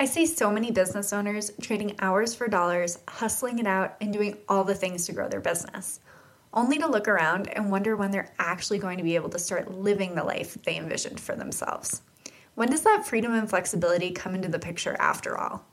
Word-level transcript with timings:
I 0.00 0.06
see 0.06 0.24
so 0.24 0.50
many 0.50 0.70
business 0.70 1.12
owners 1.12 1.50
trading 1.60 1.96
hours 1.98 2.34
for 2.34 2.48
dollars, 2.48 2.98
hustling 3.06 3.58
it 3.58 3.66
out, 3.66 3.96
and 4.00 4.14
doing 4.14 4.38
all 4.48 4.64
the 4.64 4.74
things 4.74 5.04
to 5.04 5.12
grow 5.12 5.28
their 5.28 5.42
business, 5.42 6.00
only 6.54 6.78
to 6.78 6.86
look 6.86 7.06
around 7.06 7.48
and 7.48 7.70
wonder 7.70 7.94
when 7.94 8.10
they're 8.10 8.32
actually 8.38 8.78
going 8.78 8.96
to 8.96 9.04
be 9.04 9.14
able 9.14 9.28
to 9.28 9.38
start 9.38 9.70
living 9.70 10.14
the 10.14 10.24
life 10.24 10.56
they 10.64 10.78
envisioned 10.78 11.20
for 11.20 11.36
themselves. 11.36 12.00
When 12.54 12.70
does 12.70 12.80
that 12.84 13.06
freedom 13.06 13.34
and 13.34 13.50
flexibility 13.50 14.12
come 14.12 14.34
into 14.34 14.48
the 14.48 14.58
picture 14.58 14.96
after 14.98 15.36
all? 15.36 15.66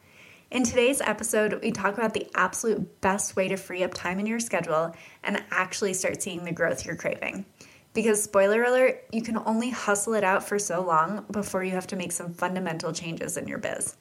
In 0.51 0.63
today's 0.63 0.99
episode, 0.99 1.61
we 1.63 1.71
talk 1.71 1.97
about 1.97 2.13
the 2.13 2.27
absolute 2.35 2.99
best 2.99 3.37
way 3.37 3.47
to 3.47 3.55
free 3.55 3.85
up 3.85 3.93
time 3.93 4.19
in 4.19 4.25
your 4.25 4.41
schedule 4.41 4.93
and 5.23 5.41
actually 5.51 5.93
start 5.93 6.21
seeing 6.21 6.43
the 6.43 6.51
growth 6.51 6.85
you're 6.85 6.97
craving. 6.97 7.45
Because, 7.93 8.23
spoiler 8.23 8.63
alert, 8.63 9.05
you 9.13 9.21
can 9.21 9.37
only 9.45 9.69
hustle 9.69 10.15
it 10.15 10.25
out 10.25 10.45
for 10.45 10.59
so 10.59 10.81
long 10.81 11.23
before 11.31 11.63
you 11.63 11.71
have 11.71 11.87
to 11.87 11.95
make 11.95 12.11
some 12.11 12.33
fundamental 12.33 12.91
changes 12.91 13.37
in 13.37 13.47
your 13.47 13.59
biz. 13.59 13.95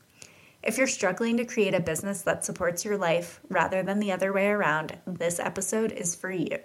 If 0.67 0.79
you're 0.79 0.89
struggling 0.89 1.37
to 1.37 1.45
create 1.45 1.75
a 1.75 1.81
business 1.81 2.23
that 2.23 2.45
supports 2.45 2.85
your 2.85 2.99
life 2.99 3.39
rather 3.49 3.85
than 3.85 4.01
the 4.01 4.11
other 4.11 4.33
way 4.33 4.49
around, 4.49 4.99
this 5.07 5.39
episode 5.39 5.93
is 5.93 6.17
for 6.17 6.33
you. 6.33 6.59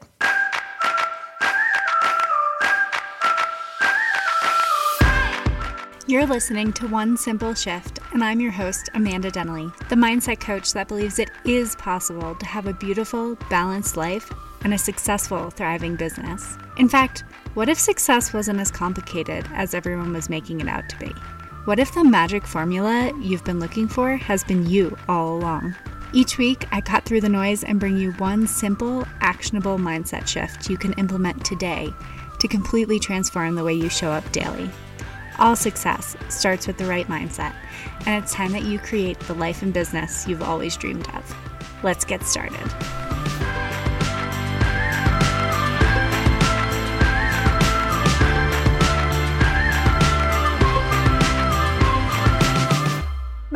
You're 6.07 6.25
listening 6.25 6.73
to 6.73 6.87
One 6.87 7.15
Simple 7.15 7.53
Shift, 7.53 7.99
and 8.11 8.23
I'm 8.23 8.41
your 8.41 8.49
host, 8.49 8.89
Amanda 8.95 9.29
Denley, 9.29 9.71
the 9.89 9.95
mindset 9.95 10.39
coach 10.39 10.73
that 10.73 10.87
believes 10.87 11.19
it 11.19 11.29
is 11.45 11.75
possible 11.75 12.33
to 12.33 12.45
have 12.47 12.65
a 12.65 12.73
beautiful, 12.73 13.35
balanced 13.51 13.97
life 13.97 14.33
and 14.63 14.73
a 14.73 14.79
successful, 14.79 15.51
thriving 15.51 15.95
business. 15.95 16.57
In 16.77 16.89
fact, 16.89 17.23
what 17.53 17.69
if 17.69 17.77
success 17.77 18.33
wasn't 18.33 18.61
as 18.61 18.71
complicated 18.71 19.47
as 19.53 19.75
everyone 19.75 20.11
was 20.11 20.27
making 20.27 20.59
it 20.59 20.67
out 20.67 20.89
to 20.89 20.97
be? 20.97 21.13
What 21.65 21.77
if 21.77 21.93
the 21.93 22.03
magic 22.03 22.47
formula 22.47 23.13
you've 23.21 23.43
been 23.43 23.59
looking 23.59 23.87
for 23.87 24.15
has 24.15 24.43
been 24.43 24.67
you 24.67 24.97
all 25.07 25.37
along? 25.37 25.75
Each 26.11 26.39
week, 26.39 26.65
I 26.71 26.81
cut 26.81 27.05
through 27.05 27.21
the 27.21 27.29
noise 27.29 27.63
and 27.63 27.79
bring 27.79 27.97
you 27.97 28.13
one 28.13 28.47
simple, 28.47 29.07
actionable 29.19 29.77
mindset 29.77 30.27
shift 30.27 30.71
you 30.71 30.77
can 30.77 30.93
implement 30.93 31.45
today 31.45 31.93
to 32.39 32.47
completely 32.47 32.97
transform 32.97 33.53
the 33.53 33.63
way 33.63 33.75
you 33.75 33.89
show 33.89 34.09
up 34.09 34.29
daily. 34.31 34.71
All 35.37 35.55
success 35.55 36.17
starts 36.29 36.65
with 36.65 36.79
the 36.79 36.85
right 36.85 37.07
mindset, 37.07 37.53
and 38.07 38.23
it's 38.23 38.33
time 38.33 38.53
that 38.53 38.63
you 38.63 38.79
create 38.79 39.19
the 39.19 39.35
life 39.35 39.61
and 39.61 39.71
business 39.71 40.27
you've 40.27 40.41
always 40.41 40.75
dreamed 40.75 41.07
of. 41.09 41.35
Let's 41.83 42.05
get 42.05 42.23
started. 42.23 42.73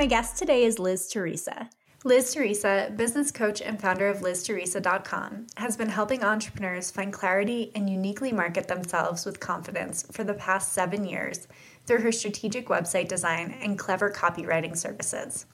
My 0.05 0.09
guest 0.09 0.37
today 0.37 0.65
is 0.65 0.77
Liz 0.77 1.07
Theresa. 1.07 1.67
Liz 2.03 2.31
Theresa, 2.31 2.93
business 2.95 3.31
coach 3.31 3.59
and 3.59 3.81
founder 3.81 4.07
of 4.07 4.19
LizTheresa.com, 4.19 5.47
has 5.57 5.75
been 5.75 5.89
helping 5.89 6.23
entrepreneurs 6.23 6.91
find 6.91 7.11
clarity 7.11 7.71
and 7.73 7.89
uniquely 7.89 8.31
market 8.31 8.67
themselves 8.67 9.25
with 9.25 9.39
confidence 9.39 10.05
for 10.11 10.23
the 10.23 10.35
past 10.35 10.73
seven 10.73 11.05
years 11.05 11.47
through 11.87 12.01
her 12.01 12.11
strategic 12.11 12.67
website 12.67 13.07
design 13.07 13.57
and 13.63 13.79
clever 13.79 14.11
copywriting 14.11 14.77
services. 14.77 15.47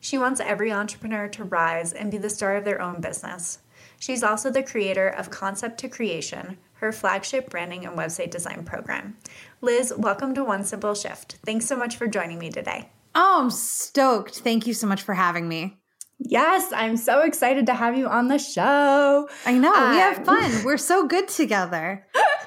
She 0.00 0.18
wants 0.18 0.38
every 0.38 0.70
entrepreneur 0.70 1.26
to 1.28 1.44
rise 1.44 1.94
and 1.94 2.10
be 2.10 2.18
the 2.18 2.28
star 2.28 2.56
of 2.56 2.66
their 2.66 2.82
own 2.82 3.00
business. 3.00 3.60
She's 3.98 4.22
also 4.22 4.50
the 4.50 4.62
creator 4.62 5.08
of 5.08 5.30
Concept 5.30 5.78
to 5.78 5.88
Creation, 5.88 6.58
her 6.74 6.92
flagship 6.92 7.48
branding 7.48 7.86
and 7.86 7.96
website 7.96 8.30
design 8.30 8.64
program. 8.64 9.16
Liz, 9.62 9.94
welcome 9.96 10.34
to 10.34 10.44
One 10.44 10.62
Simple 10.62 10.94
Shift. 10.94 11.38
Thanks 11.46 11.64
so 11.64 11.74
much 11.74 11.96
for 11.96 12.06
joining 12.06 12.38
me 12.38 12.50
today. 12.50 12.90
Oh, 13.14 13.42
I'm 13.42 13.50
stoked. 13.50 14.40
Thank 14.40 14.66
you 14.66 14.74
so 14.74 14.86
much 14.86 15.02
for 15.02 15.14
having 15.14 15.48
me. 15.48 15.78
Yes, 16.18 16.72
I'm 16.72 16.96
so 16.96 17.20
excited 17.20 17.66
to 17.66 17.74
have 17.74 17.96
you 17.96 18.08
on 18.08 18.28
the 18.28 18.38
show. 18.38 19.28
I 19.44 19.58
know. 19.58 19.74
Um, 19.74 19.90
we 19.90 19.96
have 19.98 20.18
um, 20.18 20.24
fun. 20.24 20.64
We're 20.64 20.78
so 20.78 21.06
good 21.06 21.28
together. 21.28 22.06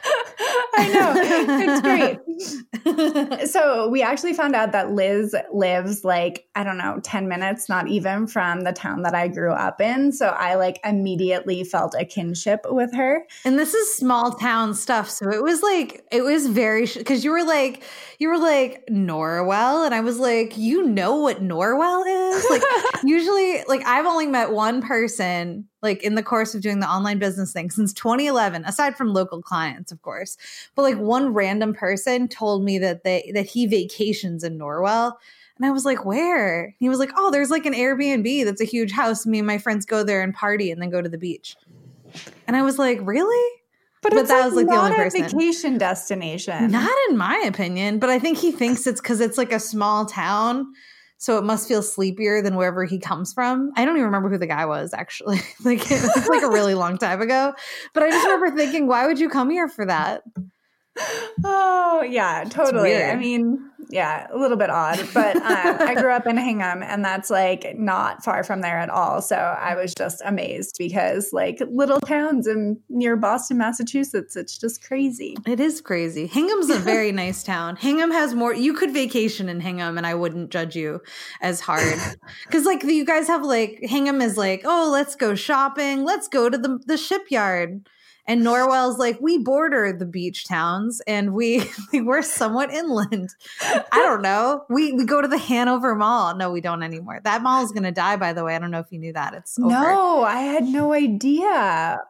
I 0.78 0.88
know. 0.88 1.14
It's 1.60 1.82
great. 1.82 3.48
so, 3.50 3.90
we 3.90 4.02
actually 4.02 4.34
found 4.34 4.56
out 4.56 4.72
that 4.72 4.92
Liz 4.92 5.36
lives 5.52 6.04
like, 6.04 6.46
I 6.56 6.64
don't 6.64 6.78
know, 6.78 7.00
10 7.04 7.28
minutes, 7.28 7.68
not 7.68 7.88
even 7.88 8.28
from 8.28 8.62
the 8.62 8.72
town 8.72 9.02
that 9.02 9.16
I 9.16 9.28
grew 9.28 9.52
up 9.52 9.82
in. 9.82 10.12
So, 10.12 10.28
I 10.28 10.56
like 10.56 10.80
immediately 10.84 11.64
felt 11.64 11.96
a 11.98 12.06
kinship 12.06 12.62
with 12.70 12.94
her. 12.96 13.26
And 13.44 13.58
this 13.58 13.74
is 13.74 13.94
small 13.94 14.34
town 14.34 14.76
stuff. 14.76 15.10
So, 15.10 15.30
it 15.32 15.42
was 15.42 15.62
like, 15.64 16.04
it 16.12 16.22
was 16.22 16.48
very, 16.48 16.86
because 16.86 17.24
you 17.24 17.32
were 17.32 17.44
like, 17.44 17.84
you 18.20 18.30
were 18.30 18.40
like, 18.40 18.86
Norwell. 18.90 19.86
And 19.86 19.96
I 19.96 20.02
was 20.02 20.20
like, 20.20 20.58
you 20.58 20.84
know 20.84 21.16
what 21.16 21.42
Norwell 21.42 22.04
is? 22.06 22.46
Like, 22.50 22.64
usually, 23.04 23.64
like, 23.68 23.86
I've 23.86 24.06
only 24.06 24.28
met 24.28 24.52
one 24.52 24.82
person 24.82 25.68
like 25.82 26.02
in 26.04 26.16
the 26.16 26.24
course 26.24 26.56
of 26.56 26.62
doing 26.62 26.80
the 26.80 26.90
online 26.90 27.20
business 27.20 27.54
thing 27.54 27.70
since 27.70 27.94
2011 27.94 28.66
aside 28.66 28.96
from 28.96 29.14
local 29.14 29.42
clients 29.42 29.92
of 29.92 30.02
course. 30.02 30.38
But 30.76 30.84
like 30.84 30.98
one 30.98 31.34
random 31.34 31.74
person 31.74 32.28
told 32.28 32.64
me 32.64 32.80
that 32.80 33.04
they 33.04 33.32
that 33.34 33.46
he 33.46 33.68
vacations 33.68 34.44
in 34.44 34.58
norwell. 34.58 35.14
And 35.58 35.66
i 35.66 35.72
was 35.72 35.86
like 35.86 36.06
where? 36.06 36.76
He 36.80 36.90
was 36.90 37.00
like 37.00 37.12
oh 37.16 37.32
there's 37.32 37.50
like 37.50 37.66
an 37.66 37.74
airbnb 37.74 38.46
that's 38.46 38.62
a 38.62 38.66
huge 38.66 38.92
house. 38.92 39.26
Me 39.26 39.40
and 39.40 39.48
my 39.48 39.58
friends 39.58 39.86
go 39.86 40.04
there 40.04 40.22
and 40.22 40.34
party 40.34 40.72
and 40.72 40.82
then 40.82 40.90
go 40.90 41.02
to 41.02 41.10
the 41.10 41.18
beach. 41.18 41.56
And 42.48 42.56
i 42.56 42.62
was 42.62 42.78
like 42.78 43.00
really? 43.04 43.54
But, 44.04 44.14
but 44.14 44.28
that 44.28 44.36
like 44.36 44.46
was 44.46 44.54
like 44.54 44.68
the 44.68 44.76
only 44.76 44.96
person. 44.96 45.24
vacation 45.24 45.78
destination. 45.80 46.72
Not 46.72 46.96
in 47.10 47.18
my 47.18 47.44
opinion, 47.48 47.98
but 47.98 48.12
I 48.12 48.20
think 48.20 48.38
he 48.38 48.52
thinks 48.52 48.86
it's 48.86 49.02
because 49.02 49.20
it's 49.20 49.40
like 49.40 49.52
a 49.52 49.60
small 49.60 50.06
town 50.06 50.72
so 51.18 51.38
it 51.38 51.44
must 51.44 51.68
feel 51.68 51.82
sleepier 51.82 52.42
than 52.42 52.56
wherever 52.56 52.86
he 52.86 53.00
comes 53.00 53.34
from. 53.34 53.72
I 53.76 53.86
don't 53.86 53.96
even 53.96 54.06
remember 54.06 54.30
who 54.30 54.38
the 54.38 54.48
guy 54.48 54.66
was 54.66 54.94
actually. 54.94 55.38
like 55.64 55.92
it 55.92 56.02
was 56.02 56.28
like 56.28 56.44
a 56.44 56.50
really 56.50 56.76
long 56.76 56.98
time 56.98 57.22
ago. 57.22 57.54
But 57.94 58.04
I 58.04 58.10
just 58.10 58.26
remember 58.26 58.56
thinking, 58.56 58.88
why 58.88 59.08
would 59.08 59.20
you 59.20 59.30
come 59.30 59.50
here 59.50 59.68
for 59.68 59.86
that? 59.86 60.24
Oh 61.44 62.06
yeah, 62.08 62.44
totally. 62.50 62.96
I 62.96 63.16
mean, 63.16 63.70
yeah, 63.90 64.28
a 64.32 64.38
little 64.38 64.58
bit 64.58 64.70
odd, 64.70 65.00
but 65.14 65.36
um, 65.38 65.78
I 65.80 65.96
grew 65.96 66.12
up 66.12 66.28
in 66.28 66.38
Hingham, 66.38 66.84
and 66.84 67.04
that's 67.06 67.30
like 67.30 67.78
not 67.78 68.24
far 68.24 68.44
from 68.44 68.62
there 68.62 68.78
at 68.78 68.90
all. 68.90 69.22
So 69.22 69.36
I 69.36 69.76
was 69.76 69.94
just 69.94 70.22
amazed 70.26 70.76
because 70.78 71.32
like 71.32 71.62
little 71.72 72.00
towns 72.02 72.48
in 72.48 72.80
near 72.90 73.16
Boston, 73.16 73.58
Massachusetts, 73.58 74.36
it's 74.36 74.58
just 74.58 74.84
crazy. 74.84 75.36
It 75.46 75.60
is 75.60 75.80
crazy. 75.82 76.28
Hingham's 76.28 76.70
a 76.70 76.80
very 76.80 77.12
nice 77.12 77.44
town. 77.44 77.76
Hingham 77.76 78.12
has 78.12 78.34
more. 78.34 78.54
You 78.54 78.74
could 78.74 78.92
vacation 78.92 79.48
in 79.48 79.60
Hingham, 79.60 79.98
and 79.98 80.06
I 80.06 80.16
wouldn't 80.16 80.50
judge 80.50 80.76
you 80.76 81.02
as 81.42 81.62
hard 81.62 82.00
because 82.46 82.66
like 82.66 82.84
you 82.84 83.06
guys 83.06 83.28
have 83.28 83.44
like 83.44 83.80
Hingham 83.82 84.22
is 84.22 84.38
like, 84.38 84.62
oh, 84.66 84.90
let's 84.92 85.16
go 85.16 85.36
shopping, 85.36 86.04
let's 86.04 86.28
go 86.28 86.50
to 86.50 86.58
the 86.58 86.80
the 86.86 86.98
shipyard 86.98 87.88
and 88.28 88.44
Norwell's 88.44 88.98
like, 88.98 89.20
we 89.22 89.38
border 89.38 89.94
the 89.94 90.06
beach 90.06 90.46
towns 90.46 91.02
and 91.08 91.34
we 91.34 91.64
we're 91.94 92.22
somewhat 92.22 92.72
inland. 92.72 93.30
I 93.62 94.04
don't 94.04 94.22
know. 94.22 94.66
We 94.70 94.92
we 94.94 95.06
go 95.06 95.22
to 95.22 95.28
the 95.28 95.38
Hanover 95.38 95.96
Mall. 95.96 96.36
No, 96.36 96.52
we 96.52 96.62
don't 96.62 96.84
anymore. 96.84 97.22
That 97.24 97.42
mall 97.42 97.64
is 97.64 97.72
gonna 97.72 97.92
die, 97.92 98.18
by 98.18 98.34
the 98.34 98.44
way. 98.44 98.56
I 98.56 98.60
don't 98.60 98.72
know 98.72 98.80
if 98.80 98.92
you 98.92 99.00
knew 99.00 99.14
that. 99.14 99.34
It's 99.34 99.58
over. 99.58 99.70
No, 99.70 100.24
I 100.24 100.40
had 100.42 100.66
no 100.66 100.94
idea. 100.94 102.02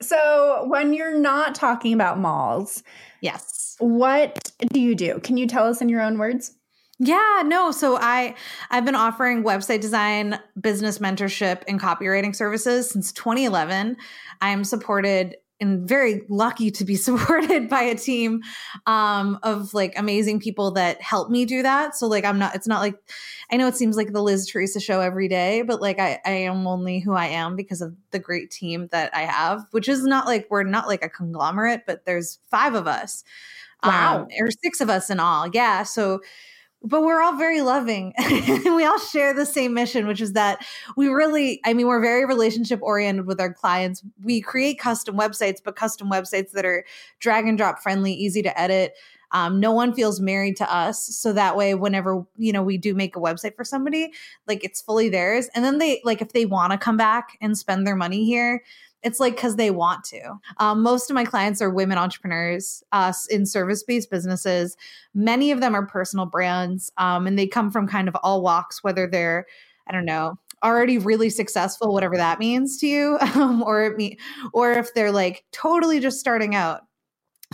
So 0.00 0.64
when 0.68 0.92
you're 0.92 1.18
not 1.18 1.54
talking 1.54 1.92
about 1.92 2.18
malls, 2.18 2.82
yes. 3.20 3.76
What 3.80 4.52
do 4.72 4.80
you 4.80 4.94
do? 4.94 5.20
Can 5.20 5.36
you 5.36 5.46
tell 5.46 5.66
us 5.66 5.80
in 5.80 5.88
your 5.88 6.00
own 6.00 6.18
words? 6.18 6.54
Yeah, 7.00 7.42
no. 7.44 7.70
So 7.70 7.96
I 7.96 8.34
I've 8.70 8.84
been 8.84 8.96
offering 8.96 9.44
website 9.44 9.80
design, 9.80 10.40
business 10.60 10.98
mentorship, 10.98 11.62
and 11.68 11.80
copywriting 11.80 12.34
services 12.34 12.90
since 12.90 13.12
2011. 13.12 13.96
I 14.40 14.50
am 14.50 14.64
supported 14.64 15.36
and 15.60 15.88
very 15.88 16.22
lucky 16.28 16.70
to 16.70 16.84
be 16.84 16.96
supported 16.96 17.68
by 17.68 17.82
a 17.82 17.94
team 17.94 18.42
um, 18.86 19.38
of 19.42 19.74
like 19.74 19.92
amazing 19.96 20.40
people 20.40 20.72
that 20.72 21.00
help 21.00 21.30
me 21.30 21.44
do 21.44 21.62
that. 21.62 21.96
So 21.96 22.06
like 22.06 22.24
I'm 22.24 22.38
not 22.38 22.54
it's 22.54 22.66
not 22.66 22.80
like 22.80 22.96
I 23.50 23.56
know 23.56 23.66
it 23.66 23.76
seems 23.76 23.96
like 23.96 24.12
the 24.12 24.22
Liz 24.22 24.46
Theresa 24.46 24.80
show 24.80 25.00
every 25.00 25.28
day, 25.28 25.62
but 25.62 25.80
like 25.80 25.98
I, 25.98 26.20
I 26.24 26.30
am 26.30 26.66
only 26.66 27.00
who 27.00 27.12
I 27.12 27.26
am 27.26 27.56
because 27.56 27.80
of 27.80 27.94
the 28.10 28.18
great 28.18 28.50
team 28.50 28.88
that 28.92 29.14
I 29.14 29.22
have, 29.22 29.66
which 29.70 29.88
is 29.88 30.04
not 30.04 30.26
like 30.26 30.46
we're 30.50 30.64
not 30.64 30.86
like 30.86 31.04
a 31.04 31.08
conglomerate, 31.08 31.82
but 31.86 32.04
there's 32.04 32.38
five 32.50 32.74
of 32.74 32.86
us. 32.86 33.24
Wow. 33.84 34.22
Um, 34.22 34.28
or 34.40 34.50
six 34.50 34.80
of 34.80 34.90
us 34.90 35.08
in 35.08 35.20
all. 35.20 35.48
Yeah. 35.52 35.84
So 35.84 36.20
but 36.82 37.02
we're 37.02 37.20
all 37.20 37.36
very 37.36 37.60
loving. 37.60 38.14
And 38.18 38.76
we 38.76 38.84
all 38.84 38.98
share 38.98 39.34
the 39.34 39.46
same 39.46 39.74
mission 39.74 40.06
which 40.06 40.20
is 40.20 40.32
that 40.32 40.64
we 40.96 41.08
really 41.08 41.60
i 41.64 41.74
mean 41.74 41.86
we're 41.86 42.00
very 42.00 42.24
relationship 42.24 42.80
oriented 42.82 43.26
with 43.26 43.40
our 43.40 43.52
clients. 43.52 44.02
We 44.22 44.40
create 44.40 44.78
custom 44.78 45.16
websites 45.16 45.58
but 45.62 45.76
custom 45.76 46.10
websites 46.10 46.52
that 46.52 46.64
are 46.64 46.84
drag 47.18 47.46
and 47.46 47.58
drop 47.58 47.80
friendly 47.80 48.12
easy 48.12 48.42
to 48.42 48.60
edit. 48.60 48.94
Um, 49.30 49.60
no 49.60 49.72
one 49.72 49.92
feels 49.92 50.20
married 50.20 50.56
to 50.56 50.74
us. 50.74 51.04
So 51.04 51.34
that 51.34 51.56
way 51.56 51.74
whenever 51.74 52.24
you 52.36 52.52
know 52.52 52.62
we 52.62 52.78
do 52.78 52.94
make 52.94 53.16
a 53.16 53.20
website 53.20 53.56
for 53.56 53.64
somebody 53.64 54.12
like 54.46 54.64
it's 54.64 54.80
fully 54.80 55.08
theirs. 55.08 55.48
And 55.54 55.64
then 55.64 55.78
they 55.78 56.00
like 56.04 56.22
if 56.22 56.32
they 56.32 56.46
want 56.46 56.72
to 56.72 56.78
come 56.78 56.96
back 56.96 57.36
and 57.40 57.56
spend 57.58 57.86
their 57.86 57.96
money 57.96 58.24
here 58.24 58.62
It's 59.02 59.20
like 59.20 59.36
because 59.36 59.56
they 59.56 59.70
want 59.70 60.04
to. 60.04 60.34
Um, 60.58 60.82
most 60.82 61.10
of 61.10 61.14
my 61.14 61.24
clients 61.24 61.62
are 61.62 61.70
women 61.70 61.98
entrepreneurs 61.98 62.82
uh, 62.92 63.12
in 63.30 63.46
service 63.46 63.82
based 63.82 64.10
businesses. 64.10 64.76
Many 65.14 65.50
of 65.52 65.60
them 65.60 65.74
are 65.74 65.86
personal 65.86 66.26
brands 66.26 66.90
um, 66.98 67.26
and 67.26 67.38
they 67.38 67.46
come 67.46 67.70
from 67.70 67.86
kind 67.86 68.08
of 68.08 68.16
all 68.22 68.42
walks, 68.42 68.82
whether 68.82 69.06
they're, 69.06 69.46
I 69.86 69.92
don't 69.92 70.04
know, 70.04 70.36
already 70.62 70.98
really 70.98 71.30
successful, 71.30 71.92
whatever 71.92 72.16
that 72.16 72.38
means 72.38 72.78
to 72.78 72.86
you, 72.86 73.18
um, 73.34 73.62
or 73.62 73.94
me, 73.96 74.18
or 74.52 74.72
if 74.72 74.92
they're 74.94 75.12
like 75.12 75.44
totally 75.52 76.00
just 76.00 76.20
starting 76.20 76.54
out. 76.54 76.82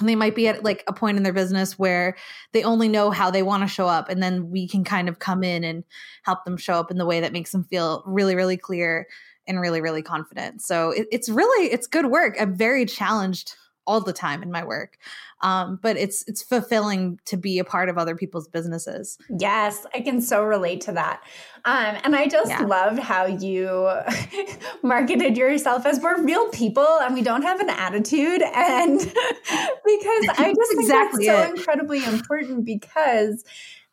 And 0.00 0.08
they 0.08 0.16
might 0.16 0.34
be 0.34 0.48
at 0.48 0.64
like 0.64 0.82
a 0.88 0.92
point 0.92 1.18
in 1.18 1.22
their 1.22 1.32
business 1.32 1.78
where 1.78 2.16
they 2.52 2.64
only 2.64 2.88
know 2.88 3.12
how 3.12 3.30
they 3.30 3.44
want 3.44 3.62
to 3.62 3.68
show 3.68 3.86
up. 3.86 4.08
And 4.08 4.20
then 4.20 4.50
we 4.50 4.66
can 4.66 4.82
kind 4.82 5.08
of 5.08 5.20
come 5.20 5.44
in 5.44 5.62
and 5.62 5.84
help 6.24 6.44
them 6.44 6.56
show 6.56 6.74
up 6.74 6.90
in 6.90 6.98
the 6.98 7.06
way 7.06 7.20
that 7.20 7.32
makes 7.32 7.52
them 7.52 7.62
feel 7.62 8.02
really, 8.04 8.34
really 8.34 8.56
clear 8.56 9.06
and 9.46 9.60
really, 9.60 9.80
really 9.80 10.02
confident. 10.02 10.62
So 10.62 10.90
it, 10.90 11.06
it's 11.12 11.28
really, 11.28 11.72
it's 11.72 11.86
good 11.86 12.06
work. 12.06 12.36
I'm 12.40 12.54
very 12.54 12.86
challenged 12.86 13.56
all 13.86 14.00
the 14.00 14.12
time 14.12 14.42
in 14.42 14.50
my 14.50 14.64
work. 14.64 14.98
Um, 15.42 15.78
but 15.82 15.96
it's 15.96 16.24
it's 16.26 16.42
fulfilling 16.42 17.20
to 17.26 17.36
be 17.36 17.58
a 17.58 17.64
part 17.64 17.90
of 17.90 17.98
other 17.98 18.16
people's 18.16 18.48
businesses. 18.48 19.18
Yes, 19.38 19.84
I 19.94 20.00
can 20.00 20.22
so 20.22 20.42
relate 20.42 20.80
to 20.82 20.92
that. 20.92 21.22
Um, 21.66 21.98
and 22.02 22.16
I 22.16 22.28
just 22.28 22.48
yeah. 22.48 22.62
loved 22.62 22.98
how 22.98 23.26
you 23.26 23.90
marketed 24.82 25.36
yourself 25.36 25.84
as 25.84 26.00
we're 26.00 26.22
real 26.22 26.48
people 26.48 26.86
and 27.02 27.14
we 27.14 27.22
don't 27.22 27.42
have 27.42 27.60
an 27.60 27.68
attitude. 27.68 28.42
And 28.42 28.98
because 29.00 30.28
I 30.38 30.54
just 30.56 30.72
exactly 30.72 31.26
think 31.26 31.36
that's 31.36 31.48
so 31.48 31.54
incredibly 31.54 32.04
important 32.04 32.64
because 32.64 33.44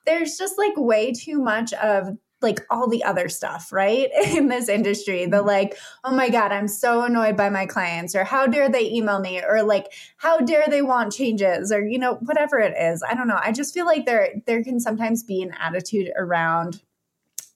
there's 0.06 0.38
just 0.38 0.58
like 0.58 0.78
way 0.78 1.12
too 1.12 1.40
much 1.40 1.74
of 1.74 2.18
like 2.42 2.60
all 2.70 2.88
the 2.88 3.04
other 3.04 3.30
stuff, 3.30 3.72
right? 3.72 4.10
In 4.36 4.48
this 4.48 4.70
industry, 4.70 5.26
the 5.26 5.38
mm-hmm. 5.38 5.48
like, 5.48 5.78
oh 6.04 6.16
my 6.16 6.30
God, 6.30 6.52
I'm 6.52 6.68
so 6.68 7.04
annoyed 7.04 7.38
by 7.38 7.50
my 7.50 7.66
clients, 7.66 8.16
or 8.16 8.24
how 8.24 8.48
dare 8.48 8.70
they 8.70 8.90
email 8.90 9.20
me, 9.20 9.42
or 9.42 9.64
like, 9.64 9.94
how 10.18 10.40
dare 10.40 10.66
they 10.70 10.82
want 10.82 11.14
changes, 11.14 11.72
or 11.72 11.86
you 11.86 12.00
know, 12.00 12.16
whatever 12.22 12.60
it 12.60 12.76
is. 12.78 13.04
I 13.08 13.14
don't 13.14 13.28
know. 13.28 13.40
I 13.42 13.52
just 13.52 13.74
feel 13.74 13.86
like 13.86 14.06
there 14.06 14.30
there 14.46 14.64
can 14.64 14.80
sometimes 14.80 15.24
be 15.24 15.42
an 15.42 15.54
attitude 15.60 16.12
around 16.16 16.82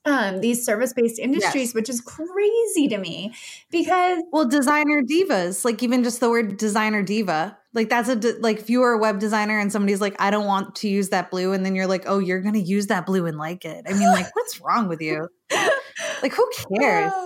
um, 0.06 0.40
these 0.40 0.66
service 0.66 0.94
based 0.94 1.20
industries, 1.20 1.70
yes. 1.70 1.74
which 1.74 1.90
is 1.90 2.02
crazy 2.02 2.88
to 2.88 2.98
me 2.98 3.34
because. 3.72 4.24
Well, 4.32 4.48
designer 4.48 5.02
divas, 5.02 5.66
like 5.66 5.82
even 5.84 6.04
just 6.04 6.20
the 6.20 6.30
word 6.30 6.58
designer 6.58 7.04
diva, 7.04 7.58
like 7.74 7.90
that's 7.90 8.10
a, 8.10 8.16
like 8.40 8.60
if 8.60 8.70
you 8.70 8.84
are 8.84 8.94
a 8.94 8.98
web 8.98 9.20
designer 9.20 9.60
and 9.60 9.72
somebody's 9.72 10.02
like, 10.02 10.16
I 10.20 10.32
don't 10.32 10.46
want 10.46 10.76
to 10.76 10.88
use 10.88 11.10
that 11.10 11.30
blue. 11.30 11.54
And 11.54 11.66
then 11.66 11.76
you're 11.76 11.88
like, 11.88 12.04
oh, 12.08 12.20
you're 12.20 12.42
going 12.42 12.54
to 12.54 12.60
use 12.60 12.88
that 12.88 13.06
blue 13.06 13.26
and 13.26 13.38
like 13.38 13.66
it. 13.66 13.86
I 13.88 13.94
mean, 13.94 14.08
like, 14.08 14.34
what's 14.36 14.62
wrong 14.62 14.88
with 14.88 15.02
you? 15.02 15.28
Like, 16.22 16.34
who 16.34 16.50
cares? 16.78 17.12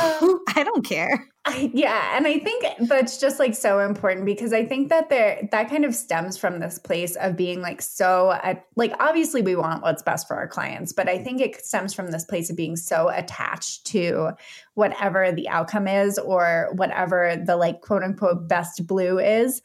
Um, 0.00 0.40
I 0.54 0.62
don't 0.62 0.84
care. 0.84 1.28
I, 1.46 1.70
yeah, 1.74 2.16
and 2.16 2.26
I 2.26 2.38
think 2.38 2.64
that's 2.88 3.18
just 3.18 3.38
like 3.38 3.54
so 3.54 3.80
important 3.80 4.24
because 4.24 4.54
I 4.54 4.64
think 4.64 4.88
that 4.88 5.10
there 5.10 5.46
that 5.50 5.68
kind 5.68 5.84
of 5.84 5.94
stems 5.94 6.38
from 6.38 6.58
this 6.58 6.78
place 6.78 7.16
of 7.16 7.36
being 7.36 7.60
like 7.60 7.82
so 7.82 8.38
like 8.76 8.94
obviously 8.98 9.42
we 9.42 9.54
want 9.54 9.82
what's 9.82 10.02
best 10.02 10.26
for 10.26 10.36
our 10.36 10.48
clients, 10.48 10.94
but 10.94 11.06
I 11.06 11.18
think 11.18 11.42
it 11.42 11.62
stems 11.62 11.92
from 11.92 12.10
this 12.10 12.24
place 12.24 12.48
of 12.48 12.56
being 12.56 12.76
so 12.76 13.10
attached 13.10 13.84
to 13.88 14.30
whatever 14.72 15.32
the 15.32 15.48
outcome 15.48 15.86
is 15.86 16.18
or 16.18 16.70
whatever 16.76 17.36
the 17.44 17.56
like 17.56 17.82
quote 17.82 18.02
unquote 18.02 18.48
best 18.48 18.86
blue 18.86 19.18
is 19.18 19.60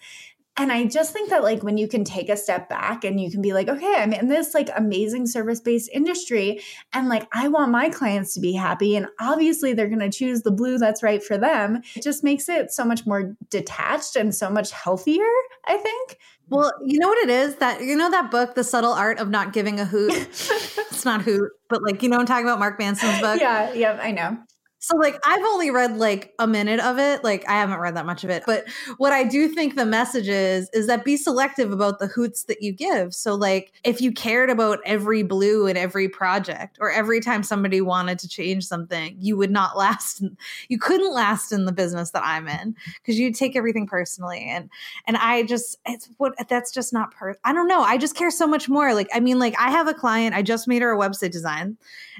and 0.59 0.73
I 0.73 0.83
just 0.83 1.13
think 1.13 1.29
that 1.29 1.41
like 1.41 1.63
when 1.63 1.77
you 1.77 1.87
can 1.87 2.03
take 2.03 2.27
a 2.27 2.35
step 2.35 2.67
back 2.67 3.05
and 3.05 3.17
you 3.17 3.31
can 3.31 3.41
be 3.41 3.53
like, 3.53 3.69
okay, 3.69 3.95
I'm 3.97 4.11
in 4.11 4.27
this 4.27 4.53
like 4.53 4.69
amazing 4.75 5.25
service-based 5.25 5.89
industry 5.93 6.61
and 6.91 7.07
like 7.07 7.25
I 7.31 7.47
want 7.47 7.71
my 7.71 7.87
clients 7.87 8.33
to 8.33 8.41
be 8.41 8.51
happy 8.51 8.97
and 8.97 9.07
obviously 9.21 9.73
they're 9.73 9.87
going 9.87 9.99
to 10.01 10.09
choose 10.09 10.41
the 10.41 10.51
blue 10.51 10.77
that's 10.77 11.01
right 11.01 11.23
for 11.23 11.37
them. 11.37 11.81
It 11.95 12.03
just 12.03 12.25
makes 12.25 12.49
it 12.49 12.73
so 12.73 12.83
much 12.83 13.05
more 13.05 13.37
detached 13.49 14.17
and 14.17 14.35
so 14.35 14.49
much 14.49 14.71
healthier, 14.71 15.23
I 15.65 15.77
think. 15.77 16.17
Well, 16.49 16.73
you 16.85 16.99
know 16.99 17.07
what 17.07 17.19
it 17.19 17.29
is 17.29 17.55
that 17.57 17.81
you 17.81 17.95
know 17.95 18.11
that 18.11 18.29
book, 18.29 18.55
The 18.55 18.63
Subtle 18.65 18.91
Art 18.91 19.19
of 19.19 19.29
Not 19.29 19.53
Giving 19.53 19.79
a 19.79 19.85
Hoot. 19.85 20.11
it's 20.13 21.05
not 21.05 21.21
hoot, 21.21 21.51
but 21.69 21.81
like 21.83 22.03
you 22.03 22.09
know 22.09 22.17
I'm 22.17 22.25
talking 22.25 22.45
about 22.45 22.59
Mark 22.59 22.77
Manson's 22.79 23.21
book. 23.21 23.39
Yeah, 23.39 23.71
yeah, 23.71 23.97
I 24.01 24.11
know. 24.11 24.37
So 24.81 24.95
like 24.95 25.19
I've 25.25 25.43
only 25.43 25.71
read 25.71 25.97
like 25.97 26.33
a 26.39 26.47
minute 26.47 26.79
of 26.79 26.97
it. 26.97 27.21
Like 27.21 27.47
I 27.49 27.53
haven't 27.53 27.79
read 27.79 27.97
that 27.97 28.05
much 28.05 28.23
of 28.23 28.29
it. 28.29 28.43
But 28.45 28.63
what 28.97 29.11
I 29.11 29.25
do 29.25 29.49
think 29.49 29.75
the 29.75 29.85
message 29.85 30.29
is 30.29 30.69
is 30.73 30.87
that 30.87 31.03
be 31.03 31.17
selective 31.17 31.73
about 31.73 31.99
the 31.99 32.07
hoots 32.07 32.45
that 32.45 32.61
you 32.61 32.71
give. 32.71 33.13
So 33.13 33.35
like 33.35 33.73
if 33.83 33.99
you 33.99 34.13
cared 34.13 34.49
about 34.49 34.79
every 34.85 35.21
blue 35.21 35.67
in 35.67 35.75
every 35.75 36.07
project 36.07 36.77
or 36.79 36.89
every 36.89 37.19
time 37.19 37.43
somebody 37.43 37.81
wanted 37.81 38.19
to 38.19 38.29
change 38.29 38.65
something, 38.65 39.17
you 39.19 39.35
would 39.35 39.51
not 39.51 39.75
last 39.77 40.23
you 40.69 40.79
couldn't 40.79 41.13
last 41.13 41.51
in 41.51 41.65
the 41.65 41.73
business 41.73 42.11
that 42.11 42.23
I'm 42.23 42.47
in 42.47 42.73
because 43.01 43.19
you 43.19 43.33
take 43.33 43.57
everything 43.57 43.85
personally 43.85 44.45
and 44.49 44.69
and 45.07 45.17
I 45.17 45.43
just 45.43 45.77
it's 45.85 46.09
what 46.17 46.35
that's 46.47 46.71
just 46.71 46.93
not 46.93 47.11
per 47.11 47.35
I 47.43 47.51
don't 47.51 47.67
know. 47.67 47.81
I 47.81 47.97
just 47.97 48.15
care 48.15 48.31
so 48.31 48.47
much 48.47 48.69
more. 48.69 48.93
Like 48.93 49.09
I 49.13 49.19
mean 49.19 49.39
like 49.39 49.55
I 49.59 49.71
have 49.71 49.89
a 49.89 49.93
client, 49.93 50.35
I 50.35 50.41
just 50.41 50.69
made 50.69 50.81
her 50.81 50.93
a 50.93 50.97
website 50.97 51.31
design 51.31 51.77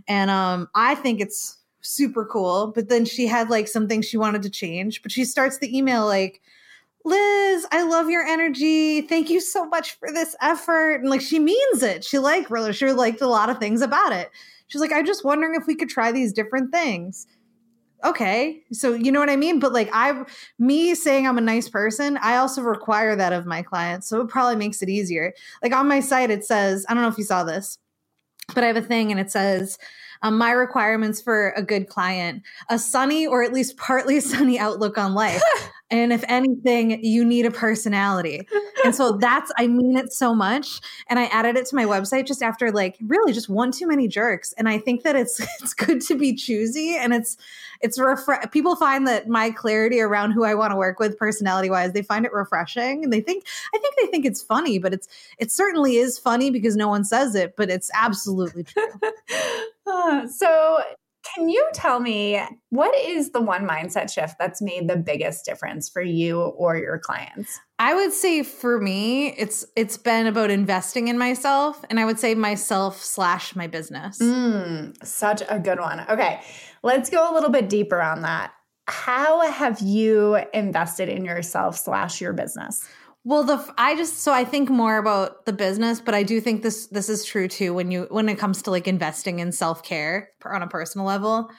and 0.09 0.29
um 0.29 0.67
I 0.75 0.95
think 0.95 1.21
it's 1.21 1.58
super 1.81 2.25
cool. 2.25 2.67
But 2.73 2.89
then 2.89 3.05
she 3.05 3.27
had 3.27 3.49
like 3.49 3.67
something 3.67 4.01
she 4.01 4.17
wanted 4.17 4.41
to 4.43 4.49
change. 4.49 5.01
But 5.01 5.11
she 5.11 5.25
starts 5.25 5.59
the 5.59 5.75
email 5.75 6.05
like, 6.05 6.41
Liz, 7.05 7.65
I 7.71 7.83
love 7.83 8.09
your 8.09 8.23
energy. 8.25 9.01
Thank 9.01 9.29
you 9.29 9.39
so 9.39 9.65
much 9.65 9.97
for 9.99 10.11
this 10.11 10.35
effort. 10.41 10.95
And 10.95 11.09
like 11.09 11.21
she 11.21 11.39
means 11.39 11.81
it. 11.83 12.03
She 12.03 12.19
like 12.19 12.49
really 12.51 12.73
she 12.73 12.91
liked 12.91 13.21
a 13.21 13.27
lot 13.27 13.49
of 13.49 13.57
things 13.59 13.81
about 13.81 14.11
it. 14.11 14.29
She's 14.67 14.81
like, 14.81 14.91
I'm 14.93 15.05
just 15.05 15.25
wondering 15.25 15.55
if 15.55 15.65
we 15.67 15.75
could 15.75 15.89
try 15.89 16.11
these 16.11 16.33
different 16.33 16.71
things. 16.71 17.25
Okay. 18.03 18.61
So 18.71 18.93
you 18.93 19.11
know 19.11 19.19
what 19.19 19.29
I 19.29 19.35
mean? 19.35 19.59
But 19.59 19.73
like 19.73 19.89
I 19.93 20.23
me 20.59 20.95
saying 20.95 21.27
I'm 21.27 21.37
a 21.37 21.41
nice 21.41 21.69
person, 21.69 22.17
I 22.21 22.37
also 22.37 22.61
require 22.61 23.15
that 23.15 23.33
of 23.33 23.45
my 23.45 23.61
clients. 23.61 24.07
So 24.07 24.21
it 24.21 24.29
probably 24.29 24.55
makes 24.57 24.81
it 24.81 24.89
easier. 24.89 25.33
Like 25.63 25.73
on 25.73 25.87
my 25.87 25.99
site, 26.01 26.31
it 26.31 26.45
says, 26.45 26.85
I 26.89 26.93
don't 26.93 27.03
know 27.03 27.09
if 27.09 27.17
you 27.17 27.23
saw 27.25 27.43
this, 27.43 27.77
but 28.55 28.63
I 28.63 28.67
have 28.67 28.77
a 28.77 28.81
thing 28.81 29.11
and 29.11 29.19
it 29.19 29.31
says, 29.31 29.77
um, 30.21 30.37
my 30.37 30.51
requirements 30.51 31.21
for 31.21 31.51
a 31.51 31.63
good 31.63 31.87
client 31.87 32.43
a 32.69 32.77
sunny 32.77 33.25
or 33.25 33.43
at 33.43 33.53
least 33.53 33.77
partly 33.77 34.19
sunny 34.19 34.59
outlook 34.59 34.97
on 34.97 35.13
life. 35.13 35.41
And 35.91 36.13
if 36.13 36.23
anything 36.27 37.03
you 37.03 37.25
need 37.25 37.47
a 37.47 37.49
personality. 37.49 38.47
And 38.85 38.93
so 38.93 39.13
that's 39.19 39.51
i 39.57 39.65
mean 39.65 39.97
it 39.97 40.13
so 40.13 40.35
much. 40.35 40.81
And 41.07 41.17
i 41.17 41.23
added 41.25 41.57
it 41.57 41.65
to 41.65 41.75
my 41.75 41.85
website 41.85 42.27
just 42.27 42.43
after 42.43 42.71
like 42.71 42.95
really 43.01 43.33
just 43.33 43.49
one 43.49 43.71
too 43.71 43.87
many 43.87 44.07
jerks. 44.07 44.53
And 44.53 44.69
i 44.69 44.77
think 44.77 45.01
that 45.01 45.15
it's 45.15 45.39
it's 45.61 45.73
good 45.73 46.01
to 46.01 46.15
be 46.15 46.35
choosy 46.35 46.95
and 46.95 47.11
it's 47.11 47.37
it's 47.81 47.97
refre- 47.97 48.51
people 48.51 48.75
find 48.75 49.07
that 49.07 49.29
my 49.29 49.49
clarity 49.49 49.99
around 49.99 50.33
who 50.33 50.43
i 50.43 50.53
want 50.53 50.69
to 50.69 50.75
work 50.75 50.99
with 50.99 51.17
personality 51.17 51.71
wise 51.71 51.93
they 51.93 52.03
find 52.03 52.23
it 52.23 52.33
refreshing. 52.33 53.03
And 53.03 53.11
they 53.11 53.21
think 53.21 53.47
i 53.73 53.79
think 53.79 53.95
they 53.95 54.05
think 54.11 54.27
it's 54.27 54.43
funny 54.43 54.77
but 54.77 54.93
it's 54.93 55.07
it 55.39 55.51
certainly 55.51 55.95
is 55.95 56.19
funny 56.19 56.51
because 56.51 56.75
no 56.75 56.87
one 56.87 57.03
says 57.03 57.33
it 57.33 57.55
but 57.55 57.71
it's 57.71 57.89
absolutely 57.95 58.63
true 58.63 58.91
uh, 59.89 60.27
so 60.27 60.79
can 61.35 61.49
you 61.49 61.67
tell 61.73 61.99
me 61.99 62.41
what 62.69 62.95
is 62.95 63.31
the 63.31 63.41
one 63.41 63.67
mindset 63.67 64.11
shift 64.11 64.35
that's 64.39 64.61
made 64.61 64.87
the 64.87 64.95
biggest 64.95 65.45
difference 65.45 65.89
for 65.89 66.01
you 66.01 66.39
or 66.41 66.77
your 66.77 66.97
clients? 66.97 67.59
I 67.77 67.93
would 67.93 68.13
say 68.13 68.43
for 68.43 68.79
me, 68.79 69.29
it's 69.33 69.65
it's 69.75 69.97
been 69.97 70.27
about 70.27 70.51
investing 70.51 71.07
in 71.07 71.17
myself, 71.17 71.83
and 71.89 71.99
I 71.99 72.05
would 72.05 72.19
say 72.19 72.35
myself 72.35 73.01
slash 73.01 73.55
my 73.55 73.67
business. 73.67 74.19
Mm, 74.19 74.95
such 75.05 75.43
a 75.49 75.59
good 75.59 75.79
one. 75.79 76.05
Okay, 76.09 76.41
let's 76.83 77.09
go 77.09 77.31
a 77.31 77.33
little 77.33 77.51
bit 77.51 77.69
deeper 77.69 78.01
on 78.01 78.21
that. 78.21 78.53
How 78.87 79.49
have 79.49 79.79
you 79.81 80.37
invested 80.53 81.09
in 81.09 81.23
yourself 81.23 81.77
slash 81.77 82.19
your 82.19 82.33
business? 82.33 82.87
Well, 83.25 83.43
the 83.43 83.73
I 83.77 83.95
just 83.95 84.19
so 84.19 84.31
I 84.33 84.45
think 84.45 84.69
more 84.69 84.97
about 84.97 85.45
the 85.45 85.53
business, 85.53 85.99
but 85.99 86.15
I 86.15 86.23
do 86.23 86.39
think 86.39 86.63
this 86.63 86.87
this 86.87 87.09
is 87.09 87.25
true 87.25 87.47
too 87.47 87.73
when 87.73 87.91
you 87.91 88.07
when 88.09 88.29
it 88.29 88.37
comes 88.39 88.61
to 88.63 88.71
like 88.71 88.87
investing 88.87 89.39
in 89.39 89.51
self 89.51 89.83
care 89.83 90.29
on 90.45 90.63
a 90.63 90.67
personal 90.67 91.05
level. 91.05 91.49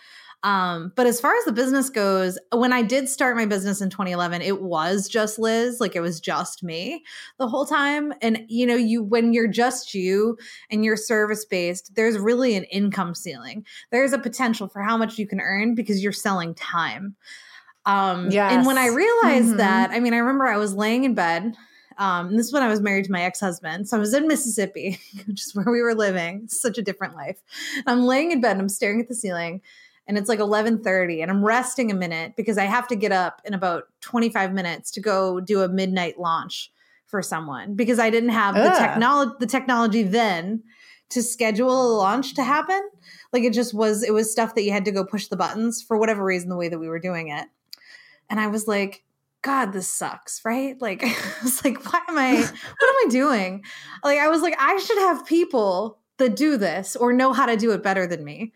Um, 0.43 0.91
but 0.97 1.07
as 1.07 1.21
far 1.21 1.37
as 1.37 1.45
the 1.45 1.53
business 1.53 1.91
goes, 1.91 2.39
when 2.51 2.73
I 2.73 2.81
did 2.81 3.11
start 3.11 3.37
my 3.37 3.45
business 3.45 3.83
in 3.83 3.91
2011, 3.91 4.41
it 4.41 4.63
was 4.63 5.07
just 5.07 5.39
Liz, 5.39 5.81
like 5.81 5.95
it 5.95 6.01
was 6.01 6.19
just 6.19 6.63
me 6.63 7.05
the 7.39 7.47
whole 7.47 7.67
time. 7.67 8.15
And 8.23 8.47
you 8.49 8.67
know, 8.67 8.75
you 8.77 9.03
when 9.03 9.35
you're 9.35 9.47
just 9.47 9.93
you 9.95 10.39
and 10.71 10.83
you're 10.83 10.97
service 10.97 11.45
based, 11.45 11.95
there's 11.95 12.19
really 12.19 12.55
an 12.57 12.65
income 12.65 13.15
ceiling. 13.15 13.67
There's 13.91 14.15
a 14.15 14.19
potential 14.19 14.67
for 14.67 14.81
how 14.81 14.97
much 14.97 15.19
you 15.19 15.27
can 15.27 15.41
earn 15.41 15.75
because 15.75 16.03
you're 16.03 16.13
selling 16.13 16.55
time. 16.55 17.17
Um, 17.87 18.31
yes. 18.31 18.53
And 18.53 18.67
when 18.67 18.79
I 18.79 18.87
realized 18.87 19.49
mm-hmm. 19.49 19.57
that, 19.57 19.91
I 19.91 20.01
mean, 20.01 20.15
I 20.15 20.19
remember 20.19 20.47
I 20.47 20.57
was 20.57 20.75
laying 20.75 21.05
in 21.05 21.15
bed. 21.15 21.57
Um, 21.99 22.37
this 22.37 22.47
is 22.47 22.53
when 22.53 22.63
I 22.63 22.69
was 22.69 22.81
married 22.81 23.05
to 23.07 23.13
my 23.13 23.23
ex 23.23 23.41
husband. 23.41 23.89
So 23.89 23.97
I 23.97 24.01
was 24.01 24.15
in 24.15 24.27
Mississippi, 24.27 24.99
which 25.27 25.47
is 25.47 25.55
where 25.55 25.71
we 25.71 25.83
were 25.83 25.95
living. 25.95 26.49
Such 26.49 26.79
a 26.79 26.83
different 26.83 27.15
life. 27.15 27.43
I'm 27.87 28.03
laying 28.03 28.33
in 28.33 28.41
bed 28.41 28.53
and 28.53 28.61
I'm 28.61 28.69
staring 28.69 29.01
at 29.01 29.09
the 29.09 29.15
ceiling 29.15 29.61
and 30.11 30.19
it's 30.19 30.29
like 30.29 30.41
11:30 30.41 31.23
and 31.23 31.31
I'm 31.31 31.45
resting 31.45 31.93
a 31.93 31.95
minute 31.95 32.35
because 32.37 32.59
I 32.59 32.65
have 32.65 32.89
to 32.89 32.97
get 32.97 33.13
up 33.13 33.41
in 33.45 33.55
about 33.55 33.85
25 34.01 34.53
minutes 34.53 34.91
to 34.93 35.01
go 35.01 35.39
do 35.39 35.63
a 35.63 35.69
midnight 35.69 36.19
launch 36.19 36.73
for 37.07 37.23
someone 37.23 37.75
because 37.75 38.01
I 38.01 38.11
didn't 38.11 38.31
have 38.31 38.57
Ugh. 38.57 38.65
the 38.65 38.79
technology 38.79 39.37
the 39.39 39.47
technology 39.47 40.03
then 40.03 40.65
to 41.11 41.23
schedule 41.23 41.71
a 41.71 41.95
launch 41.97 42.35
to 42.35 42.43
happen. 42.43 42.81
Like 43.33 43.45
it 43.45 43.53
just 43.53 43.73
was 43.73 44.03
it 44.03 44.13
was 44.13 44.33
stuff 44.33 44.57
that 44.57 44.65
you 44.65 44.73
had 44.73 44.85
to 44.87 44.91
go 44.91 45.05
push 45.05 45.29
the 45.29 45.37
buttons 45.37 45.81
for 45.81 45.97
whatever 45.97 46.25
reason 46.25 46.49
the 46.49 46.57
way 46.57 46.69
that 46.69 46.81
we 46.81 46.89
were 46.89 47.01
doing 47.01 47.29
it. 47.29 47.47
And 48.31 48.41
I 48.41 48.47
was 48.47 48.67
like, 48.67 49.05
God, 49.43 49.73
this 49.73 49.89
sucks, 49.89 50.43
right? 50.45 50.81
Like, 50.81 51.03
I 51.05 51.15
was 51.43 51.65
like, 51.65 51.85
why 51.85 52.01
am 52.09 52.17
I, 52.17 52.37
what 52.37 52.43
am 52.43 53.07
I 53.07 53.09
doing? 53.11 53.65
Like, 54.03 54.19
I 54.19 54.29
was 54.29 54.41
like, 54.41 54.55
I 54.59 54.79
should 54.79 54.99
have 54.99 55.27
people 55.27 55.99
that 56.19 56.37
do 56.37 56.57
this 56.57 56.97
or 56.97 57.13
know 57.13 57.33
how 57.33 57.47
to 57.47 57.57
do 57.57 57.73
it 57.73 57.83
better 57.83 58.07
than 58.07 58.25
me. 58.25 58.53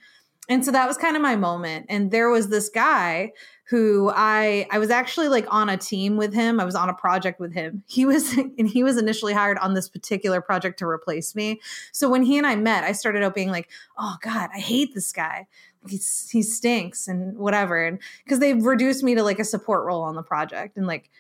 And 0.49 0.65
so 0.65 0.71
that 0.73 0.87
was 0.87 0.99
kind 0.99 1.17
of 1.17 1.23
my 1.23 1.37
moment. 1.37 1.87
And 1.89 2.11
there 2.11 2.29
was 2.29 2.49
this 2.49 2.69
guy 2.69 3.33
who 3.69 4.13
I 4.15 4.67
I 4.71 4.79
was 4.79 4.91
actually 4.91 5.29
like 5.29 5.47
on 5.49 5.71
a 5.71 5.77
team 5.79 6.19
with 6.19 6.35
him. 6.35 6.61
I 6.61 6.67
was 6.67 6.75
on 6.75 6.91
a 6.91 6.95
project 6.95 7.41
with 7.41 7.55
him. 7.55 7.83
He 7.87 8.05
was 8.05 8.33
and 8.59 8.69
he 8.69 8.85
was 8.85 8.99
initially 8.99 9.33
hired 9.33 9.57
on 9.59 9.73
this 9.73 9.89
particular 9.89 10.43
project 10.43 10.79
to 10.81 10.87
replace 10.87 11.35
me. 11.35 11.61
So 11.93 12.11
when 12.11 12.23
he 12.23 12.37
and 12.37 12.47
I 12.47 12.57
met, 12.57 12.85
I 12.85 12.93
started 12.93 13.23
out 13.23 13.35
being 13.35 13.51
like, 13.51 13.71
"Oh 13.97 14.17
god, 14.21 14.51
I 14.55 14.59
hate 14.59 14.95
this 14.95 15.13
guy. 15.13 15.47
He's, 15.89 16.29
he 16.31 16.43
stinks 16.43 17.09
and 17.09 17.37
whatever." 17.37 17.85
And 17.85 18.01
cuz 18.29 18.39
they've 18.39 18.65
reduced 18.65 19.03
me 19.03 19.15
to 19.15 19.23
like 19.23 19.39
a 19.39 19.45
support 19.45 19.85
role 19.85 20.03
on 20.03 20.15
the 20.15 20.23
project 20.23 20.77
and 20.77 20.87
like 20.87 21.11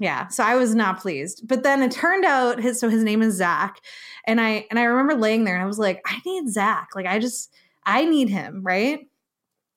yeah 0.00 0.26
so 0.28 0.42
i 0.42 0.56
was 0.56 0.74
not 0.74 1.00
pleased. 1.00 1.46
But 1.46 1.62
then 1.62 1.82
it 1.82 1.92
turned 1.92 2.24
out 2.24 2.60
his 2.60 2.80
so 2.80 2.88
his 2.88 3.04
name 3.04 3.22
is 3.22 3.34
zach. 3.36 3.80
And 4.26 4.40
i 4.40 4.66
and 4.70 4.78
i 4.78 4.84
remember 4.84 5.14
laying 5.14 5.44
there 5.44 5.54
and 5.54 5.62
i 5.62 5.66
was 5.66 5.78
like 5.78 6.00
i 6.06 6.20
need 6.26 6.48
zach. 6.50 6.90
Like 6.94 7.06
i 7.06 7.18
just 7.18 7.52
i 7.84 8.04
need 8.04 8.28
him 8.28 8.62
right? 8.62 9.08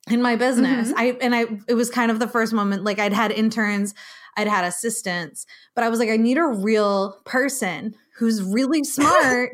In 0.09 0.21
my 0.21 0.35
business. 0.37 0.89
Mm-hmm. 0.89 0.99
i 0.99 1.17
and 1.21 1.35
i 1.35 1.45
it 1.67 1.75
was 1.75 1.89
kind 1.89 2.11
of 2.11 2.19
the 2.19 2.27
first 2.27 2.53
moment 2.53 2.83
like 2.83 2.99
i'd 2.99 3.13
had 3.13 3.31
interns 3.31 3.93
i'd 4.37 4.47
had 4.47 4.63
assistants 4.63 5.45
but 5.75 5.83
i 5.83 5.89
was 5.89 5.99
like 5.99 6.09
i 6.09 6.17
need 6.17 6.37
a 6.37 6.45
real 6.45 7.19
person 7.25 7.93
who's 8.17 8.41
really 8.41 8.83
smart. 8.83 9.51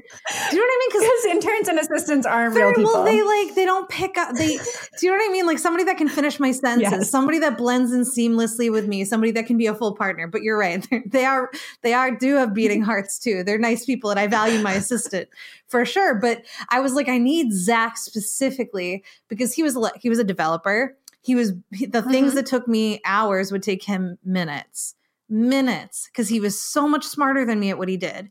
do 0.49 0.55
you 0.55 0.61
know 0.61 0.65
what 0.65 0.73
I 0.73 0.79
mean? 0.79 1.01
Because 1.01 1.25
interns 1.25 1.67
and 1.67 1.79
assistants 1.79 2.25
aren't 2.25 2.55
real 2.55 2.73
people. 2.73 2.93
Well, 2.93 3.03
they 3.03 3.21
like 3.21 3.55
they 3.55 3.65
don't 3.65 3.89
pick 3.89 4.17
up. 4.17 4.35
They 4.35 4.57
do 4.57 5.05
you 5.05 5.11
know 5.11 5.17
what 5.17 5.29
I 5.29 5.31
mean? 5.31 5.45
Like 5.45 5.59
somebody 5.59 5.83
that 5.83 5.97
can 5.97 6.07
finish 6.07 6.39
my 6.39 6.51
sentences, 6.51 6.99
yes. 6.99 7.09
somebody 7.09 7.39
that 7.39 7.57
blends 7.57 7.91
in 7.91 8.01
seamlessly 8.01 8.71
with 8.71 8.87
me, 8.87 9.03
somebody 9.03 9.31
that 9.33 9.45
can 9.47 9.57
be 9.57 9.67
a 9.67 9.75
full 9.75 9.95
partner. 9.95 10.27
But 10.27 10.43
you're 10.43 10.57
right, 10.57 10.85
They're, 10.89 11.03
they 11.05 11.25
are 11.25 11.51
they 11.81 11.93
are 11.93 12.11
do 12.11 12.35
have 12.35 12.53
beating 12.53 12.81
hearts 12.83 13.19
too. 13.19 13.43
They're 13.43 13.57
nice 13.57 13.85
people, 13.85 14.09
and 14.09 14.19
I 14.19 14.27
value 14.27 14.61
my 14.61 14.73
assistant 14.73 15.29
for 15.67 15.85
sure. 15.85 16.15
But 16.15 16.43
I 16.69 16.79
was 16.79 16.93
like, 16.93 17.09
I 17.09 17.17
need 17.17 17.51
Zach 17.51 17.97
specifically 17.97 19.03
because 19.27 19.53
he 19.53 19.61
was 19.61 19.77
he 19.99 20.09
was 20.09 20.19
a 20.19 20.23
developer. 20.23 20.95
He 21.21 21.35
was 21.35 21.53
the 21.53 21.87
mm-hmm. 21.87 22.11
things 22.11 22.33
that 22.35 22.45
took 22.45 22.67
me 22.67 23.01
hours 23.05 23.51
would 23.51 23.63
take 23.63 23.83
him 23.83 24.17
minutes 24.23 24.95
minutes 25.33 26.07
because 26.11 26.29
he 26.29 26.39
was 26.39 26.59
so 26.59 26.87
much 26.87 27.03
smarter 27.03 27.45
than 27.45 27.59
me 27.59 27.71
at 27.71 27.77
what 27.77 27.89
he 27.89 27.97
did. 27.97 28.29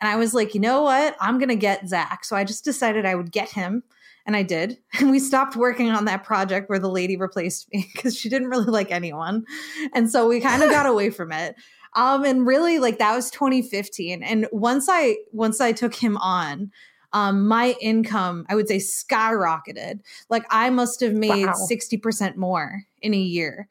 And 0.00 0.10
I 0.10 0.16
was 0.16 0.34
like, 0.34 0.54
you 0.54 0.60
know 0.60 0.82
what? 0.82 1.16
I'm 1.20 1.38
going 1.38 1.48
to 1.48 1.56
get 1.56 1.88
Zach. 1.88 2.24
So 2.24 2.36
I 2.36 2.44
just 2.44 2.64
decided 2.64 3.06
I 3.06 3.14
would 3.14 3.32
get 3.32 3.50
him. 3.50 3.82
And 4.24 4.36
I 4.36 4.42
did. 4.44 4.78
And 5.00 5.10
we 5.10 5.18
stopped 5.18 5.56
working 5.56 5.90
on 5.90 6.04
that 6.04 6.22
project 6.22 6.68
where 6.68 6.78
the 6.78 6.90
lady 6.90 7.16
replaced 7.16 7.72
me 7.72 7.88
because 7.92 8.16
she 8.16 8.28
didn't 8.28 8.48
really 8.48 8.66
like 8.66 8.92
anyone. 8.92 9.44
And 9.94 10.10
so 10.10 10.28
we 10.28 10.40
kind 10.40 10.62
of 10.62 10.70
got 10.70 10.86
away 10.86 11.10
from 11.10 11.32
it. 11.32 11.56
Um, 11.94 12.24
and 12.24 12.46
really 12.46 12.78
like 12.78 12.98
that 12.98 13.14
was 13.14 13.30
2015. 13.30 14.22
And 14.22 14.46
once 14.52 14.86
I 14.88 15.16
once 15.32 15.60
I 15.60 15.72
took 15.72 15.94
him 15.94 16.16
on, 16.18 16.70
um, 17.12 17.46
my 17.46 17.76
income, 17.80 18.46
I 18.48 18.54
would 18.54 18.68
say 18.68 18.78
skyrocketed. 18.78 20.00
Like 20.30 20.44
I 20.50 20.70
must 20.70 21.00
have 21.00 21.12
made 21.12 21.46
wow. 21.46 21.54
60% 21.70 22.36
more 22.36 22.84
in 23.02 23.12
a 23.12 23.18
year 23.18 23.68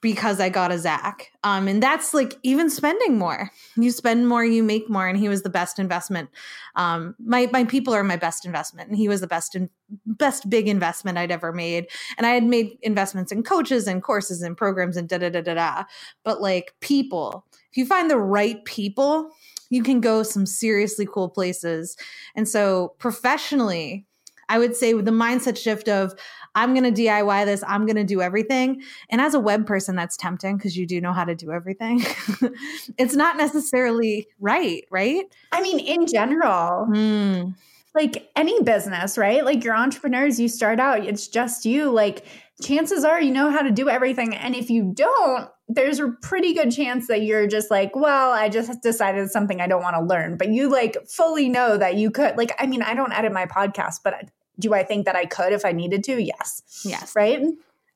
because 0.00 0.40
I 0.40 0.48
got 0.48 0.72
a 0.72 0.78
Zach. 0.78 1.32
Um, 1.44 1.68
and 1.68 1.82
that's 1.82 2.14
like 2.14 2.38
even 2.42 2.70
spending 2.70 3.18
more. 3.18 3.50
You 3.76 3.90
spend 3.90 4.28
more, 4.28 4.44
you 4.44 4.62
make 4.62 4.88
more, 4.88 5.06
and 5.06 5.18
he 5.18 5.28
was 5.28 5.42
the 5.42 5.50
best 5.50 5.78
investment. 5.78 6.30
Um, 6.76 7.14
my 7.24 7.48
my 7.52 7.64
people 7.64 7.94
are 7.94 8.04
my 8.04 8.16
best 8.16 8.44
investment, 8.44 8.88
and 8.88 8.96
he 8.96 9.08
was 9.08 9.20
the 9.20 9.26
best 9.26 9.54
in, 9.54 9.70
best 10.06 10.48
big 10.48 10.68
investment 10.68 11.18
I'd 11.18 11.30
ever 11.30 11.52
made. 11.52 11.88
And 12.16 12.26
I 12.26 12.30
had 12.30 12.44
made 12.44 12.78
investments 12.82 13.32
in 13.32 13.42
coaches 13.42 13.86
and 13.86 14.02
courses 14.02 14.42
and 14.42 14.56
programs 14.56 14.96
and 14.96 15.08
da 15.08 15.18
da 15.18 15.30
da 15.30 15.40
da 15.40 15.54
da. 15.54 15.84
But 16.24 16.40
like 16.40 16.74
people, 16.80 17.46
if 17.70 17.76
you 17.76 17.86
find 17.86 18.10
the 18.10 18.18
right 18.18 18.64
people, 18.64 19.30
you 19.70 19.82
can 19.82 20.00
go 20.00 20.22
some 20.22 20.46
seriously 20.46 21.06
cool 21.10 21.28
places. 21.28 21.96
And 22.34 22.48
so 22.48 22.94
professionally, 22.98 24.06
I 24.48 24.58
would 24.58 24.76
say 24.76 24.92
with 24.92 25.06
the 25.06 25.12
mindset 25.12 25.56
shift 25.56 25.88
of 25.88 26.14
I'm 26.54 26.74
going 26.74 26.92
to 26.92 27.02
DIY 27.02 27.46
this, 27.46 27.64
I'm 27.66 27.86
going 27.86 27.96
to 27.96 28.04
do 28.04 28.20
everything. 28.20 28.82
And 29.08 29.20
as 29.20 29.34
a 29.34 29.40
web 29.40 29.66
person, 29.66 29.96
that's 29.96 30.16
tempting 30.16 30.56
because 30.56 30.76
you 30.76 30.86
do 30.86 31.00
know 31.00 31.12
how 31.12 31.24
to 31.24 31.34
do 31.34 31.50
everything. 31.50 32.04
it's 32.98 33.14
not 33.14 33.36
necessarily 33.36 34.28
right, 34.40 34.84
right? 34.90 35.24
I 35.50 35.62
mean, 35.62 35.78
in 35.80 36.06
general. 36.06 36.86
Mm. 36.90 37.54
Like 37.94 38.30
any 38.36 38.62
business, 38.62 39.18
right? 39.18 39.44
Like 39.44 39.64
your 39.64 39.74
entrepreneurs, 39.74 40.40
you 40.40 40.48
start 40.48 40.80
out, 40.80 41.04
it's 41.04 41.28
just 41.28 41.66
you. 41.66 41.90
Like 41.90 42.24
chances 42.62 43.04
are 43.04 43.20
you 43.20 43.30
know 43.30 43.50
how 43.50 43.60
to 43.60 43.70
do 43.70 43.90
everything. 43.90 44.34
And 44.34 44.54
if 44.54 44.70
you 44.70 44.92
don't, 44.94 45.50
there's 45.68 46.00
a 46.00 46.08
pretty 46.22 46.54
good 46.54 46.70
chance 46.70 47.06
that 47.08 47.22
you're 47.22 47.46
just 47.46 47.70
like, 47.70 47.94
well, 47.94 48.32
I 48.32 48.48
just 48.48 48.80
decided 48.82 49.30
something 49.30 49.60
I 49.60 49.66
don't 49.66 49.82
want 49.82 49.96
to 49.96 50.02
learn. 50.02 50.36
But 50.36 50.48
you 50.48 50.70
like 50.70 50.96
fully 51.08 51.48
know 51.48 51.76
that 51.76 51.96
you 51.96 52.10
could. 52.10 52.36
Like, 52.36 52.52
I 52.58 52.66
mean, 52.66 52.82
I 52.82 52.94
don't 52.94 53.12
edit 53.12 53.32
my 53.32 53.46
podcast, 53.46 53.96
but 54.04 54.30
do 54.58 54.74
I 54.74 54.82
think 54.82 55.06
that 55.06 55.16
I 55.16 55.26
could 55.26 55.52
if 55.52 55.64
I 55.64 55.72
needed 55.72 56.04
to? 56.04 56.22
Yes. 56.22 56.62
Yes. 56.84 57.14
Right? 57.16 57.42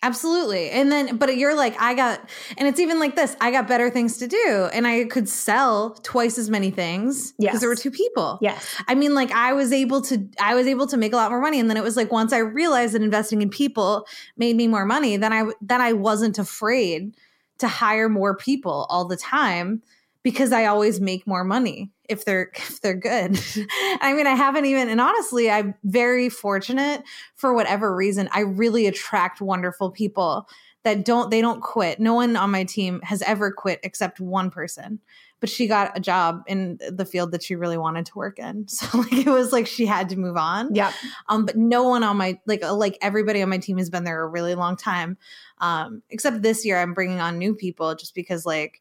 Absolutely. 0.02 0.70
And 0.70 0.92
then, 0.92 1.16
but 1.16 1.36
you're 1.36 1.56
like, 1.56 1.74
I 1.80 1.94
got, 1.94 2.20
and 2.58 2.68
it's 2.68 2.78
even 2.78 3.00
like 3.00 3.16
this 3.16 3.34
I 3.40 3.50
got 3.50 3.66
better 3.66 3.90
things 3.90 4.18
to 4.18 4.28
do, 4.28 4.68
and 4.72 4.86
I 4.86 5.04
could 5.06 5.28
sell 5.28 5.94
twice 6.02 6.38
as 6.38 6.50
many 6.50 6.70
things 6.70 7.32
because 7.32 7.54
yes. 7.54 7.60
there 7.60 7.68
were 7.68 7.76
two 7.76 7.90
people. 7.90 8.38
Yeah. 8.42 8.58
I 8.86 8.94
mean, 8.94 9.14
like, 9.14 9.32
I 9.32 9.54
was 9.54 9.72
able 9.72 10.02
to, 10.02 10.28
I 10.38 10.54
was 10.54 10.66
able 10.66 10.86
to 10.88 10.96
make 10.96 11.12
a 11.12 11.16
lot 11.16 11.30
more 11.30 11.40
money. 11.40 11.58
And 11.58 11.68
then 11.68 11.76
it 11.76 11.82
was 11.82 11.96
like, 11.96 12.12
once 12.12 12.32
I 12.32 12.38
realized 12.38 12.94
that 12.94 13.02
investing 13.02 13.42
in 13.42 13.48
people 13.48 14.06
made 14.36 14.54
me 14.54 14.68
more 14.68 14.84
money, 14.84 15.16
then 15.16 15.32
I, 15.32 15.50
then 15.60 15.80
I 15.80 15.94
wasn't 15.94 16.38
afraid 16.38 17.16
to 17.58 17.66
hire 17.66 18.08
more 18.08 18.36
people 18.36 18.86
all 18.90 19.06
the 19.06 19.16
time 19.16 19.82
because 20.22 20.52
I 20.52 20.66
always 20.66 21.00
make 21.00 21.26
more 21.26 21.42
money 21.42 21.90
if 22.08 22.24
they're 22.24 22.50
if 22.56 22.80
they're 22.80 22.94
good. 22.94 23.38
I 24.00 24.12
mean, 24.14 24.26
I 24.26 24.34
haven't 24.34 24.66
even 24.66 24.88
and 24.88 25.00
honestly, 25.00 25.50
I'm 25.50 25.74
very 25.84 26.28
fortunate 26.28 27.02
for 27.34 27.54
whatever 27.54 27.94
reason. 27.94 28.28
I 28.32 28.40
really 28.40 28.86
attract 28.86 29.40
wonderful 29.40 29.90
people 29.90 30.48
that 30.86 31.04
don't 31.04 31.32
they 31.32 31.40
don't 31.40 31.60
quit. 31.60 31.98
No 31.98 32.14
one 32.14 32.36
on 32.36 32.52
my 32.52 32.62
team 32.62 33.00
has 33.02 33.20
ever 33.22 33.50
quit 33.50 33.80
except 33.82 34.20
one 34.20 34.50
person. 34.50 35.00
But 35.40 35.50
she 35.50 35.66
got 35.66 35.98
a 35.98 36.00
job 36.00 36.44
in 36.46 36.78
the 36.88 37.04
field 37.04 37.32
that 37.32 37.42
she 37.42 37.56
really 37.56 37.76
wanted 37.76 38.06
to 38.06 38.16
work 38.16 38.38
in. 38.38 38.66
So 38.76 38.98
like 38.98 39.12
it 39.12 39.26
was 39.26 39.52
like 39.52 39.66
she 39.66 39.84
had 39.84 40.08
to 40.10 40.16
move 40.16 40.36
on. 40.36 40.72
Yeah. 40.74 40.92
Um 41.28 41.44
but 41.44 41.56
no 41.56 41.82
one 41.82 42.04
on 42.04 42.16
my 42.16 42.38
like 42.46 42.62
uh, 42.62 42.72
like 42.72 42.98
everybody 43.02 43.42
on 43.42 43.48
my 43.48 43.58
team 43.58 43.78
has 43.78 43.90
been 43.90 44.04
there 44.04 44.22
a 44.22 44.28
really 44.28 44.54
long 44.54 44.76
time. 44.76 45.18
Um 45.58 46.02
except 46.08 46.42
this 46.42 46.64
year 46.64 46.78
I'm 46.78 46.94
bringing 46.94 47.18
on 47.18 47.36
new 47.36 47.56
people 47.56 47.96
just 47.96 48.14
because 48.14 48.46
like 48.46 48.80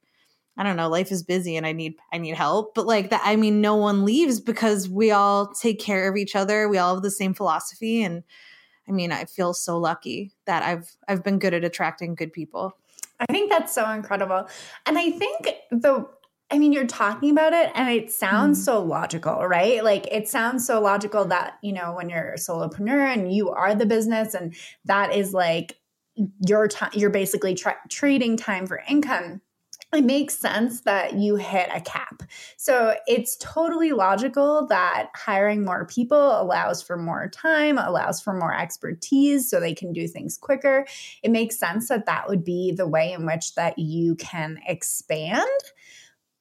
I 0.58 0.64
don't 0.64 0.78
know, 0.78 0.88
life 0.88 1.12
is 1.12 1.24
busy 1.24 1.58
and 1.58 1.66
I 1.66 1.74
need 1.74 1.96
I 2.14 2.18
need 2.18 2.36
help. 2.36 2.76
But 2.76 2.88
like 2.88 3.10
that 3.10 3.22
I 3.24 3.36
mean 3.36 3.62
no 3.62 3.76
one 3.76 4.06
leaves 4.06 4.40
because 4.40 4.90
we 4.90 5.12
all 5.12 5.54
take 5.54 5.80
care 5.80 6.10
of 6.10 6.18
each 6.18 6.36
other. 6.36 6.70
We 6.70 6.78
all 6.78 6.96
have 6.96 7.04
the 7.04 7.12
same 7.12 7.34
philosophy 7.34 8.04
and 8.04 8.24
I 8.88 8.92
mean, 8.92 9.12
I 9.12 9.26
feel 9.26 9.54
so 9.54 9.78
lucky 9.78 10.32
that 10.46 10.64
I've 10.64 10.96
I've 11.08 11.24
been 11.24 11.40
good 11.40 11.54
at 11.54 11.64
attracting 11.64 12.16
good 12.16 12.34
people. 12.34 12.78
I 13.20 13.26
think 13.32 13.50
that's 13.50 13.74
so 13.74 13.90
incredible. 13.92 14.48
And 14.86 14.98
I 14.98 15.12
think 15.12 15.50
the 15.72 16.08
I 16.52 16.60
mean, 16.60 16.74
you're 16.74 16.86
talking 16.86 17.32
about 17.32 17.54
it 17.54 17.72
and 17.74 17.90
it 17.90 18.12
sounds 18.12 18.62
mm. 18.62 18.66
so 18.66 18.84
logical, 18.84 19.48
right? 19.48 19.84
Like 19.84 20.08
it 20.12 20.28
sounds 20.28 20.66
so 20.66 20.80
logical 20.80 21.26
that, 21.26 21.58
you 21.64 21.74
know, 21.74 21.94
when 21.94 22.08
you're 22.08 22.34
a 22.34 22.38
solopreneur 22.38 23.14
and 23.14 23.34
you 23.34 23.50
are 23.50 23.74
the 23.74 23.88
business 23.88 24.36
and 24.36 24.56
that 24.86 25.16
is 25.16 25.34
like 25.34 25.80
your 26.48 26.68
time, 26.68 26.92
you're 26.94 27.10
basically 27.10 27.56
tra- 27.56 27.80
trading 27.90 28.38
time 28.38 28.68
for 28.68 28.84
income 28.88 29.42
it 29.96 30.04
makes 30.04 30.38
sense 30.38 30.82
that 30.82 31.16
you 31.16 31.36
hit 31.38 31.70
a 31.74 31.82
cap. 31.82 32.24
So 32.58 32.96
it's 33.08 33.38
totally 33.38 33.92
logical 33.92 34.68
that 34.68 35.10
hiring 35.16 35.64
more 35.64 35.86
people 35.86 36.40
allows 36.42 36.84
for 36.84 36.98
more 36.98 37.30
time, 37.30 37.78
allows 37.78 38.22
for 38.22 38.34
more 38.34 38.56
expertise 38.56 39.50
so 39.50 39.60
they 39.60 39.74
can 39.74 39.94
do 39.94 40.08
things 40.08 40.38
quicker. 40.38 40.86
It 41.24 41.32
makes 41.32 41.58
sense 41.58 41.88
that 41.90 42.06
that 42.06 42.28
would 42.28 42.44
be 42.44 42.72
the 42.72 42.88
way 42.88 43.14
in 43.14 43.26
which 43.26 43.56
that 43.56 43.80
you 43.80 44.16
can 44.16 44.60
expand 44.68 45.48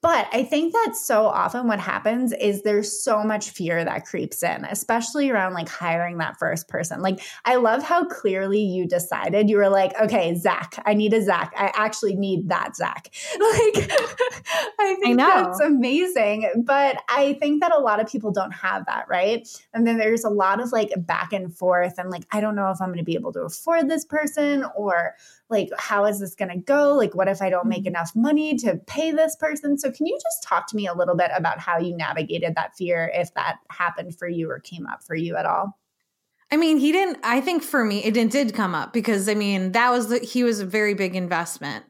but 0.05 0.27
I 0.31 0.43
think 0.43 0.71
that 0.71 0.95
so 0.95 1.25
often 1.25 1.67
what 1.67 1.79
happens 1.79 2.31
is 2.31 2.61
there's 2.61 3.01
so 3.01 3.23
much 3.23 3.49
fear 3.49 3.83
that 3.83 4.05
creeps 4.05 4.43
in, 4.43 4.63
especially 4.65 5.31
around 5.31 5.55
like 5.55 5.67
hiring 5.67 6.19
that 6.19 6.37
first 6.37 6.67
person. 6.67 7.01
Like, 7.01 7.21
I 7.43 7.55
love 7.55 7.81
how 7.81 8.05
clearly 8.05 8.59
you 8.59 8.87
decided 8.87 9.49
you 9.49 9.57
were 9.57 9.67
like, 9.67 9.99
okay, 9.99 10.35
Zach, 10.35 10.79
I 10.85 10.93
need 10.93 11.11
a 11.13 11.23
Zach. 11.23 11.55
I 11.57 11.71
actually 11.73 12.15
need 12.15 12.49
that 12.49 12.75
Zach. 12.75 13.09
Like, 13.55 13.89
I 14.79 14.95
think 15.01 15.19
I 15.19 15.41
that's 15.43 15.59
amazing. 15.59 16.51
But 16.65 17.01
I 17.09 17.33
think 17.39 17.61
that 17.61 17.73
a 17.73 17.79
lot 17.79 17.99
of 17.99 18.07
people 18.07 18.31
don't 18.31 18.51
have 18.51 18.85
that, 18.85 19.07
right? 19.09 19.47
And 19.73 19.87
then 19.87 19.97
there's 19.97 20.23
a 20.23 20.29
lot 20.29 20.61
of 20.61 20.71
like 20.71 20.91
back 20.97 21.33
and 21.33 21.55
forth, 21.55 21.97
and 21.97 22.11
like, 22.11 22.25
I 22.31 22.41
don't 22.41 22.55
know 22.55 22.69
if 22.69 22.79
I'm 22.79 22.89
going 22.89 22.99
to 22.99 23.03
be 23.03 23.15
able 23.15 23.33
to 23.33 23.41
afford 23.41 23.89
this 23.89 24.05
person 24.05 24.65
or 24.75 25.15
like 25.49 25.69
how 25.77 26.05
is 26.05 26.19
this 26.19 26.35
going 26.35 26.49
to 26.49 26.57
go 26.57 26.93
like 26.93 27.13
what 27.13 27.27
if 27.27 27.41
i 27.41 27.49
don't 27.49 27.67
make 27.67 27.79
mm-hmm. 27.81 27.87
enough 27.89 28.11
money 28.15 28.55
to 28.55 28.75
pay 28.87 29.11
this 29.11 29.35
person 29.35 29.77
so 29.77 29.91
can 29.91 30.05
you 30.05 30.17
just 30.21 30.43
talk 30.43 30.67
to 30.67 30.75
me 30.75 30.87
a 30.87 30.93
little 30.93 31.15
bit 31.15 31.31
about 31.35 31.59
how 31.59 31.77
you 31.77 31.95
navigated 31.95 32.55
that 32.55 32.75
fear 32.75 33.11
if 33.13 33.33
that 33.33 33.57
happened 33.69 34.17
for 34.17 34.27
you 34.27 34.49
or 34.49 34.59
came 34.59 34.87
up 34.87 35.03
for 35.03 35.15
you 35.15 35.35
at 35.35 35.45
all 35.45 35.77
I 36.51 36.57
mean, 36.57 36.77
he 36.77 36.91
didn't. 36.91 37.17
I 37.23 37.41
think 37.41 37.63
for 37.63 37.83
me, 37.83 38.03
it 38.03 38.13
did, 38.13 38.29
did 38.29 38.53
come 38.53 38.75
up 38.75 38.93
because 38.93 39.27
I 39.27 39.33
mean, 39.33 39.71
that 39.71 39.89
was 39.89 40.09
the, 40.09 40.19
he 40.19 40.43
was 40.43 40.59
a 40.59 40.65
very 40.65 40.93
big 40.93 41.15
investment. 41.15 41.85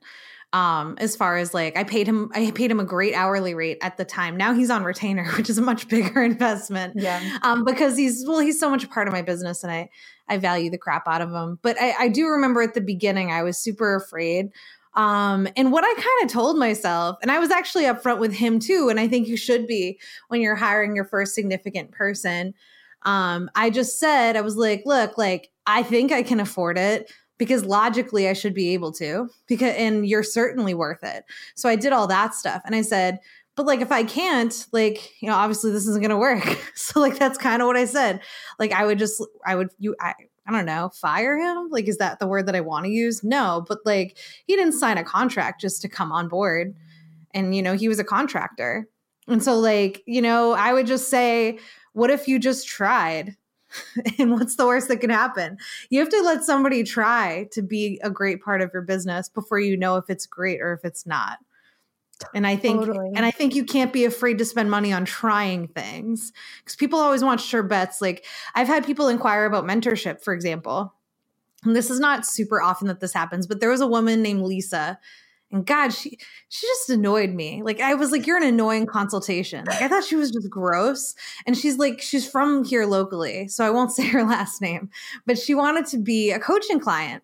Um 0.56 0.96
as 1.00 1.18
far 1.18 1.36
as 1.36 1.54
like 1.54 1.76
i 1.76 1.84
paid 1.84 2.08
him 2.08 2.32
i 2.34 2.50
paid 2.52 2.72
him 2.72 2.80
a 2.80 2.86
great 2.86 3.14
hourly 3.14 3.54
rate 3.54 3.78
at 3.82 3.98
the 3.98 4.06
time. 4.06 4.38
Now 4.38 4.54
he's 4.54 4.70
on 4.70 4.84
retainer 4.86 5.26
which 5.38 5.50
is 5.50 5.58
a 5.58 5.62
much 5.62 5.90
bigger 5.90 6.24
investment. 6.32 6.94
Yeah. 6.96 7.22
um 7.44 7.66
because 7.66 7.98
he's 7.98 8.24
well 8.26 8.40
he's 8.40 8.60
so 8.60 8.70
much 8.70 8.84
a 8.84 8.88
part 8.88 9.08
of 9.08 9.14
my 9.14 9.22
business 9.22 9.64
and 9.64 9.72
i 9.72 9.90
i 10.30 10.38
value 10.38 10.70
the 10.70 10.78
crap 10.78 11.08
out 11.08 11.22
of 11.22 11.30
him. 11.30 11.60
But 11.62 11.76
i 11.80 11.94
i 12.00 12.08
do 12.08 12.28
remember 12.28 12.62
at 12.62 12.74
the 12.74 12.82
beginning 12.82 13.32
i 13.32 13.44
was 13.44 13.58
super 13.58 13.96
afraid. 13.96 14.50
Um 14.94 15.50
and 15.58 15.74
what 15.74 15.84
i 15.84 15.94
kind 15.94 16.24
of 16.24 16.32
told 16.32 16.58
myself 16.58 17.18
and 17.22 17.30
i 17.32 17.40
was 17.40 17.52
actually 17.52 17.84
upfront 17.84 18.20
with 18.20 18.32
him 18.32 18.60
too 18.60 18.88
and 18.90 18.98
i 18.98 19.10
think 19.10 19.28
you 19.28 19.36
should 19.36 19.68
be 19.68 20.00
when 20.30 20.40
you're 20.40 20.56
hiring 20.56 20.96
your 20.96 21.06
first 21.06 21.36
significant 21.36 21.92
person. 21.92 22.54
Um 23.04 23.50
i 23.56 23.70
just 23.70 24.00
said 24.00 24.38
i 24.38 24.42
was 24.42 24.56
like 24.56 24.84
look 24.86 25.18
like 25.18 25.50
i 25.68 25.84
think 25.84 26.14
i 26.14 26.24
can 26.24 26.40
afford 26.40 26.78
it 26.78 27.12
because 27.38 27.66
logically 27.66 28.28
I 28.28 28.34
should 28.34 28.54
be 28.54 28.74
able 28.74 28.92
to 28.94 29.30
because 29.48 29.76
and 29.76 30.08
you're 30.08 30.24
certainly 30.24 30.74
worth 30.74 31.04
it. 31.04 31.26
So 31.56 31.68
I 31.70 31.76
did 31.76 31.94
all 31.94 32.08
that 32.08 32.34
stuff 32.34 32.62
and 32.66 32.76
I 32.76 32.82
said, 32.82 33.20
but 33.56 33.66
like 33.66 33.82
if 33.82 33.92
I 33.92 34.04
can't, 34.04 34.66
like, 34.72 35.22
you 35.22 35.30
know, 35.30 35.36
obviously 35.36 35.72
this 35.72 35.88
isn't 35.88 36.02
going 36.02 36.10
to 36.10 36.18
work. 36.18 36.44
so 36.76 37.00
like 37.00 37.18
that's 37.18 37.38
kind 37.38 37.62
of 37.62 37.68
what 37.68 37.78
I 37.78 37.86
said. 37.86 38.22
Like 38.60 38.72
I 38.72 38.86
would 38.86 39.00
just 39.00 39.24
I 39.46 39.56
would 39.56 39.70
you 39.80 39.96
I 40.00 40.14
I 40.48 40.52
don't 40.52 40.66
know, 40.66 40.92
fire 40.94 41.38
him? 41.38 41.70
Like 41.70 41.88
is 41.88 41.98
that 41.98 42.20
the 42.20 42.28
word 42.28 42.46
that 42.48 42.56
I 42.56 42.62
want 42.62 42.86
to 42.86 42.92
use? 42.92 43.24
No, 43.24 43.66
but 43.68 43.80
like 43.86 44.18
he 44.46 44.56
didn't 44.56 44.74
sign 44.74 44.98
a 44.98 45.04
contract 45.04 45.62
just 45.62 45.82
to 45.82 45.90
come 45.90 46.12
on 46.12 46.28
board. 46.28 46.76
And 47.34 47.56
you 47.56 47.62
know, 47.62 47.74
he 47.74 47.88
was 47.88 48.00
a 48.00 48.04
contractor. 48.04 48.88
And 49.28 49.44
so 49.44 49.58
like, 49.58 50.04
you 50.06 50.22
know, 50.22 50.52
I 50.52 50.72
would 50.74 50.86
just 50.86 51.10
say, 51.10 51.60
what 51.94 52.12
if 52.12 52.28
you 52.28 52.40
just 52.40 52.68
tried? 52.68 53.36
and 54.20 54.32
what's 54.32 54.56
the 54.56 54.66
worst 54.66 54.88
that 54.88 54.98
can 55.02 55.10
happen? 55.10 55.58
You 55.90 56.00
have 56.00 56.10
to 56.10 56.22
let 56.22 56.44
somebody 56.44 56.84
try 56.84 57.48
to 57.52 57.62
be 57.62 58.00
a 58.04 58.10
great 58.10 58.44
part 58.44 58.62
of 58.62 58.72
your 58.74 58.82
business 58.82 59.30
before 59.30 59.60
you 59.60 59.78
know 59.78 59.98
if 59.98 60.10
it's 60.10 60.26
great 60.26 60.62
or 60.62 60.74
if 60.74 60.84
it's 60.84 61.06
not. 61.06 61.40
And 62.34 62.48
I 62.48 62.56
think 62.56 62.86
Totally. 62.86 63.12
and 63.14 63.26
I 63.26 63.32
think 63.32 63.56
you 63.56 63.66
can't 63.66 63.92
be 63.92 64.06
afraid 64.06 64.38
to 64.38 64.46
spend 64.46 64.72
money 64.72 64.94
on 64.94 65.04
trying 65.04 65.68
things 65.68 66.32
cuz 66.64 66.76
people 66.76 67.00
always 67.00 67.24
want 67.24 67.42
sure 67.42 67.64
bets. 67.64 68.02
Like 68.02 68.26
I've 68.54 68.68
had 68.68 68.86
people 68.86 69.10
inquire 69.10 69.46
about 69.46 69.66
mentorship, 69.66 70.24
for 70.24 70.34
example. 70.34 70.94
And 71.66 71.76
this 71.76 71.90
is 71.90 72.00
not 72.00 72.26
super 72.26 72.62
often 72.62 72.88
that 72.88 73.00
this 73.00 73.14
happens, 73.14 73.48
but 73.48 73.60
there 73.60 73.72
was 73.72 73.82
a 73.82 73.88
woman 73.88 74.22
named 74.22 74.44
Lisa 74.44 75.00
and 75.52 75.66
God, 75.66 75.90
she 75.90 76.18
she 76.50 76.68
just 76.68 76.90
annoyed 76.90 77.30
me. 77.32 77.62
Like 77.64 77.80
I 77.80 77.94
was 77.94 78.12
like, 78.12 78.26
you're 78.26 78.38
an 78.38 78.44
annoying 78.44 78.86
consultation. 78.88 79.66
Like 79.66 79.82
I 79.82 79.88
thought 79.88 80.04
she 80.04 80.16
was 80.16 80.32
just 80.32 80.50
gross. 80.50 81.16
And 81.46 81.58
she's 81.58 81.78
like, 81.78 82.02
she's 82.02 82.30
from 82.30 82.64
here 82.64 82.86
locally, 82.86 83.48
so 83.48 83.66
I 83.66 83.70
won't 83.70 83.92
say 83.96 84.08
her 84.08 84.24
last 84.24 84.62
name. 84.62 84.90
But 85.26 85.38
she 85.38 85.56
wanted 85.56 85.86
to 85.88 85.98
be 85.98 86.32
a 86.32 86.40
coaching 86.40 86.80
client, 86.80 87.24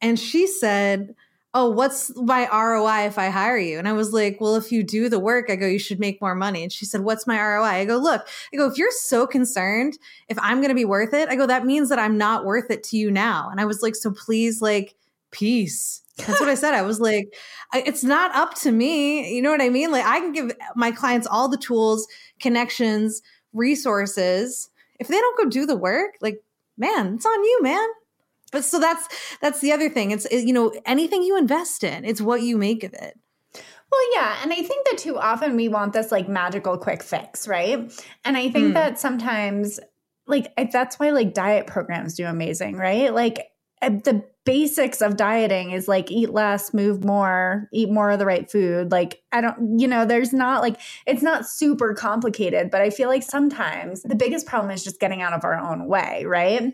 and 0.00 0.18
she 0.18 0.46
said, 0.46 1.14
"Oh, 1.54 1.70
what's 1.70 2.10
my 2.16 2.48
ROI 2.50 3.06
if 3.06 3.18
I 3.18 3.28
hire 3.28 3.58
you?" 3.58 3.78
And 3.78 3.86
I 3.88 3.92
was 3.92 4.12
like, 4.12 4.40
"Well, 4.40 4.56
if 4.56 4.72
you 4.72 4.82
do 4.82 5.08
the 5.08 5.20
work, 5.20 5.50
I 5.50 5.56
go, 5.56 5.66
you 5.66 5.78
should 5.78 6.00
make 6.00 6.20
more 6.22 6.34
money." 6.34 6.62
And 6.62 6.72
she 6.72 6.84
said, 6.86 7.02
"What's 7.02 7.26
my 7.26 7.38
ROI?" 7.40 7.64
I 7.64 7.84
go, 7.84 7.98
"Look, 7.98 8.26
I 8.52 8.56
go, 8.56 8.66
if 8.66 8.78
you're 8.78 8.90
so 8.90 9.26
concerned 9.26 9.98
if 10.28 10.38
I'm 10.40 10.58
going 10.58 10.70
to 10.70 10.74
be 10.74 10.84
worth 10.86 11.12
it, 11.14 11.28
I 11.28 11.36
go, 11.36 11.46
that 11.46 11.66
means 11.66 11.90
that 11.90 11.98
I'm 11.98 12.16
not 12.18 12.44
worth 12.46 12.70
it 12.70 12.82
to 12.84 12.96
you 12.96 13.10
now." 13.10 13.48
And 13.50 13.60
I 13.60 13.66
was 13.66 13.82
like, 13.82 13.94
"So 13.94 14.10
please, 14.10 14.62
like." 14.62 14.94
Peace. 15.30 16.00
That's 16.26 16.40
what 16.40 16.48
I 16.48 16.54
said. 16.54 16.74
I 16.74 16.82
was 16.82 17.00
like, 17.00 17.32
it's 17.74 18.02
not 18.04 18.34
up 18.34 18.54
to 18.56 18.72
me. 18.72 19.34
You 19.34 19.40
know 19.42 19.50
what 19.50 19.62
I 19.62 19.68
mean? 19.68 19.90
Like 19.92 20.04
I 20.04 20.20
can 20.20 20.32
give 20.32 20.52
my 20.76 20.90
clients 20.90 21.26
all 21.26 21.48
the 21.48 21.56
tools, 21.56 22.06
connections, 22.40 23.22
resources. 23.52 24.70
If 24.98 25.08
they 25.08 25.14
don't 25.18 25.38
go 25.38 25.48
do 25.48 25.64
the 25.66 25.76
work, 25.76 26.14
like, 26.20 26.42
man, 26.76 27.14
it's 27.14 27.26
on 27.26 27.44
you, 27.44 27.60
man. 27.62 27.88
But 28.50 28.64
so 28.64 28.80
that's 28.80 29.06
that's 29.40 29.60
the 29.60 29.72
other 29.72 29.88
thing. 29.88 30.10
It's 30.10 30.24
it- 30.26 30.46
you 30.46 30.52
know 30.52 30.72
anything 30.86 31.22
you 31.22 31.36
invest 31.38 31.84
in, 31.84 32.04
it's 32.04 32.20
what 32.20 32.42
you 32.42 32.56
make 32.56 32.82
of 32.82 32.94
it. 32.94 33.18
Well, 33.54 34.12
yeah. 34.14 34.38
And 34.42 34.52
I 34.52 34.62
think 34.62 34.86
that 34.86 34.98
too 34.98 35.18
often 35.18 35.56
we 35.56 35.68
want 35.68 35.92
this 35.92 36.10
like 36.12 36.28
magical 36.28 36.76
quick 36.78 37.02
fix, 37.02 37.46
right? 37.48 37.90
And 38.24 38.36
I 38.36 38.50
think 38.50 38.68
Hmm. 38.68 38.72
that 38.74 38.98
sometimes, 38.98 39.80
like, 40.26 40.52
that's 40.72 40.98
why 40.98 41.10
like 41.10 41.32
diet 41.32 41.66
programs 41.66 42.14
do 42.14 42.26
amazing, 42.26 42.76
right? 42.76 43.12
Like, 43.14 43.50
the 43.82 44.24
basics 44.44 45.02
of 45.02 45.16
dieting 45.16 45.72
is 45.72 45.88
like 45.88 46.10
eat 46.10 46.30
less, 46.30 46.72
move 46.72 47.04
more, 47.04 47.68
eat 47.72 47.90
more 47.90 48.10
of 48.10 48.18
the 48.18 48.24
right 48.24 48.50
food. 48.50 48.90
Like, 48.90 49.22
I 49.30 49.40
don't, 49.42 49.78
you 49.78 49.86
know, 49.86 50.06
there's 50.06 50.32
not 50.32 50.62
like, 50.62 50.80
it's 51.06 51.22
not 51.22 51.46
super 51.46 51.92
complicated, 51.92 52.70
but 52.70 52.80
I 52.80 52.88
feel 52.90 53.08
like 53.08 53.22
sometimes 53.22 54.02
the 54.02 54.14
biggest 54.14 54.46
problem 54.46 54.70
is 54.70 54.82
just 54.82 55.00
getting 55.00 55.20
out 55.20 55.34
of 55.34 55.44
our 55.44 55.54
own 55.54 55.86
way, 55.86 56.24
right? 56.24 56.72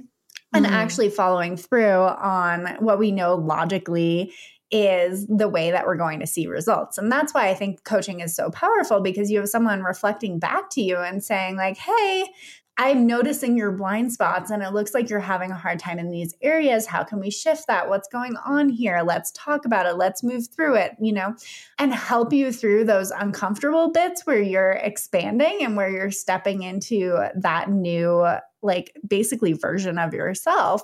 And 0.55 0.67
Mhm. 0.67 0.71
actually 0.71 1.11
following 1.11 1.57
through 1.57 1.83
on 1.83 2.77
what 2.79 3.01
we 3.01 3.11
know 3.11 3.35
logically 3.35 4.33
is 4.71 5.27
the 5.27 5.49
way 5.49 5.71
that 5.73 5.87
we're 5.87 5.97
going 5.97 6.21
to 6.21 6.27
see 6.27 6.47
results. 6.47 6.97
And 6.97 7.11
that's 7.11 7.35
why 7.35 7.49
I 7.49 7.55
think 7.55 7.85
coaching 7.85 8.21
is 8.21 8.35
so 8.35 8.51
powerful 8.51 9.01
because 9.01 9.31
you 9.31 9.41
have 9.41 9.49
someone 9.49 9.83
reflecting 9.83 10.39
back 10.39 10.71
to 10.71 10.81
you 10.81 10.97
and 10.97 11.23
saying, 11.23 11.57
like, 11.57 11.77
hey, 11.77 12.29
I'm 12.77 13.07
noticing 13.07 13.57
your 13.57 13.71
blind 13.71 14.13
spots 14.13 14.51
and 14.51 14.61
it 14.63 14.73
looks 14.73 14.95
like 14.95 15.09
you're 15.09 15.21
having 15.21 15.53
a 15.53 15.57
hard 15.57 15.79
time 15.79 16.01
in 16.01 16.11
these 16.11 16.35
areas. 16.43 16.87
How 16.87 17.05
can 17.05 17.21
we 17.21 17.31
shift 17.31 17.69
that? 17.69 17.89
What's 17.89 18.09
going 18.09 18.37
on 18.45 18.69
here? 18.69 19.03
Let's 19.05 19.31
talk 19.31 19.65
about 19.65 19.87
it. 19.87 19.97
Let's 19.97 20.25
move 20.25 20.49
through 20.49 20.75
it, 20.77 20.97
you 21.01 21.13
know, 21.13 21.37
and 21.79 21.95
help 21.95 22.33
you 22.33 22.53
through 22.53 22.85
those 22.85 23.13
uncomfortable 23.13 23.93
bits 23.93 24.27
where 24.27 24.43
you're 24.43 24.73
expanding 24.73 25.59
and 25.63 25.77
where 25.77 25.89
you're 25.89 26.11
stepping 26.11 26.63
into 26.65 27.17
that 27.37 27.71
new, 27.71 28.27
like, 28.61 28.97
basically 29.07 29.53
version 29.53 29.97
of 29.97 30.13
yourself. 30.13 30.83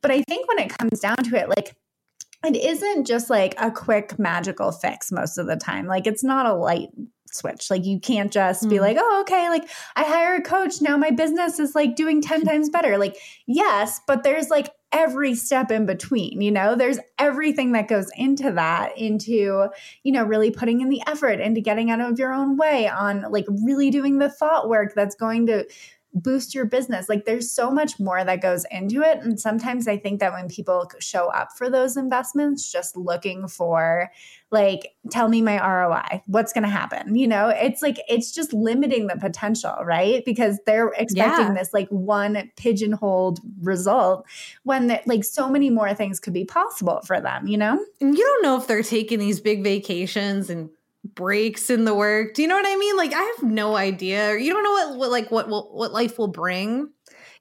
But 0.00 0.12
I 0.12 0.22
think 0.22 0.46
when 0.46 0.60
it 0.60 0.78
comes 0.78 1.00
down 1.00 1.16
to 1.16 1.36
it, 1.36 1.48
like, 1.48 1.74
it 2.44 2.56
isn't 2.56 3.06
just 3.06 3.30
like 3.30 3.54
a 3.58 3.70
quick 3.70 4.18
magical 4.18 4.72
fix 4.72 5.12
most 5.12 5.38
of 5.38 5.46
the 5.46 5.56
time. 5.56 5.86
Like, 5.86 6.06
it's 6.06 6.24
not 6.24 6.46
a 6.46 6.54
light 6.54 6.88
switch. 7.30 7.70
Like, 7.70 7.84
you 7.86 7.98
can't 7.98 8.30
just 8.32 8.68
be 8.68 8.76
Mm. 8.76 8.80
like, 8.80 8.96
oh, 9.00 9.20
okay, 9.22 9.48
like 9.48 9.68
I 9.96 10.04
hire 10.04 10.34
a 10.34 10.42
coach. 10.42 10.82
Now 10.82 10.96
my 10.96 11.10
business 11.10 11.58
is 11.58 11.74
like 11.74 11.96
doing 11.96 12.20
10 12.20 12.42
times 12.44 12.68
better. 12.68 12.98
Like, 12.98 13.16
yes, 13.46 14.00
but 14.06 14.22
there's 14.22 14.50
like 14.50 14.70
every 14.92 15.34
step 15.34 15.70
in 15.70 15.86
between, 15.86 16.42
you 16.42 16.50
know, 16.50 16.74
there's 16.76 16.98
everything 17.18 17.72
that 17.72 17.88
goes 17.88 18.10
into 18.16 18.52
that, 18.52 18.98
into, 18.98 19.68
you 20.02 20.12
know, 20.12 20.22
really 20.22 20.50
putting 20.50 20.82
in 20.82 20.90
the 20.90 21.00
effort, 21.06 21.40
into 21.40 21.62
getting 21.62 21.90
out 21.90 22.02
of 22.02 22.18
your 22.18 22.34
own 22.34 22.58
way, 22.58 22.86
on 22.88 23.22
like 23.30 23.46
really 23.64 23.90
doing 23.90 24.18
the 24.18 24.28
thought 24.28 24.68
work 24.68 24.92
that's 24.94 25.14
going 25.14 25.46
to 25.46 25.64
boost 26.14 26.54
your 26.54 26.64
business. 26.66 27.08
Like 27.08 27.24
there's 27.24 27.50
so 27.50 27.70
much 27.70 27.98
more 27.98 28.22
that 28.22 28.42
goes 28.42 28.66
into 28.70 29.02
it. 29.02 29.18
And 29.18 29.40
sometimes 29.40 29.88
I 29.88 29.96
think 29.96 30.20
that 30.20 30.32
when 30.32 30.48
people 30.48 30.90
show 30.98 31.28
up 31.28 31.48
for 31.56 31.70
those 31.70 31.96
investments, 31.96 32.70
just 32.70 32.96
looking 32.96 33.48
for, 33.48 34.10
like, 34.50 34.94
tell 35.10 35.28
me 35.28 35.40
my 35.40 35.58
ROI, 35.58 36.22
what's 36.26 36.52
going 36.52 36.64
to 36.64 36.68
happen? 36.68 37.16
You 37.16 37.26
know, 37.26 37.48
it's 37.48 37.80
like, 37.80 37.98
it's 38.08 38.30
just 38.32 38.52
limiting 38.52 39.06
the 39.06 39.16
potential, 39.16 39.74
right? 39.82 40.22
Because 40.26 40.58
they're 40.66 40.88
expecting 40.88 41.46
Yeah. 41.46 41.54
this 41.54 41.72
like 41.72 41.88
one 41.88 42.50
pigeonholed 42.56 43.40
result 43.62 44.26
when 44.64 44.88
that 44.88 45.06
like 45.06 45.24
so 45.24 45.48
many 45.48 45.70
more 45.70 45.94
things 45.94 46.20
could 46.20 46.34
be 46.34 46.44
possible 46.44 47.00
for 47.06 47.20
them, 47.20 47.46
you 47.46 47.56
know? 47.56 47.82
And 48.02 48.16
you 48.16 48.22
don't 48.24 48.42
know 48.42 48.58
if 48.58 48.66
they're 48.66 48.82
taking 48.82 49.18
these 49.18 49.40
big 49.40 49.64
vacations 49.64 50.50
and 50.50 50.68
breaks 51.14 51.70
in 51.70 51.84
the 51.84 51.94
work. 51.94 52.34
Do 52.34 52.42
you 52.42 52.48
know 52.48 52.56
what 52.56 52.66
I 52.66 52.76
mean? 52.76 52.96
Like 52.96 53.12
I 53.12 53.22
have 53.22 53.42
no 53.42 53.76
idea. 53.76 54.36
You 54.38 54.52
don't 54.52 54.62
know 54.62 54.72
what, 54.72 54.98
what 54.98 55.10
like 55.10 55.30
what 55.30 55.48
what 55.48 55.92
life 55.92 56.18
will 56.18 56.28
bring. 56.28 56.88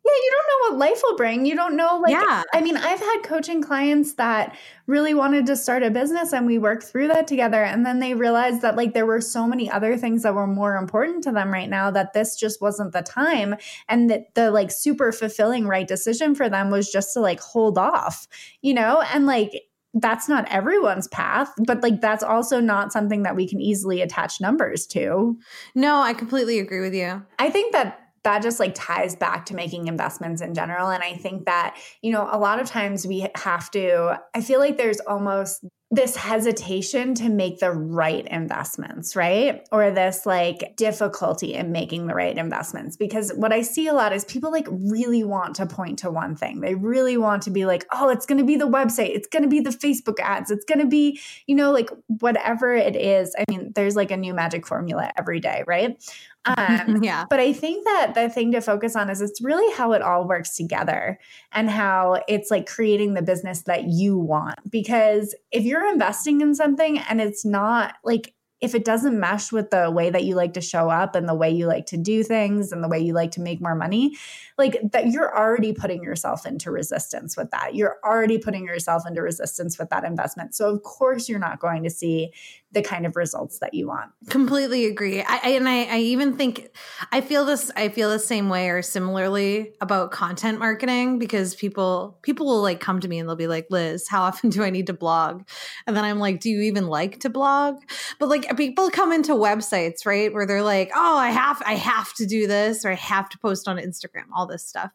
Yeah, 0.04 0.12
you 0.14 0.32
don't 0.32 0.48
know 0.48 0.72
what 0.78 0.90
life 0.90 1.02
will 1.04 1.16
bring. 1.16 1.46
You 1.46 1.54
don't 1.56 1.76
know, 1.76 2.00
like, 2.00 2.12
Yeah. 2.12 2.42
I 2.56 2.62
mean, 2.62 2.76
I've 2.76 3.00
had 3.00 3.22
coaching 3.24 3.62
clients 3.62 4.16
that 4.16 4.58
really 4.88 5.14
wanted 5.14 5.46
to 5.46 5.56
start 5.56 5.84
a 5.84 5.92
business 5.92 6.34
and 6.34 6.48
we 6.48 6.58
worked 6.58 6.86
through 6.86 7.10
that 7.10 7.28
together. 7.28 7.64
And 7.64 7.86
then 7.86 8.00
they 8.00 8.16
realized 8.16 8.64
that, 8.64 8.76
like, 8.76 8.96
there 8.96 9.06
were 9.06 9.22
so 9.22 9.46
many 9.46 9.70
other 9.70 9.96
things 9.98 10.24
that 10.24 10.34
were 10.34 10.48
more 10.48 10.76
important 10.78 11.24
to 11.26 11.32
them 11.32 11.52
right 11.54 11.70
now 11.70 11.92
that 11.92 12.14
this 12.14 12.36
just 12.36 12.62
wasn't 12.62 12.94
the 12.94 13.04
time. 13.04 13.56
And 13.90 14.10
that 14.10 14.34
the, 14.34 14.50
like, 14.50 14.72
super 14.72 15.12
fulfilling 15.12 15.68
right 15.68 15.88
decision 15.88 16.34
for 16.34 16.50
them 16.50 16.72
was 16.72 16.92
just 16.92 17.14
to, 17.14 17.20
like, 17.20 17.40
hold 17.40 17.78
off, 17.78 18.28
you 18.64 18.74
know? 18.74 19.04
And, 19.14 19.28
like, 19.28 19.52
that's 19.94 20.30
not 20.30 20.48
everyone's 20.50 21.08
path, 21.10 21.52
but 21.66 21.84
like 21.84 22.00
that's 22.00 22.24
also 22.24 22.60
not 22.60 22.94
something 22.94 23.24
that 23.24 23.36
we 23.36 23.48
can 23.48 23.60
easily 23.60 24.02
attach 24.02 24.40
numbers 24.40 24.88
to. 24.88 25.38
No, 25.76 26.02
I 26.02 26.14
completely 26.14 26.60
agree 26.60 26.80
with 26.80 26.94
you. 26.94 27.24
I 27.40 27.50
think 27.50 27.74
that 27.74 28.01
that 28.24 28.44
just 28.44 28.60
like 28.60 28.74
ties 28.76 29.16
back 29.16 29.46
to 29.48 29.56
making 29.56 29.88
investments 29.88 30.42
in 30.42 30.54
general. 30.54 30.90
And 30.90 31.04
I 31.04 31.16
think 31.16 31.46
that, 31.46 31.78
you 32.02 32.12
know, 32.12 32.28
a 32.32 32.38
lot 32.38 32.60
of 32.60 32.68
times 32.68 33.08
we 33.08 33.28
have 33.36 33.72
to, 33.72 34.20
I 34.36 34.42
feel 34.42 34.60
like 34.60 34.78
there's 34.78 35.00
almost 35.00 35.66
this 35.94 36.16
hesitation 36.16 37.14
to 37.14 37.28
make 37.28 37.60
the 37.60 37.70
right 37.70 38.26
investments, 38.28 39.14
right? 39.14 39.68
Or 39.74 39.92
this 39.92 40.26
like 40.26 40.78
difficulty 40.78 41.54
in 41.54 41.74
making 41.74 42.08
the 42.08 42.16
right 42.16 42.38
investments. 42.38 42.96
Because 42.96 43.34
what 43.36 43.52
I 43.52 43.62
see 43.62 43.88
a 43.88 43.94
lot 43.94 44.14
is 44.14 44.24
people 44.24 44.52
like 44.52 44.68
really 44.70 45.26
want 45.26 45.58
to 45.58 45.66
point 45.66 46.00
to 46.00 46.10
one 46.10 46.38
thing. 46.38 46.62
They 46.62 46.76
really 46.76 47.18
want 47.18 47.42
to 47.44 47.50
be 47.50 47.66
like, 47.66 47.86
oh, 47.92 48.08
it's 48.08 48.26
going 48.26 48.38
to 48.38 48.46
be 48.46 48.56
the 48.56 48.70
website, 48.70 49.10
it's 49.10 49.28
going 49.28 49.44
to 49.44 49.50
be 49.50 49.60
the 49.60 49.70
Facebook 49.70 50.22
ads, 50.22 50.50
it's 50.50 50.64
going 50.64 50.80
to 50.80 50.88
be, 50.88 51.20
you 51.46 51.56
know, 51.56 51.74
like 51.74 51.90
whatever 52.08 52.74
it 52.74 52.96
is. 52.96 53.36
I 53.38 53.44
mean, 53.50 53.74
there's 53.76 53.98
like 53.98 54.12
a 54.12 54.18
new 54.18 54.34
magic 54.34 54.66
formula 54.66 55.12
every 55.18 55.42
day, 55.42 55.66
right? 55.68 56.02
Um, 56.46 57.00
yeah. 57.04 57.26
but 57.30 57.40
I 57.40 57.52
think 57.52 57.84
that 57.84 58.14
the 58.16 58.30
thing 58.30 58.54
to 58.54 58.62
focus 58.62 58.96
on 58.96 59.10
is 59.10 59.22
it's 59.22 59.42
really 59.42 59.76
how 59.76 59.92
it 59.92 60.02
all 60.02 60.28
works 60.28 60.56
together 60.56 61.20
and 61.52 61.70
how 61.70 62.22
it's 62.28 62.50
like 62.50 62.66
creating 62.66 63.14
the 63.14 63.22
business 63.22 63.64
that 63.64 63.90
you 63.90 64.18
want. 64.18 64.58
Because 64.72 65.36
if 65.52 65.64
you're 65.64 65.82
you're 65.82 65.92
investing 65.92 66.42
in 66.42 66.54
something 66.56 67.00
and 67.00 67.22
it's 67.22 67.46
not 67.46 67.96
like 68.04 68.34
if 68.60 68.76
it 68.76 68.86
doesn't 68.86 69.20
mesh 69.20 69.52
with 69.52 69.72
the 69.72 69.90
way 69.90 70.12
that 70.12 70.24
you 70.24 70.36
like 70.36 70.54
to 70.54 70.62
show 70.62 70.88
up 70.88 71.16
and 71.16 71.28
the 71.28 71.34
way 71.34 71.50
you 71.50 71.66
like 71.66 71.88
to 71.88 71.98
do 71.98 72.24
things 72.24 72.72
and 72.72 72.84
the 72.84 72.88
way 72.88 73.00
you 73.00 73.12
like 73.12 73.32
to 73.32 73.42
make 73.42 73.60
more 73.60 73.74
money, 73.74 74.16
like 74.60 74.80
that 74.92 75.08
you're 75.08 75.36
already 75.36 75.74
putting 75.74 76.04
yourself 76.04 76.46
into 76.46 76.70
resistance 76.70 77.36
with 77.36 77.50
that. 77.50 77.74
You're 77.74 77.98
already 78.06 78.38
putting 78.38 78.66
yourself 78.66 79.02
into 79.08 79.24
resistance 79.24 79.80
with 79.80 79.90
that 79.90 80.04
investment. 80.04 80.54
So 80.54 80.70
of 80.70 80.84
course 80.84 81.28
you're 81.28 81.40
not 81.40 81.60
going 81.60 81.82
to 81.84 81.90
see 81.90 82.32
the 82.74 82.82
kind 82.82 83.06
of 83.06 83.16
results 83.16 83.60
that 83.60 83.74
you 83.74 83.88
want. 83.88 84.12
Completely 84.30 84.86
agree. 84.86 85.22
I, 85.22 85.40
I 85.44 85.50
and 85.50 85.68
I, 85.68 85.84
I 85.84 85.98
even 86.00 86.38
think 86.38 86.70
I 87.12 87.20
feel 87.22 87.44
this 87.44 87.70
I 87.76 87.90
feel 87.90 88.10
the 88.10 88.20
same 88.20 88.50
way 88.50 88.70
or 88.70 88.82
similarly 88.82 89.74
about 89.82 90.12
content 90.12 90.60
marketing 90.60 91.20
because 91.20 91.54
people 91.54 92.18
people 92.22 92.46
will 92.46 92.62
like 92.62 92.80
come 92.80 93.00
to 93.02 93.08
me 93.08 93.20
and 93.20 93.28
they'll 93.28 93.36
be 93.36 93.48
like, 93.48 93.68
Liz, 93.70 94.08
how 94.08 94.22
often 94.24 94.50
do 94.50 94.64
I 94.64 94.70
need 94.70 94.88
to 94.88 94.94
blog? 94.94 95.44
And 95.86 95.96
then 95.96 96.06
I'm 96.06 96.20
like, 96.20 96.40
do 96.40 96.50
you 96.50 96.62
even 96.62 96.88
like 96.88 97.20
to 97.22 97.30
blog? 97.30 97.82
But 98.20 98.30
like 98.30 98.56
people 98.58 98.90
come 98.90 99.12
into 99.12 99.34
websites, 99.34 100.06
right, 100.06 100.34
where 100.34 100.46
they're 100.46 100.64
like, 100.64 100.92
oh, 100.96 101.18
I 101.18 101.30
have 101.30 101.62
I 101.66 101.76
have 101.76 102.14
to 102.16 102.26
do 102.26 102.48
this 102.48 102.86
or 102.86 102.92
I 102.92 102.96
have 102.96 103.28
to 103.30 103.38
post 103.38 103.68
on 103.68 103.78
Instagram, 103.78 104.26
all 104.34 104.48
this 104.48 104.66
stuff. 104.66 104.92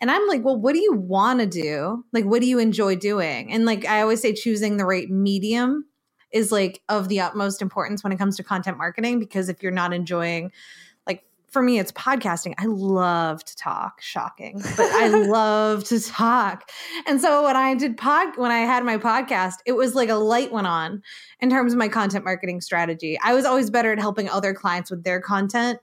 And 0.00 0.10
I'm 0.10 0.26
like, 0.28 0.44
well, 0.44 0.60
what 0.60 0.74
do 0.74 0.80
you 0.80 0.92
want 0.92 1.40
to 1.40 1.46
do? 1.46 2.04
Like, 2.12 2.24
what 2.24 2.42
do 2.42 2.46
you 2.46 2.58
enjoy 2.58 2.96
doing? 2.96 3.52
And 3.52 3.64
like 3.64 3.86
I 3.86 4.02
always 4.02 4.20
say, 4.20 4.34
choosing 4.34 4.76
the 4.76 4.84
right 4.84 5.08
medium 5.08 5.86
is 6.34 6.50
like 6.50 6.82
of 6.90 7.08
the 7.08 7.20
utmost 7.20 7.62
importance 7.62 8.02
when 8.02 8.12
it 8.12 8.18
comes 8.18 8.36
to 8.36 8.42
content 8.42 8.76
marketing 8.76 9.18
because 9.18 9.48
if 9.48 9.62
you're 9.62 9.72
not 9.72 9.94
enjoying 9.94 10.50
like 11.06 11.24
for 11.46 11.62
me 11.62 11.78
it's 11.78 11.92
podcasting 11.92 12.52
i 12.58 12.66
love 12.66 13.42
to 13.44 13.56
talk 13.56 14.02
shocking 14.02 14.60
but 14.76 14.90
i 14.92 15.06
love 15.28 15.84
to 15.84 15.98
talk 16.00 16.68
and 17.06 17.20
so 17.20 17.44
when 17.44 17.56
i 17.56 17.74
did 17.74 17.96
pod 17.96 18.36
when 18.36 18.50
i 18.50 18.58
had 18.58 18.84
my 18.84 18.98
podcast 18.98 19.54
it 19.64 19.72
was 19.72 19.94
like 19.94 20.10
a 20.10 20.16
light 20.16 20.52
went 20.52 20.66
on 20.66 21.02
in 21.40 21.48
terms 21.48 21.72
of 21.72 21.78
my 21.78 21.88
content 21.88 22.24
marketing 22.24 22.60
strategy 22.60 23.18
i 23.24 23.32
was 23.32 23.44
always 23.44 23.70
better 23.70 23.92
at 23.92 23.98
helping 23.98 24.28
other 24.28 24.52
clients 24.52 24.90
with 24.90 25.04
their 25.04 25.20
content 25.20 25.78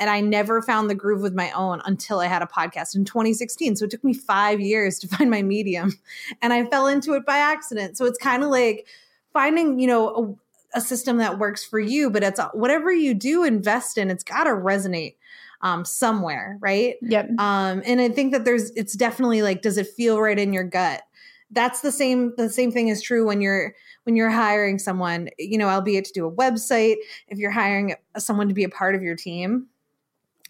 and 0.00 0.08
I 0.08 0.22
never 0.22 0.62
found 0.62 0.88
the 0.88 0.94
groove 0.94 1.20
with 1.20 1.34
my 1.34 1.50
own 1.50 1.82
until 1.84 2.20
I 2.20 2.26
had 2.26 2.40
a 2.40 2.46
podcast 2.46 2.96
in 2.96 3.04
2016. 3.04 3.76
So 3.76 3.84
it 3.84 3.90
took 3.90 4.02
me 4.02 4.14
five 4.14 4.58
years 4.58 4.98
to 5.00 5.08
find 5.14 5.30
my 5.30 5.42
medium 5.42 5.92
and 6.40 6.54
I 6.54 6.64
fell 6.64 6.86
into 6.86 7.12
it 7.12 7.26
by 7.26 7.36
accident. 7.36 7.98
So 7.98 8.06
it's 8.06 8.16
kind 8.16 8.42
of 8.42 8.48
like 8.48 8.86
finding 9.32 9.78
you 9.78 9.86
know 9.86 10.38
a, 10.74 10.78
a, 10.78 10.80
system 10.80 11.18
that 11.18 11.38
works 11.38 11.64
for 11.64 11.78
you 11.78 12.10
but 12.10 12.22
it's 12.22 12.40
whatever 12.52 12.92
you 12.92 13.14
do 13.14 13.44
invest 13.44 13.98
in 13.98 14.10
it's 14.10 14.24
got 14.24 14.44
to 14.44 14.50
resonate 14.50 15.16
um, 15.62 15.84
somewhere 15.84 16.58
right? 16.60 16.96
Yep. 17.02 17.38
Um, 17.38 17.82
and 17.84 18.00
i 18.00 18.08
think 18.08 18.32
that 18.32 18.44
there's 18.44 18.70
it's 18.70 18.94
definitely 18.94 19.42
like 19.42 19.62
does 19.62 19.76
it 19.76 19.88
feel 19.88 20.20
right 20.20 20.38
in 20.38 20.52
your 20.52 20.64
gut? 20.64 21.02
That's 21.50 21.80
the 21.80 21.92
same 21.92 22.34
the 22.36 22.48
same 22.48 22.70
thing 22.70 22.88
is 22.88 23.02
true 23.02 23.26
when 23.26 23.40
you're 23.40 23.74
when 24.04 24.16
you're 24.16 24.30
hiring 24.30 24.78
someone. 24.78 25.28
You 25.38 25.58
know 25.58 25.68
albeit 25.68 26.06
to 26.06 26.12
do 26.12 26.26
a 26.26 26.32
website 26.32 26.96
if 27.28 27.38
you're 27.38 27.50
hiring 27.50 27.94
someone 28.16 28.48
to 28.48 28.54
be 28.54 28.64
a 28.64 28.68
part 28.68 28.94
of 28.94 29.02
your 29.02 29.16
team 29.16 29.66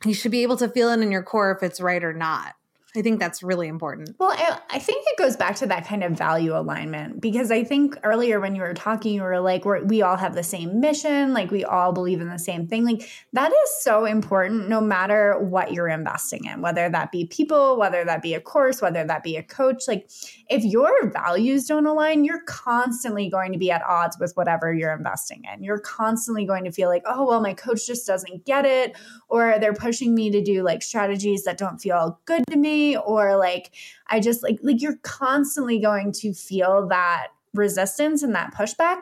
you 0.04 0.14
should 0.14 0.30
be 0.30 0.42
able 0.42 0.56
to 0.56 0.68
feel 0.68 0.88
it 0.90 1.00
in 1.00 1.12
your 1.12 1.22
core 1.22 1.52
if 1.52 1.62
it's 1.62 1.80
right 1.80 2.02
or 2.02 2.12
not 2.12 2.54
I 2.96 3.02
think 3.02 3.20
that's 3.20 3.42
really 3.42 3.68
important. 3.68 4.16
Well, 4.18 4.32
I, 4.32 4.58
I, 4.68 4.78
think 4.80 5.04
it 5.06 5.16
goes 5.16 5.36
back 5.36 5.54
to 5.56 5.66
that 5.66 5.86
kind 5.86 6.02
of 6.02 6.12
value 6.12 6.56
alignment 6.56 7.20
because 7.20 7.52
I 7.52 7.62
think 7.62 7.96
earlier 8.02 8.40
when 8.40 8.56
you 8.56 8.62
were 8.62 8.74
talking, 8.74 9.14
you 9.14 9.22
were 9.22 9.38
like, 9.38 9.64
we're, 9.64 9.84
we 9.84 10.02
all 10.02 10.16
have 10.16 10.34
the 10.34 10.42
same 10.42 10.80
mission, 10.80 11.32
like 11.32 11.52
we 11.52 11.64
all 11.64 11.92
believe 11.92 12.20
in 12.20 12.28
the 12.28 12.38
same 12.38 12.66
thing. 12.66 12.84
Like 12.84 13.08
that 13.32 13.52
is 13.52 13.82
so 13.82 14.06
important 14.06 14.68
no 14.68 14.80
matter 14.80 15.38
what 15.38 15.72
you're 15.72 15.88
investing 15.88 16.46
in, 16.46 16.62
whether 16.62 16.88
that 16.88 17.12
be 17.12 17.26
people, 17.26 17.78
whether 17.78 18.04
that 18.04 18.22
be 18.22 18.34
a 18.34 18.40
course, 18.40 18.82
whether 18.82 19.04
that 19.04 19.22
be 19.22 19.36
a 19.36 19.42
coach. 19.42 19.84
Like 19.86 20.10
if 20.48 20.64
your 20.64 21.10
values 21.10 21.66
don't 21.66 21.86
align, 21.86 22.24
you're 22.24 22.42
constantly 22.42 23.30
going 23.30 23.52
to 23.52 23.58
be 23.58 23.70
at 23.70 23.84
odds 23.84 24.18
with 24.18 24.36
whatever 24.36 24.74
you're 24.74 24.92
investing 24.92 25.44
in. 25.52 25.62
You're 25.62 25.78
constantly 25.78 26.44
going 26.44 26.64
to 26.64 26.72
feel 26.72 26.88
like, 26.88 27.02
oh, 27.06 27.24
well, 27.24 27.40
my 27.40 27.54
coach 27.54 27.86
just 27.86 28.04
doesn't 28.04 28.44
get 28.44 28.66
it, 28.66 28.96
or 29.28 29.58
they're 29.60 29.72
pushing 29.72 30.12
me 30.12 30.30
to 30.30 30.42
do 30.42 30.64
like 30.64 30.82
strategies 30.82 31.44
that 31.44 31.56
don't 31.56 31.78
feel 31.78 32.18
good 32.24 32.42
to 32.50 32.56
or 32.96 33.36
like 33.36 33.72
I 34.06 34.20
just 34.20 34.42
like 34.42 34.58
like 34.62 34.80
you're 34.80 34.98
constantly 35.02 35.78
going 35.78 36.12
to 36.12 36.32
feel 36.32 36.88
that 36.88 37.28
resistance 37.54 38.22
and 38.22 38.34
that 38.34 38.54
pushback 38.54 39.00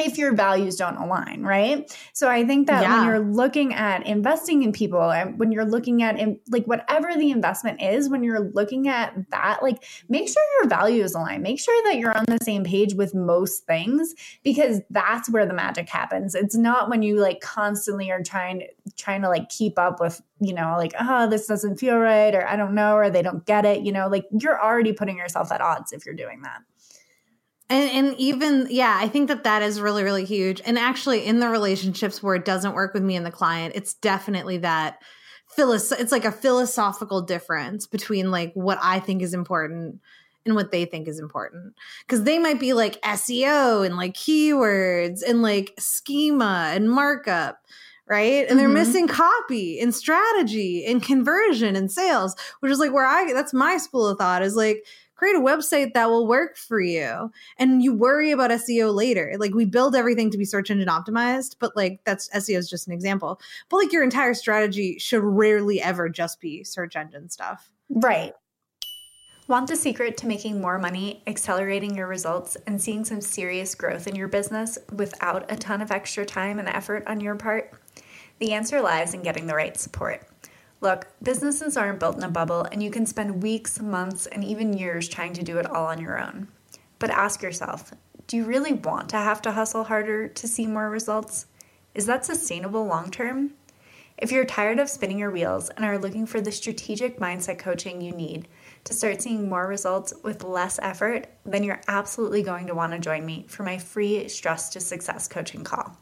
if 0.00 0.18
your 0.18 0.34
values 0.34 0.76
don't 0.76 0.96
align, 0.96 1.42
right? 1.42 1.96
So 2.12 2.28
I 2.28 2.44
think 2.44 2.66
that 2.66 2.82
yeah. 2.82 2.98
when 2.98 3.06
you're 3.06 3.32
looking 3.32 3.74
at 3.74 4.06
investing 4.06 4.62
in 4.62 4.72
people 4.72 5.10
and 5.10 5.38
when 5.38 5.52
you're 5.52 5.64
looking 5.64 6.02
at 6.02 6.18
in, 6.18 6.38
like 6.48 6.66
whatever 6.66 7.14
the 7.16 7.30
investment 7.30 7.82
is, 7.82 8.08
when 8.08 8.22
you're 8.22 8.50
looking 8.52 8.88
at 8.88 9.14
that, 9.30 9.62
like 9.62 9.84
make 10.08 10.28
sure 10.28 10.42
your 10.60 10.68
values 10.68 11.14
align. 11.14 11.42
Make 11.42 11.60
sure 11.60 11.82
that 11.84 11.98
you're 11.98 12.16
on 12.16 12.24
the 12.26 12.38
same 12.42 12.64
page 12.64 12.94
with 12.94 13.14
most 13.14 13.66
things 13.66 14.14
because 14.42 14.80
that's 14.90 15.30
where 15.30 15.46
the 15.46 15.54
magic 15.54 15.88
happens. 15.88 16.34
It's 16.34 16.56
not 16.56 16.90
when 16.90 17.02
you 17.02 17.20
like 17.20 17.40
constantly 17.40 18.10
are 18.10 18.22
trying 18.22 18.66
trying 18.96 19.22
to 19.22 19.28
like 19.28 19.48
keep 19.48 19.78
up 19.78 20.00
with, 20.00 20.20
you 20.40 20.54
know, 20.54 20.74
like, 20.76 20.92
oh, 20.98 21.28
this 21.28 21.46
doesn't 21.46 21.78
feel 21.78 21.98
right 21.98 22.34
or 22.34 22.46
I 22.46 22.56
don't 22.56 22.74
know 22.74 22.94
or 22.94 23.10
they 23.10 23.22
don't 23.22 23.44
get 23.46 23.64
it, 23.64 23.82
you 23.82 23.92
know, 23.92 24.08
like 24.08 24.26
you're 24.32 24.60
already 24.60 24.92
putting 24.92 25.16
yourself 25.16 25.52
at 25.52 25.60
odds 25.60 25.92
if 25.92 26.04
you're 26.04 26.14
doing 26.14 26.42
that. 26.42 26.62
And, 27.70 27.90
and 27.90 28.18
even 28.18 28.66
yeah 28.68 28.98
i 29.00 29.08
think 29.08 29.28
that 29.28 29.44
that 29.44 29.62
is 29.62 29.80
really 29.80 30.02
really 30.02 30.24
huge. 30.24 30.60
And 30.64 30.78
actually 30.78 31.24
in 31.24 31.40
the 31.40 31.48
relationships 31.48 32.22
where 32.22 32.34
it 32.34 32.44
doesn't 32.44 32.74
work 32.74 32.92
with 32.92 33.02
me 33.02 33.16
and 33.16 33.24
the 33.24 33.30
client 33.30 33.74
it's 33.76 33.94
definitely 33.94 34.58
that 34.58 34.98
philosoph- 35.56 36.00
it's 36.00 36.12
like 36.12 36.24
a 36.24 36.32
philosophical 36.32 37.22
difference 37.22 37.86
between 37.86 38.30
like 38.30 38.52
what 38.54 38.78
i 38.82 38.98
think 39.00 39.22
is 39.22 39.34
important 39.34 40.00
and 40.46 40.54
what 40.54 40.70
they 40.70 40.84
think 40.84 41.06
is 41.06 41.18
important. 41.18 41.74
Because 42.06 42.24
they 42.24 42.38
might 42.38 42.60
be 42.60 42.72
like 42.72 43.00
seo 43.02 43.84
and 43.84 43.96
like 43.96 44.14
keywords 44.14 45.20
and 45.26 45.42
like 45.42 45.74
schema 45.78 46.72
and 46.74 46.90
markup 46.90 47.60
right? 48.06 48.48
And 48.48 48.58
they're 48.58 48.66
mm-hmm. 48.66 48.74
missing 48.74 49.06
copy 49.06 49.78
and 49.78 49.94
strategy 49.94 50.84
and 50.84 51.00
conversion 51.00 51.76
and 51.76 51.92
sales 51.92 52.34
which 52.58 52.72
is 52.72 52.80
like 52.80 52.92
where 52.92 53.06
i 53.06 53.32
that's 53.32 53.54
my 53.54 53.76
school 53.76 54.08
of 54.08 54.18
thought 54.18 54.42
is 54.42 54.56
like 54.56 54.84
create 55.20 55.36
a 55.36 55.40
website 55.40 55.92
that 55.92 56.08
will 56.08 56.26
work 56.26 56.56
for 56.56 56.80
you 56.80 57.30
and 57.58 57.82
you 57.82 57.92
worry 57.92 58.30
about 58.30 58.50
SEO 58.50 58.94
later. 58.94 59.34
Like 59.38 59.52
we 59.52 59.66
build 59.66 59.94
everything 59.94 60.30
to 60.30 60.38
be 60.38 60.46
search 60.46 60.70
engine 60.70 60.88
optimized, 60.88 61.56
but 61.58 61.76
like 61.76 62.00
that's 62.04 62.30
SEO 62.30 62.56
is 62.56 62.70
just 62.70 62.86
an 62.86 62.94
example. 62.94 63.38
But 63.68 63.76
like 63.76 63.92
your 63.92 64.02
entire 64.02 64.32
strategy 64.32 64.98
should 64.98 65.22
rarely 65.22 65.78
ever 65.82 66.08
just 66.08 66.40
be 66.40 66.64
search 66.64 66.96
engine 66.96 67.28
stuff. 67.28 67.70
Right. 67.90 68.32
Want 69.46 69.68
the 69.68 69.76
secret 69.76 70.16
to 70.18 70.26
making 70.26 70.58
more 70.58 70.78
money, 70.78 71.22
accelerating 71.26 71.94
your 71.94 72.06
results, 72.06 72.56
and 72.66 72.80
seeing 72.80 73.04
some 73.04 73.20
serious 73.20 73.74
growth 73.74 74.06
in 74.06 74.16
your 74.16 74.28
business 74.28 74.78
without 74.90 75.52
a 75.52 75.56
ton 75.56 75.82
of 75.82 75.90
extra 75.90 76.24
time 76.24 76.58
and 76.58 76.68
effort 76.68 77.06
on 77.06 77.20
your 77.20 77.34
part? 77.34 77.74
The 78.38 78.52
answer 78.52 78.80
lies 78.80 79.12
in 79.12 79.22
getting 79.22 79.46
the 79.46 79.54
right 79.54 79.78
support. 79.78 80.29
Look, 80.80 81.08
businesses 81.22 81.76
aren't 81.76 82.00
built 82.00 82.16
in 82.16 82.22
a 82.22 82.30
bubble, 82.30 82.62
and 82.62 82.82
you 82.82 82.90
can 82.90 83.04
spend 83.04 83.42
weeks, 83.42 83.80
months, 83.80 84.26
and 84.26 84.42
even 84.42 84.72
years 84.72 85.08
trying 85.08 85.34
to 85.34 85.42
do 85.42 85.58
it 85.58 85.66
all 85.66 85.86
on 85.86 86.00
your 86.00 86.18
own. 86.18 86.48
But 86.98 87.10
ask 87.10 87.42
yourself 87.42 87.92
do 88.26 88.36
you 88.36 88.44
really 88.44 88.74
want 88.74 89.08
to 89.08 89.16
have 89.16 89.42
to 89.42 89.50
hustle 89.50 89.82
harder 89.82 90.28
to 90.28 90.46
see 90.46 90.64
more 90.64 90.88
results? 90.88 91.46
Is 91.96 92.06
that 92.06 92.24
sustainable 92.24 92.86
long 92.86 93.10
term? 93.10 93.54
If 94.16 94.30
you're 94.30 94.44
tired 94.44 94.78
of 94.78 94.88
spinning 94.88 95.18
your 95.18 95.32
wheels 95.32 95.68
and 95.70 95.84
are 95.84 95.98
looking 95.98 96.26
for 96.26 96.40
the 96.40 96.52
strategic 96.52 97.18
mindset 97.18 97.58
coaching 97.58 98.00
you 98.00 98.12
need 98.12 98.46
to 98.84 98.94
start 98.94 99.20
seeing 99.20 99.48
more 99.48 99.66
results 99.66 100.12
with 100.22 100.44
less 100.44 100.78
effort, 100.80 101.26
then 101.44 101.64
you're 101.64 101.80
absolutely 101.88 102.42
going 102.42 102.68
to 102.68 102.74
want 102.74 102.92
to 102.92 102.98
join 103.00 103.26
me 103.26 103.46
for 103.48 103.64
my 103.64 103.78
free 103.78 104.28
Stress 104.28 104.68
to 104.70 104.80
Success 104.80 105.26
coaching 105.26 105.64
call. 105.64 105.96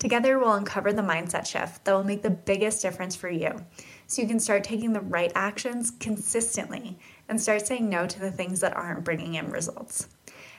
Together, 0.00 0.38
we'll 0.38 0.54
uncover 0.54 0.92
the 0.92 1.02
mindset 1.02 1.46
shift 1.46 1.84
that 1.84 1.92
will 1.92 2.02
make 2.02 2.22
the 2.22 2.30
biggest 2.30 2.82
difference 2.82 3.14
for 3.14 3.30
you 3.30 3.64
so 4.10 4.20
you 4.20 4.26
can 4.26 4.40
start 4.40 4.64
taking 4.64 4.92
the 4.92 5.00
right 5.00 5.30
actions 5.36 5.92
consistently 6.00 6.98
and 7.28 7.40
start 7.40 7.64
saying 7.64 7.88
no 7.88 8.08
to 8.08 8.18
the 8.18 8.32
things 8.32 8.58
that 8.58 8.76
aren't 8.76 9.04
bringing 9.04 9.34
in 9.34 9.52
results. 9.52 10.08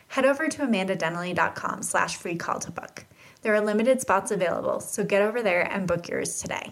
Head 0.07 0.23
over 0.23 0.47
to 0.47 0.61
amandadenley.com 0.61 1.83
slash 1.83 2.15
free 2.15 2.37
call 2.37 2.59
to 2.59 2.71
book. 2.71 3.05
There 3.41 3.53
are 3.53 3.59
limited 3.59 3.99
spots 3.99 4.31
available, 4.31 4.79
so 4.79 5.03
get 5.03 5.21
over 5.21 5.43
there 5.43 5.69
and 5.69 5.85
book 5.85 6.07
yours 6.07 6.41
today. 6.41 6.71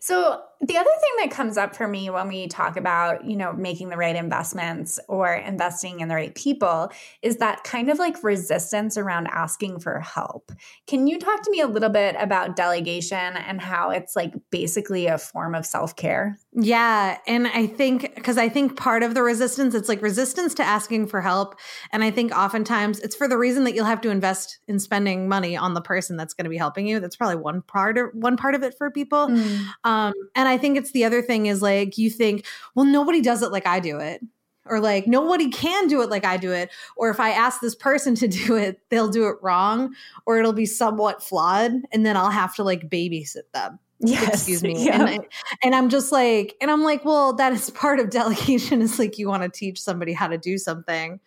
So 0.00 0.42
the 0.60 0.76
other 0.76 0.90
thing 0.90 1.10
that 1.18 1.30
comes 1.30 1.56
up 1.56 1.76
for 1.76 1.86
me 1.86 2.10
when 2.10 2.26
we 2.26 2.48
talk 2.48 2.76
about, 2.76 3.24
you 3.24 3.36
know, 3.36 3.52
making 3.52 3.90
the 3.90 3.96
right 3.96 4.16
investments 4.16 4.98
or 5.08 5.32
investing 5.32 6.00
in 6.00 6.08
the 6.08 6.16
right 6.16 6.34
people 6.34 6.90
is 7.22 7.36
that 7.36 7.62
kind 7.62 7.88
of 7.88 7.98
like 8.00 8.24
resistance 8.24 8.96
around 8.96 9.28
asking 9.28 9.78
for 9.78 10.00
help. 10.00 10.50
Can 10.88 11.06
you 11.06 11.20
talk 11.20 11.42
to 11.42 11.50
me 11.52 11.60
a 11.60 11.68
little 11.68 11.90
bit 11.90 12.16
about 12.18 12.56
delegation 12.56 13.36
and 13.36 13.60
how 13.60 13.90
it's 13.90 14.16
like 14.16 14.34
basically 14.50 15.06
a 15.06 15.16
form 15.16 15.54
of 15.54 15.64
self-care? 15.64 16.36
Yeah, 16.52 17.18
and 17.28 17.46
I 17.46 17.68
think 17.68 18.16
because 18.16 18.36
I 18.36 18.48
think 18.48 18.76
part 18.76 19.04
of 19.04 19.14
the 19.14 19.22
resistance 19.22 19.76
it's 19.76 19.88
like 19.88 20.02
resistance 20.02 20.54
to 20.54 20.64
asking 20.64 21.06
for 21.06 21.20
help 21.20 21.54
and 21.92 22.02
I 22.02 22.10
think 22.10 22.32
oftentimes 22.32 22.98
it's 22.98 23.14
for 23.14 23.28
the 23.28 23.38
reason 23.38 23.62
that 23.64 23.74
you'll 23.74 23.84
have 23.84 24.00
to 24.00 24.10
invest 24.10 24.58
in 24.66 24.80
spending 24.80 25.28
money 25.28 25.56
on 25.56 25.74
the 25.74 25.80
person 25.80 26.16
that's 26.16 26.34
going 26.34 26.46
to 26.46 26.50
be 26.50 26.56
helping 26.56 26.88
you. 26.88 26.98
That's 26.98 27.14
probably 27.14 27.36
one 27.36 27.62
part 27.62 27.96
of 27.96 28.08
one 28.12 28.36
part 28.36 28.56
of 28.56 28.64
it 28.64 28.74
for 28.76 28.90
people. 28.90 29.28
Mm. 29.28 29.66
Um 29.84 30.14
and 30.34 30.47
I 30.48 30.58
think 30.58 30.76
it's 30.76 30.92
the 30.92 31.04
other 31.04 31.22
thing 31.22 31.46
is 31.46 31.62
like 31.62 31.98
you 31.98 32.10
think, 32.10 32.44
well, 32.74 32.86
nobody 32.86 33.20
does 33.20 33.42
it 33.42 33.52
like 33.52 33.66
I 33.66 33.80
do 33.80 33.98
it. 33.98 34.22
or 34.70 34.80
like 34.80 35.06
nobody 35.06 35.48
can 35.50 35.86
do 35.88 36.02
it 36.02 36.10
like 36.10 36.24
I 36.24 36.36
do 36.36 36.52
it, 36.52 36.70
or 36.96 37.10
if 37.10 37.20
I 37.20 37.30
ask 37.30 37.60
this 37.60 37.74
person 37.74 38.14
to 38.16 38.28
do 38.46 38.56
it, 38.56 38.80
they'll 38.90 39.08
do 39.08 39.28
it 39.28 39.36
wrong, 39.42 39.94
or 40.26 40.38
it'll 40.38 40.52
be 40.52 40.66
somewhat 40.66 41.22
flawed, 41.22 41.72
and 41.92 42.04
then 42.04 42.16
I'll 42.16 42.30
have 42.30 42.54
to 42.56 42.62
like 42.64 42.88
babysit 42.90 43.50
them. 43.54 43.78
Yes. 44.00 44.28
Excuse 44.34 44.62
me. 44.62 44.84
Yeah. 44.84 44.98
And, 45.08 45.08
I, 45.08 45.18
and 45.62 45.74
I'm 45.74 45.88
just 45.88 46.12
like, 46.12 46.54
and 46.60 46.70
I'm 46.70 46.82
like, 46.84 47.04
well, 47.04 47.32
that 47.34 47.52
is 47.52 47.70
part 47.70 47.98
of 47.98 48.10
delegation. 48.10 48.80
Is 48.82 48.98
like 48.98 49.18
you 49.18 49.28
want 49.28 49.42
to 49.42 49.48
teach 49.48 49.80
somebody 49.80 50.12
how 50.12 50.28
to 50.28 50.38
do 50.38 50.56
something 50.56 51.18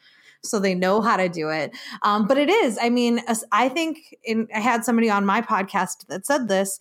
so 0.43 0.57
they 0.57 0.73
know 0.73 1.01
how 1.01 1.17
to 1.17 1.27
do 1.29 1.49
it. 1.49 1.75
Um, 2.01 2.25
but 2.27 2.37
it 2.37 2.49
is, 2.49 2.79
I 2.81 2.89
mean, 2.89 3.21
I 3.51 3.69
think 3.69 4.15
in, 4.23 4.47
I 4.55 4.59
had 4.59 4.83
somebody 4.83 5.09
on 5.09 5.25
my 5.25 5.41
podcast 5.41 6.07
that 6.07 6.25
said 6.25 6.47
this. 6.47 6.79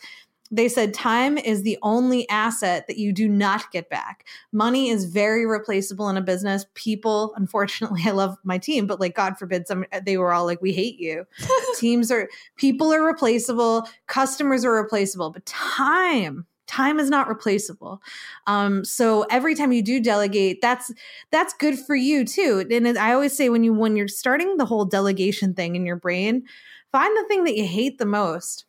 They 0.50 0.68
said 0.68 0.92
time 0.92 1.38
is 1.38 1.62
the 1.62 1.78
only 1.82 2.28
asset 2.28 2.86
that 2.88 2.98
you 2.98 3.12
do 3.12 3.28
not 3.28 3.70
get 3.70 3.88
back. 3.88 4.26
Money 4.52 4.88
is 4.88 5.04
very 5.04 5.46
replaceable 5.46 6.08
in 6.08 6.16
a 6.16 6.22
business. 6.22 6.66
People, 6.74 7.32
unfortunately, 7.36 8.02
I 8.04 8.10
love 8.10 8.36
my 8.44 8.58
team, 8.58 8.86
but 8.86 9.00
like 9.00 9.14
God 9.14 9.38
forbid, 9.38 9.66
some 9.66 9.84
they 10.04 10.16
were 10.16 10.32
all 10.32 10.44
like, 10.44 10.60
"We 10.60 10.72
hate 10.72 10.98
you." 10.98 11.26
Teams 11.76 12.10
are 12.10 12.28
people 12.56 12.92
are 12.92 13.04
replaceable, 13.04 13.88
customers 14.06 14.64
are 14.64 14.72
replaceable, 14.72 15.30
but 15.30 15.46
time 15.46 16.46
time 16.70 17.00
is 17.00 17.10
not 17.10 17.26
replaceable 17.26 18.00
um, 18.46 18.84
so 18.84 19.26
every 19.28 19.56
time 19.56 19.72
you 19.72 19.82
do 19.82 20.00
delegate 20.00 20.60
that's 20.60 20.92
that's 21.32 21.52
good 21.54 21.76
for 21.76 21.96
you 21.96 22.24
too 22.24 22.64
and 22.70 22.96
i 22.96 23.12
always 23.12 23.36
say 23.36 23.48
when 23.48 23.64
you 23.64 23.72
when 23.72 23.96
you're 23.96 24.06
starting 24.06 24.56
the 24.56 24.64
whole 24.64 24.84
delegation 24.84 25.52
thing 25.52 25.74
in 25.74 25.84
your 25.84 25.96
brain 25.96 26.44
find 26.92 27.16
the 27.16 27.26
thing 27.26 27.42
that 27.42 27.56
you 27.56 27.66
hate 27.66 27.98
the 27.98 28.06
most 28.06 28.66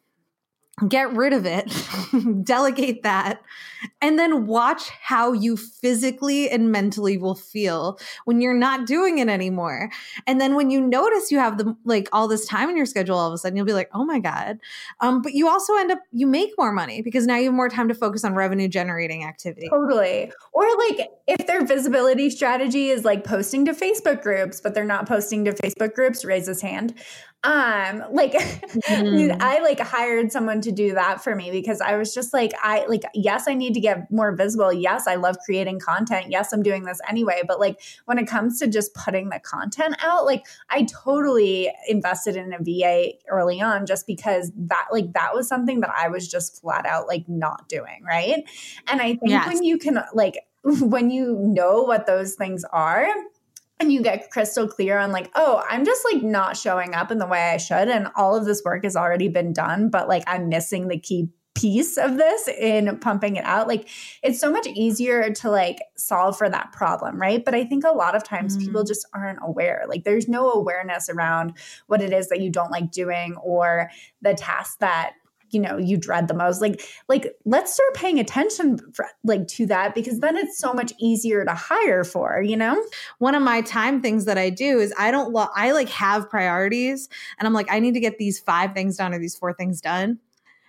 get 0.88 1.12
rid 1.14 1.34
of 1.34 1.46
it 1.46 1.72
delegate 2.44 3.04
that 3.04 3.42
and 4.02 4.20
then 4.20 4.46
watch 4.46 4.90
how 4.90 5.34
you 5.34 5.58
physically 5.58 6.50
and 6.50 6.72
mentally 6.72 7.18
will 7.18 7.36
feel 7.36 8.00
when 8.26 8.42
you're 8.42 8.54
not 8.54 8.86
doing 8.86 9.18
it 9.18 9.28
anymore 9.28 9.90
and 10.28 10.40
then 10.40 10.56
when 10.56 10.70
you 10.70 10.80
notice 10.80 11.32
you 11.32 11.40
have 11.40 11.58
the 11.58 11.76
like 11.86 12.08
all 12.12 12.28
this 12.28 12.46
time 12.46 12.70
in 12.70 12.78
your 12.78 12.86
schedule 12.86 13.18
all 13.18 13.28
of 13.28 13.34
a 13.34 13.38
sudden 13.38 13.56
you'll 13.56 13.66
be 13.66 13.74
like 13.74 13.90
oh 13.94 14.06
my 14.06 14.20
god 14.20 14.60
um, 15.00 15.22
but 15.22 15.34
you 15.34 15.48
also 15.48 15.76
end 15.76 15.92
up 15.92 16.00
you 16.12 16.28
make 16.28 16.52
more 16.58 16.72
money 16.72 17.02
because 17.02 17.26
now 17.26 17.36
you 17.36 17.46
have 17.46 17.54
more 17.54 17.70
time 17.70 17.88
to 17.88 17.96
focus 17.96 18.24
on 18.24 18.34
revenue 18.36 18.68
generating 18.68 19.24
activity 19.24 19.70
Totally. 19.72 20.32
Or 20.54 20.66
like 20.78 21.10
if 21.28 21.48
their 21.48 21.66
visibility 21.66 22.30
strategy 22.30 22.90
is 22.90 23.06
like 23.06 23.24
posting 23.24 23.66
to 23.66 23.74
Facebook 23.74 24.22
groups, 24.22 24.60
but 24.60 24.74
they're 24.74 24.84
not 24.84 25.08
posting 25.08 25.46
to 25.46 25.54
Facebook 25.54 25.94
groups, 25.94 26.26
raise 26.26 26.48
his 26.48 26.62
hand. 26.62 26.94
Um, 27.44 28.04
like 28.12 28.34
Mhm. 28.92 29.38
I 29.42 29.60
like 29.62 29.80
hired 29.80 30.32
someone 30.32 30.62
to 30.62 30.72
do 30.72 30.94
that 30.94 31.24
for 31.24 31.36
me 31.36 31.50
because 31.50 31.82
I 31.82 31.96
was 31.98 32.14
just 32.14 32.34
like, 32.34 32.52
I 32.62 32.86
like, 32.88 33.02
yes, 33.16 33.48
I 33.48 33.56
need 33.56 33.74
to 33.74 33.80
get 33.80 34.12
more 34.12 34.32
visible. 34.36 34.72
Yes, 34.72 35.08
I 35.08 35.16
love 35.16 35.38
creating 35.44 35.80
content. 35.80 36.28
Yes, 36.30 36.54
I'm 36.54 36.62
doing 36.62 36.84
this 36.84 37.00
anyway. 37.10 37.42
But 37.48 37.60
like 37.60 37.80
when 38.06 38.20
it 38.20 38.28
comes 38.28 38.60
to 38.60 38.68
just 38.68 38.94
putting 38.94 39.30
the 39.30 39.40
content 39.40 39.96
out, 40.04 40.26
like 40.26 40.46
I 40.70 40.84
totally 40.84 41.72
invested 41.88 42.36
in 42.36 42.54
a 42.54 42.60
VA 42.60 43.14
early 43.30 43.60
on 43.60 43.86
just 43.88 44.06
because 44.06 44.52
that 44.56 44.88
like 44.92 45.14
that 45.14 45.34
was 45.34 45.48
something 45.48 45.80
that 45.82 45.94
I 45.98 46.10
was 46.10 46.28
just 46.28 46.62
flat 46.62 46.86
out 46.86 47.08
like 47.08 47.28
not 47.28 47.68
doing. 47.68 48.04
Right. 48.08 48.44
And 48.88 49.02
I 49.02 49.16
think 49.16 49.30
Yes. 49.32 49.48
when 49.48 49.64
you 49.64 49.78
can 49.80 50.00
like 50.14 50.38
when 50.64 51.10
you 51.10 51.36
know 51.40 51.82
what 51.82 52.06
those 52.06 52.36
things 52.36 52.64
are 52.72 53.08
and 53.82 53.92
you 53.92 54.02
get 54.02 54.30
crystal 54.32 54.68
clear 54.68 54.98
on 54.98 55.12
like 55.12 55.30
oh 55.36 55.62
i'm 55.70 55.84
just 55.84 56.06
like 56.14 56.24
not 56.24 56.56
showing 56.56 56.94
up 56.96 57.12
in 57.12 57.18
the 57.18 57.26
way 57.28 57.50
i 57.52 57.58
should 57.58 57.90
and 57.90 58.08
all 58.16 58.36
of 58.36 58.46
this 58.46 58.62
work 58.64 58.84
has 58.84 58.96
already 58.96 59.28
been 59.28 59.52
done 59.52 59.90
but 59.90 60.08
like 60.08 60.24
i'm 60.28 60.48
missing 60.48 60.88
the 60.88 60.98
key 60.98 61.28
piece 61.54 61.98
of 61.98 62.16
this 62.16 62.48
in 62.48 62.98
pumping 63.00 63.36
it 63.36 63.44
out. 63.44 63.68
Like 63.68 63.90
it's 64.24 64.40
so 64.40 64.50
much 64.50 64.66
easier 64.68 65.32
to 65.34 65.50
like 65.52 65.80
solve 65.98 66.38
for 66.38 66.50
that 66.50 66.72
problem 66.72 67.20
right? 67.20 67.44
But 67.44 67.54
i 67.54 67.66
think 67.66 67.84
a 67.84 67.92
lot 67.92 68.16
of 68.16 68.24
times 68.24 68.56
Mhm. 68.56 68.62
people 68.62 68.84
just 68.86 69.06
aren't 69.14 69.40
aware. 69.44 69.84
Like 69.90 70.06
there's 70.06 70.30
no 70.30 70.50
awareness 70.50 71.10
around 71.10 71.58
what 71.88 72.02
it 72.02 72.14
is 72.14 72.30
that 72.30 72.40
you 72.40 72.50
don't 72.50 72.72
like 72.72 72.90
doing 72.92 73.36
or 73.44 73.92
the 74.22 74.34
tasks 74.34 74.78
that 74.80 75.12
you 75.52 75.60
know 75.60 75.78
you 75.78 75.98
dread 75.98 76.28
the 76.28 76.34
most 76.34 76.62
like 76.62 76.82
like 77.08 77.36
let's 77.46 77.74
start 77.74 77.94
paying 77.94 78.20
attention 78.20 78.78
for, 78.94 79.08
like 79.24 79.48
to 79.48 79.66
that 79.66 79.94
because 79.94 80.20
then 80.20 80.38
it's 80.38 80.58
so 80.58 80.74
much 80.74 80.94
easier 81.00 81.46
to 81.46 81.54
hire 81.54 82.04
for 82.04 82.42
you 82.42 82.58
know 82.58 82.82
one 83.20 83.36
of 83.36 83.42
my 83.42 83.62
time 83.62 84.02
things 84.02 84.26
that 84.26 84.38
I 84.38 84.50
do 84.50 84.80
is 84.80 84.94
I 84.98 85.12
don't 85.12 85.32
lo- 85.32 85.50
I 85.56 85.72
like 85.72 85.90
have 85.90 86.30
priorities 86.30 87.10
and 87.38 87.48
I'm 87.48 87.54
like 87.54 87.72
I 87.72 87.80
need 87.80 87.94
to 87.94 88.00
get 88.00 88.18
these 88.18 88.40
five 88.40 88.74
things 88.74 88.98
done 88.98 89.14
or 89.14 89.20
these 89.20 89.36
four 89.36 89.54
things 89.54 89.82
done. 89.82 90.20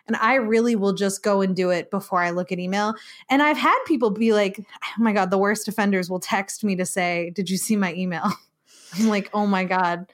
And 0.09 0.17
I 0.17 0.35
really 0.35 0.75
will 0.75 0.93
just 0.93 1.23
go 1.23 1.43
and 1.43 1.55
do 1.55 1.71
it 1.71 1.91
before 1.91 2.21
I 2.21 2.31
look 2.31 2.51
at 2.51 2.59
email. 2.59 2.95
And 3.31 3.41
I've 3.41 3.57
had 3.57 3.79
people 3.87 4.11
be 4.11 4.33
like, 4.33 4.59
"Oh 4.59 5.03
my 5.03 5.13
god, 5.13 5.31
the 5.31 5.39
worst 5.39 5.69
offenders 5.69 6.11
will 6.11 6.19
text 6.21 6.65
me 6.65 6.75
to 6.77 6.85
say, 6.85 7.31
"Did 7.31 7.49
you 7.49 7.57
see 7.57 7.77
my 7.77 7.95
email?" 7.95 8.33
I'm 8.99 9.09
like, 9.09 9.31
"Oh 9.33 9.47
my 9.47 9.65
god. 9.65 10.13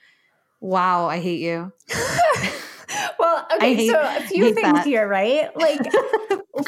Wow, 0.60 1.06
I 1.06 1.20
hate 1.20 1.40
you." 1.40 1.72
okay 3.54 3.74
hate- 3.74 3.90
so 3.90 4.00
a 4.00 4.20
few 4.22 4.52
things 4.54 4.72
that. 4.72 4.84
here 4.86 5.08
right 5.08 5.54
like 5.56 5.80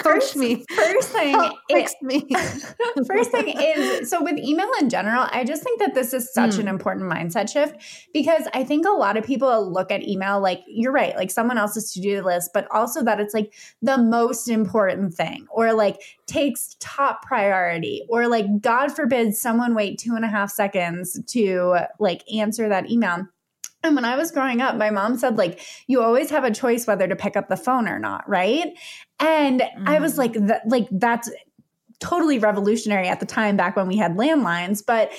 first, 0.02 0.36
me. 0.36 0.64
first 0.76 1.08
thing 1.08 1.34
it- 1.68 1.90
me. 2.02 2.26
First 3.06 3.30
thing 3.30 3.48
is 3.58 4.08
so 4.10 4.22
with 4.22 4.38
email 4.38 4.68
in 4.80 4.88
general, 4.88 5.26
I 5.32 5.42
just 5.44 5.62
think 5.62 5.80
that 5.80 5.94
this 5.94 6.12
is 6.12 6.32
such 6.32 6.52
Mm. 6.52 6.58
an 6.60 6.68
important 6.68 7.10
mindset 7.10 7.48
shift 7.50 7.76
because 8.12 8.46
I 8.54 8.62
think 8.64 8.86
a 8.86 8.90
lot 8.90 9.16
of 9.16 9.24
people 9.24 9.72
look 9.72 9.90
at 9.90 10.02
email 10.06 10.40
like 10.40 10.60
you're 10.68 10.92
right, 10.92 11.16
like 11.16 11.30
someone 11.30 11.58
else's 11.58 11.92
to 11.94 12.00
do 12.00 12.22
list, 12.22 12.50
but 12.54 12.66
also 12.70 13.02
that 13.04 13.20
it's 13.20 13.34
like 13.34 13.52
the 13.82 13.98
most 13.98 14.48
important 14.48 15.14
thing 15.14 15.46
or 15.50 15.72
like 15.72 16.00
takes 16.26 16.76
top 16.80 17.22
priority 17.22 18.02
or 18.08 18.28
like, 18.28 18.60
God 18.60 18.94
forbid, 18.94 19.34
someone 19.34 19.74
wait 19.74 19.98
two 19.98 20.14
and 20.14 20.24
a 20.24 20.28
half 20.28 20.50
seconds 20.50 21.20
to 21.28 21.76
like 21.98 22.22
answer 22.32 22.68
that 22.68 22.90
email. 22.90 23.26
And 23.82 23.94
when 23.94 24.04
I 24.04 24.16
was 24.16 24.30
growing 24.30 24.60
up, 24.60 24.76
my 24.76 24.90
mom 24.90 25.16
said, 25.16 25.38
like, 25.38 25.60
you 25.86 26.02
always 26.02 26.28
have 26.30 26.44
a 26.44 26.50
choice 26.50 26.86
whether 26.86 27.08
to 27.08 27.16
pick 27.16 27.36
up 27.36 27.48
the 27.48 27.56
phone 27.56 27.88
or 27.88 27.98
not, 27.98 28.28
right? 28.28 28.68
And 29.18 29.62
I 29.86 29.98
was 30.00 30.14
Mhm. 30.14 30.18
like, 30.18 30.32
that, 30.34 30.68
like, 30.68 30.86
that's 30.90 31.30
totally 32.00 32.38
revolutionary 32.38 33.08
at 33.08 33.20
the 33.20 33.26
time 33.26 33.56
back 33.56 33.76
when 33.76 33.86
we 33.86 33.96
had 33.96 34.16
landlines. 34.16 34.84
But, 34.84 35.12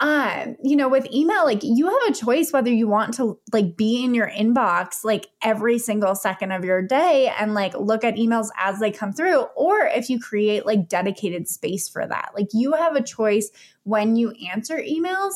um, 0.00 0.56
you 0.62 0.76
know, 0.76 0.88
with 0.88 1.12
email, 1.12 1.44
like, 1.44 1.64
you 1.64 1.86
have 1.86 2.08
a 2.08 2.12
choice 2.12 2.52
whether 2.52 2.72
you 2.72 2.86
want 2.86 3.14
to, 3.14 3.36
like, 3.52 3.76
be 3.76 4.04
in 4.04 4.14
your 4.14 4.30
inbox, 4.30 5.02
like, 5.02 5.26
every 5.42 5.78
single 5.78 6.14
second 6.14 6.52
of 6.52 6.64
your 6.64 6.82
day 6.82 7.32
and, 7.38 7.52
like, 7.52 7.74
look 7.74 8.04
at 8.04 8.14
emails 8.14 8.48
as 8.56 8.78
they 8.78 8.92
come 8.92 9.12
through, 9.12 9.40
or 9.56 9.86
if 9.86 10.08
you 10.08 10.20
create, 10.20 10.64
like, 10.64 10.88
dedicated 10.88 11.48
space 11.48 11.88
for 11.88 12.06
that. 12.06 12.30
Like, 12.36 12.48
you 12.52 12.74
have 12.74 12.94
a 12.94 13.02
choice 13.02 13.50
when 13.82 14.14
you 14.14 14.32
answer 14.52 14.76
emails. 14.76 15.32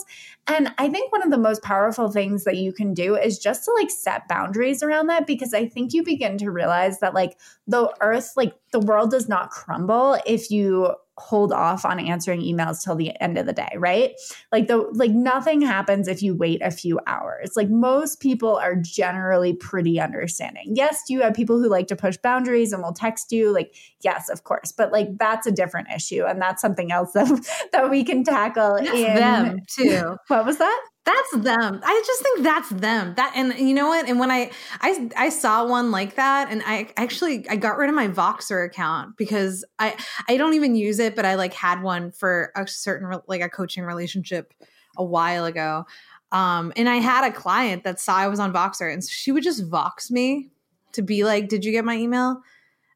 And 0.46 0.72
I 0.79 0.88
think 0.90 1.11
one 1.11 1.22
of 1.22 1.31
the 1.31 1.38
most 1.38 1.62
powerful 1.62 2.11
things 2.11 2.44
that 2.44 2.57
you 2.57 2.72
can 2.72 2.92
do 2.92 3.16
is 3.16 3.38
just 3.38 3.64
to 3.64 3.72
like 3.72 3.90
set 3.90 4.29
boundaries 4.29 4.83
around 4.83 5.07
that 5.07 5.27
because 5.27 5.55
I 5.55 5.66
think 5.66 5.94
you 5.94 6.03
begin 6.03 6.37
to 6.38 6.51
realize 6.51 7.01
that 7.01 7.14
like 7.14 7.38
the 7.66 7.90
earth, 8.03 8.33
like 8.37 8.55
the 8.70 8.81
world 8.81 9.11
does 9.11 9.27
not 9.29 9.51
crumble 9.51 10.18
if 10.27 10.51
you 10.51 10.94
hold 11.18 11.53
off 11.53 11.85
on 11.85 12.01
answering 12.01 12.40
emails 12.40 12.83
till 12.83 12.96
the 12.96 13.12
end 13.20 13.37
of 13.37 13.46
the 13.46 13.53
day, 13.53 13.70
right? 13.77 14.12
Like 14.51 14.66
the 14.66 14.79
like 14.92 15.11
nothing 15.11 15.61
happens 15.61 16.09
if 16.09 16.22
you 16.22 16.35
wait 16.35 16.62
a 16.62 16.70
few 16.70 16.98
hours. 17.07 17.53
Like 17.55 17.68
most 17.68 18.20
people 18.20 18.57
are 18.57 18.75
generally 18.77 19.53
pretty 19.53 20.01
understanding. 20.01 20.72
Yes, 20.75 21.03
do 21.07 21.12
you 21.12 21.20
have 21.22 21.35
people 21.35 21.61
who 21.61 21.68
like 21.68 21.87
to 21.88 21.96
push 21.96 22.16
boundaries 22.16 22.72
and 22.72 22.83
will 22.83 22.94
text 22.94 23.31
you 23.31 23.53
like 23.53 23.75
yes, 24.01 24.29
of 24.31 24.44
course, 24.44 24.72
but 24.72 24.90
like 24.90 25.18
that's 25.18 25.46
a 25.46 25.53
different 25.53 25.88
issue 25.94 26.25
and 26.25 26.40
that's 26.40 26.62
something 26.62 26.90
else 26.90 27.12
that 27.14 27.68
that 27.72 27.90
we 27.90 28.05
can 28.05 28.25
tackle 28.25 28.77
in 28.77 29.14
them 29.14 29.61
too. 29.68 30.16
What 30.29 30.46
was 30.46 30.59
that? 30.59 30.83
That's 31.05 31.45
them. 31.45 31.81
I 31.83 32.03
just 32.07 32.23
think 32.23 32.43
that's 32.43 32.69
them. 32.69 33.15
That 33.17 33.33
and 33.35 33.59
you 33.59 33.75
know 33.75 33.88
what? 33.88 34.09
And 34.09 34.21
when 34.21 34.31
I 34.31 34.53
I 34.81 35.11
I 35.17 35.29
saw 35.31 35.67
one 35.67 35.91
like 35.91 36.15
that, 36.15 36.49
and 36.51 36.62
I 36.65 36.91
actually 36.97 37.49
I 37.49 37.57
got 37.57 37.77
rid 37.77 37.88
of 37.88 37.97
my 37.97 38.07
Voxer 38.07 38.65
account 38.65 39.17
because 39.17 39.65
I 39.81 39.97
I 40.29 40.37
don't 40.37 40.55
even 40.55 40.77
use 40.77 41.01
it, 41.01 41.17
but 41.17 41.25
I 41.25 41.35
like 41.35 41.55
had 41.55 41.83
one 41.83 42.12
for 42.12 42.53
a 42.55 42.69
certain 42.69 43.21
like 43.27 43.41
a 43.41 43.49
coaching 43.49 43.83
relationship 43.83 44.55
a 44.97 45.05
while 45.05 45.45
ago. 45.45 45.87
Um, 46.31 46.73
and 46.77 46.88
I 46.88 46.97
had 46.97 47.25
a 47.29 47.33
client 47.33 47.83
that 47.83 47.99
saw 47.99 48.17
I 48.17 48.29
was 48.29 48.38
on 48.38 48.53
Voxer, 48.53 48.93
and 48.93 49.03
she 49.03 49.33
would 49.33 49.43
just 49.43 49.67
Vox 49.67 50.09
me 50.09 50.51
to 50.93 51.03
be 51.03 51.25
like, 51.25 51.49
"Did 51.49 51.65
you 51.65 51.73
get 51.73 51.85
my 51.85 51.97
email?" 51.97 52.43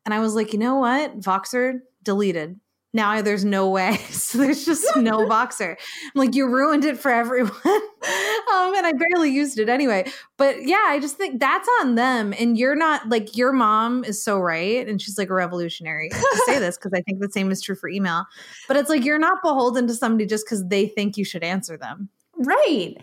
And 0.04 0.14
I 0.14 0.20
was 0.20 0.36
like, 0.36 0.52
you 0.52 0.58
know 0.60 0.76
what? 0.76 1.18
Voxer 1.20 1.80
deleted. 2.04 2.60
Now 2.96 3.20
there's 3.20 3.44
no 3.44 3.68
way. 3.68 4.00
So 4.26 4.38
there's 4.38 4.64
just 4.64 4.84
no 4.96 5.18
Voxer. 5.28 5.76
I'm 5.76 6.10
like, 6.14 6.34
you 6.34 6.48
ruined 6.48 6.84
it 6.84 6.98
for 6.98 7.12
everyone. 7.12 7.52
um, 7.64 8.74
and 8.74 8.84
I 8.84 8.92
barely 8.92 9.30
used 9.30 9.58
it 9.58 9.68
anyway. 9.68 10.10
But 10.36 10.66
yeah, 10.66 10.82
I 10.86 10.98
just 10.98 11.16
think 11.16 11.38
that's 11.38 11.68
on 11.80 11.94
them. 11.94 12.34
And 12.36 12.58
you're 12.58 12.74
not 12.74 13.08
like 13.08 13.36
your 13.36 13.52
mom 13.52 14.02
is 14.02 14.20
so 14.22 14.40
right. 14.40 14.88
And 14.88 15.00
she's 15.00 15.16
like 15.16 15.30
a 15.30 15.34
revolutionary 15.34 16.08
to 16.08 16.42
say 16.46 16.58
this 16.58 16.76
because 16.76 16.92
I 16.92 17.02
think 17.02 17.20
the 17.20 17.30
same 17.30 17.52
is 17.52 17.62
true 17.62 17.76
for 17.76 17.88
email. 17.88 18.24
But 18.66 18.78
it's 18.78 18.90
like 18.90 19.04
you're 19.04 19.18
not 19.18 19.42
beholden 19.42 19.86
to 19.86 19.94
somebody 19.94 20.26
just 20.26 20.44
because 20.44 20.66
they 20.66 20.88
think 20.88 21.16
you 21.16 21.24
should 21.24 21.44
answer 21.44 21.76
them. 21.76 22.08
Right. 22.36 22.96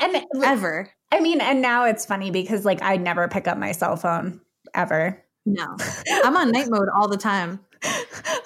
And 0.00 0.24
Ever. 0.42 0.90
I 1.12 1.20
mean, 1.20 1.40
and 1.40 1.62
now 1.62 1.84
it's 1.84 2.04
funny 2.04 2.32
because 2.32 2.64
like 2.64 2.82
I 2.82 2.96
never 2.96 3.28
pick 3.28 3.46
up 3.46 3.58
my 3.58 3.70
cell 3.70 3.96
phone 3.96 4.40
ever. 4.74 5.22
No. 5.46 5.76
I'm 6.24 6.36
on 6.36 6.50
night 6.50 6.68
mode 6.68 6.88
all 6.92 7.06
the 7.06 7.16
time. 7.16 7.60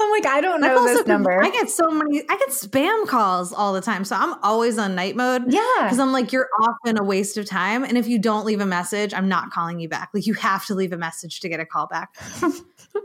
I'm 0.09 0.23
like, 0.23 0.27
I 0.27 0.40
don't 0.40 0.61
know 0.61 0.87
this 0.87 1.07
number. 1.07 1.42
I 1.42 1.51
get 1.51 1.68
so 1.68 1.90
many, 1.90 2.23
I 2.29 2.37
get 2.37 2.49
spam 2.49 3.07
calls 3.07 3.53
all 3.53 3.73
the 3.73 3.81
time. 3.81 4.05
So 4.05 4.16
I'm 4.16 4.35
always 4.42 4.79
on 4.79 4.94
night 4.94 5.16
mode. 5.16 5.53
Yeah. 5.53 5.61
Because 5.83 5.99
I'm 5.99 6.12
like, 6.12 6.33
you're 6.33 6.49
often 6.61 6.99
a 6.99 7.05
waste 7.05 7.37
of 7.37 7.47
time. 7.47 7.85
And 7.85 7.99
if 7.99 8.09
you 8.09 8.18
don't 8.18 8.47
leave 8.47 8.61
a 8.61 8.66
message, 8.66 9.12
I'm 9.12 9.29
not 9.29 9.51
calling 9.51 9.81
you 9.81 9.88
back. 9.88 10.11
Like 10.14 10.27
you 10.27 10.35
have 10.35 10.64
to 10.66 10.75
leave 10.75 10.92
a 10.92 10.97
message 10.97 11.40
to 11.40 11.49
get 11.49 11.61
a 11.61 11.66
call 11.66 11.87
back. 11.87 12.16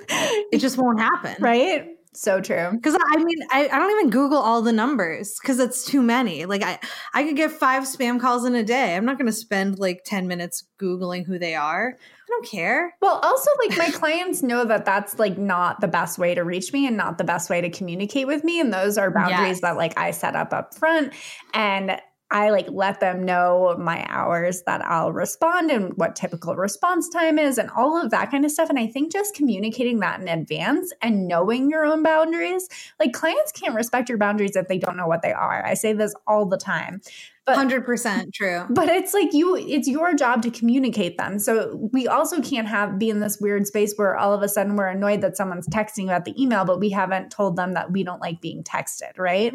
it 0.09 0.59
just 0.59 0.77
won't 0.77 0.99
happen. 0.99 1.35
Right. 1.39 1.97
So 2.15 2.39
true. 2.41 2.71
Because 2.71 2.95
I 2.95 3.23
mean, 3.23 3.39
I, 3.51 3.67
I 3.67 3.79
don't 3.79 3.91
even 3.91 4.09
Google 4.09 4.37
all 4.37 4.61
the 4.61 4.71
numbers 4.71 5.37
because 5.41 5.59
it's 5.59 5.83
too 5.85 6.01
many. 6.01 6.45
Like 6.45 6.63
I, 6.63 6.79
I 7.13 7.23
could 7.23 7.35
get 7.35 7.51
five 7.51 7.83
spam 7.83 8.19
calls 8.19 8.45
in 8.45 8.55
a 8.55 8.63
day. 8.63 8.95
I'm 8.95 9.05
not 9.05 9.17
going 9.17 9.27
to 9.27 9.33
spend 9.33 9.79
like 9.79 10.03
10 10.05 10.27
minutes 10.27 10.63
Googling 10.79 11.25
who 11.25 11.39
they 11.39 11.55
are. 11.55 11.95
I 11.97 12.25
don't 12.29 12.45
care. 12.47 12.95
Well, 13.01 13.19
also, 13.23 13.49
like 13.67 13.77
my 13.77 13.89
clients 13.91 14.41
know 14.43 14.65
that 14.65 14.85
that's 14.85 15.19
like 15.19 15.37
not 15.37 15.81
the 15.81 15.87
best 15.87 16.17
way 16.17 16.35
to 16.35 16.43
reach 16.43 16.71
me 16.71 16.87
and 16.87 16.95
not 16.97 17.17
the 17.17 17.23
best 17.23 17.49
way 17.49 17.61
to 17.61 17.69
communicate 17.69 18.27
with 18.27 18.43
me. 18.43 18.59
And 18.59 18.73
those 18.73 18.97
are 18.97 19.11
boundaries 19.11 19.57
Yes. 19.57 19.61
that 19.61 19.77
like 19.77 19.97
I 19.99 20.11
set 20.11 20.35
up 20.35 20.53
up 20.53 20.73
front. 20.75 21.13
And 21.53 21.99
I 22.33 22.49
like 22.49 22.67
let 22.69 22.99
them 22.99 23.23
know 23.23 23.75
my 23.79 24.03
hours 24.09 24.63
that 24.65 24.83
I'll 24.83 25.13
respond 25.13 25.69
and 25.69 25.93
what 25.97 26.15
typical 26.15 26.55
response 26.55 27.07
time 27.07 27.37
is 27.37 27.59
and 27.59 27.69
all 27.77 27.95
of 28.01 28.09
that 28.09 28.31
kind 28.31 28.43
of 28.43 28.51
stuff. 28.51 28.69
And 28.69 28.79
I 28.79 28.87
think 28.87 29.11
just 29.11 29.35
communicating 29.35 29.99
that 29.99 30.19
in 30.19 30.27
advance 30.27 30.91
and 31.01 31.27
knowing 31.27 31.69
your 31.69 31.85
own 31.85 32.01
boundaries, 32.01 32.67
like 32.99 33.13
clients 33.13 33.51
can't 33.51 33.75
respect 33.75 34.09
your 34.09 34.17
boundaries 34.17 34.55
if 34.55 34.67
they 34.67 34.79
don't 34.79 34.97
know 34.97 35.07
what 35.07 35.21
they 35.21 35.31
are. 35.31 35.63
I 35.63 35.75
say 35.75 35.93
this 35.93 36.15
all 36.27 36.47
the 36.47 36.57
time. 36.57 37.01
But 37.45 37.57
100% 37.57 38.33
true. 38.33 38.65
but 38.69 38.87
it's 38.87 39.13
like 39.13 39.33
you 39.33 39.57
it's 39.57 39.85
your 39.85 40.13
job 40.13 40.43
to 40.43 40.49
communicate 40.49 41.17
them 41.17 41.39
so 41.39 41.89
we 41.91 42.07
also 42.07 42.41
can't 42.41 42.69
have 42.69 42.97
be 42.97 43.09
in 43.09 43.19
this 43.19 43.37
weird 43.41 43.67
space 43.67 43.93
where 43.97 44.15
all 44.17 44.31
of 44.33 44.41
a 44.43 44.47
sudden 44.47 44.77
we're 44.77 44.87
annoyed 44.87 45.19
that 45.19 45.35
someone's 45.35 45.67
texting 45.67 46.05
about 46.05 46.23
the 46.23 46.41
email 46.41 46.63
but 46.63 46.79
we 46.79 46.89
haven't 46.89 47.31
told 47.31 47.57
them 47.57 47.73
that 47.73 47.91
we 47.91 48.01
don't 48.01 48.21
like 48.21 48.39
being 48.39 48.63
texted 48.63 49.17
right 49.17 49.53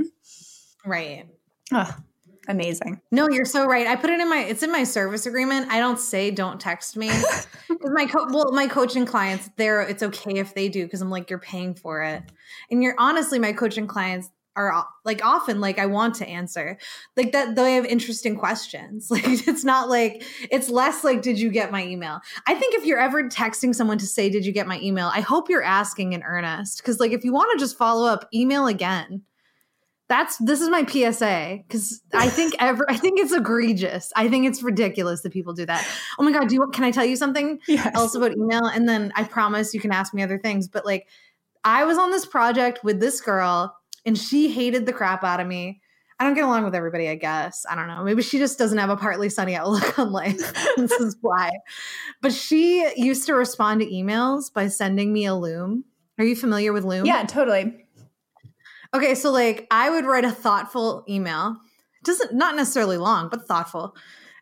Right. 0.85 1.29
oh, 1.73 1.97
amazing 2.49 3.01
No, 3.11 3.29
you're 3.29 3.45
so 3.45 3.67
right. 3.67 3.87
I 3.87 3.97
put 3.97 4.11
it 4.11 4.21
in 4.21 4.29
my 4.29 4.45
it's 4.45 4.63
in 4.63 4.73
my 4.73 4.85
service 4.85 5.27
agreement. 5.27 5.71
I 5.71 5.81
don't 5.81 5.99
say 5.99 6.31
don't 6.31 6.61
text 6.61 6.97
me. 6.97 7.09
my 7.83 8.07
co- 8.07 8.27
well, 8.31 8.53
my 8.53 8.67
coaching 8.67 9.07
clients, 9.07 9.51
they're 9.57 9.83
it's 9.83 10.03
okay 10.03 10.39
if 10.39 10.55
they 10.55 10.69
do 10.69 10.85
because 10.85 11.01
I'm 11.01 11.11
like 11.11 11.31
you're 11.31 11.39
paying 11.39 11.75
for 11.75 12.03
it. 12.03 12.23
And 12.71 12.83
you're 12.83 12.95
honestly 12.99 13.39
my 13.39 13.53
coaching 13.53 13.87
clients 13.87 14.31
are 14.57 14.75
uh, 14.75 14.83
like 15.05 15.25
often 15.25 15.61
like 15.61 15.79
I 15.79 15.87
want 15.87 16.17
to 16.17 16.29
answer. 16.29 16.79
Like 17.17 17.33
that 17.33 17.55
they 17.55 17.75
have 17.75 17.87
interesting 17.87 18.37
questions. 18.37 19.11
Like 19.19 19.25
it's 19.27 19.65
not 19.65 19.89
like 19.89 20.23
it's 20.51 20.69
less 20.69 21.05
like 21.05 21.23
did 21.23 21.41
you 21.41 21.51
get 21.51 21.73
my 21.73 21.85
email? 21.85 22.21
I 22.47 22.55
think 22.55 22.75
if 22.75 22.85
you're 22.85 22.99
ever 22.99 23.25
texting 23.25 23.75
someone 23.75 23.99
to 23.99 24.07
say 24.07 24.29
did 24.29 24.45
you 24.45 24.53
get 24.53 24.67
my 24.67 24.81
email, 24.81 25.11
I 25.15 25.21
hope 25.21 25.49
you're 25.49 25.63
asking 25.63 26.13
in 26.13 26.23
earnest 26.23 26.83
cuz 26.85 27.01
like 27.01 27.13
if 27.13 27.25
you 27.25 27.33
want 27.33 27.51
to 27.53 27.59
just 27.59 27.77
follow 27.77 28.07
up, 28.07 28.29
email 28.35 28.67
again 28.67 29.23
that's 30.09 30.38
this 30.38 30.61
is 30.61 30.71
my 30.71 30.85
PSA 30.85 31.61
because 31.66 32.01
I 32.14 32.29
think 32.29 32.55
ever 32.61 32.87
I 32.88 32.97
think 32.97 33.21
it's 33.21 33.33
egregious. 33.33 34.12
I 34.16 34.29
think 34.29 34.47
it's 34.47 34.62
ridiculous 34.62 35.23
that 35.23 35.33
people 35.33 35.53
do 35.53 35.66
that. 35.66 35.87
Oh 36.18 36.25
my 36.25 36.33
god, 36.33 36.49
do 36.49 36.55
you 36.55 36.66
can 36.73 36.85
I 36.85 36.90
tell 36.90 37.05
you 37.05 37.16
something 37.16 37.61
yes. 37.68 37.94
else 37.94 38.14
about 38.14 38.33
email? 38.33 38.64
And 38.64 38.88
then 38.88 39.12
I 39.14 39.25
promise 39.25 39.75
you 39.75 39.81
can 39.81 39.92
ask 39.92 40.14
me 40.14 40.23
other 40.23 40.38
things. 40.38 40.66
But 40.66 40.87
like 40.87 41.07
I 41.64 41.85
was 41.85 41.99
on 41.99 42.11
this 42.11 42.25
project 42.25 42.83
with 42.83 43.01
this 43.01 43.21
girl 43.21 43.77
and 44.07 44.16
she 44.16 44.51
hated 44.51 44.87
the 44.87 44.92
crap 44.92 45.23
out 45.25 45.40
of 45.40 45.47
me. 45.47 45.81
I 46.21 46.25
don't 46.25 46.35
get 46.35 46.44
along 46.44 46.64
with 46.64 46.75
everybody, 46.75 47.09
I 47.09 47.14
guess. 47.14 47.64
I 47.71 47.77
don't 47.77 47.87
know. 47.87 48.03
Maybe 48.03 48.23
she 48.23 48.38
just 48.38 48.59
doesn't 48.59 48.79
have 48.79 48.90
a 48.90 48.97
partly 48.97 49.29
sunny 49.29 49.55
outlook 49.55 49.99
on 50.01 50.11
life. 50.11 50.53
this 50.77 50.90
is 50.90 51.16
why. 51.21 51.51
But 52.23 52.33
she 52.33 52.90
used 52.97 53.27
to 53.27 53.35
respond 53.35 53.83
to 53.83 53.87
emails 53.87 54.53
by 54.53 54.66
sending 54.66 55.12
me 55.12 55.27
a 55.27 55.35
loom. 55.35 55.85
Are 56.18 56.25
you 56.25 56.35
familiar 56.35 56.73
with 56.73 56.85
loom? 56.85 57.07
yeah 57.07 57.23
totally 57.25 57.87
Okay, 58.94 59.14
so 59.14 59.31
like 59.31 59.66
I 59.70 59.90
would 59.90 60.07
write 60.07 60.24
a 60.24 60.31
thoughtful 60.31 61.05
email. 61.09 61.57
Doesn't 62.05 62.35
not 62.35 62.57
necessarily 62.57 62.96
long, 62.96 63.29
but 63.29 63.46
thoughtful. 63.46 63.94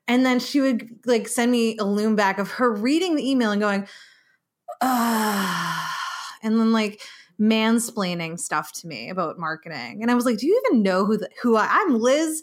And 0.09 0.25
then 0.25 0.39
she 0.39 0.61
would 0.61 0.89
like 1.05 1.27
send 1.27 1.51
me 1.51 1.77
a 1.79 1.85
loom 1.85 2.15
back 2.15 2.39
of 2.39 2.53
her 2.53 2.73
reading 2.73 3.17
the 3.17 3.29
email 3.29 3.51
and 3.51 3.61
going, 3.61 3.89
ah, 4.83 5.97
and 6.43 6.61
then 6.61 6.73
like 6.73 7.01
mansplaining 7.41 8.39
stuff 8.39 8.73
to 8.73 8.87
me 8.87 9.11
about 9.11 9.39
marketing. 9.39 9.99
And 10.01 10.11
I 10.11 10.15
was 10.15 10.25
like, 10.25 10.39
do 10.39 10.47
you 10.47 10.63
even 10.67 10.83
know 10.83 11.05
who 11.05 11.17
the, 11.17 11.29
who 11.43 11.57
I, 11.57 11.67
I'm 11.69 11.99
Liz 11.99 12.43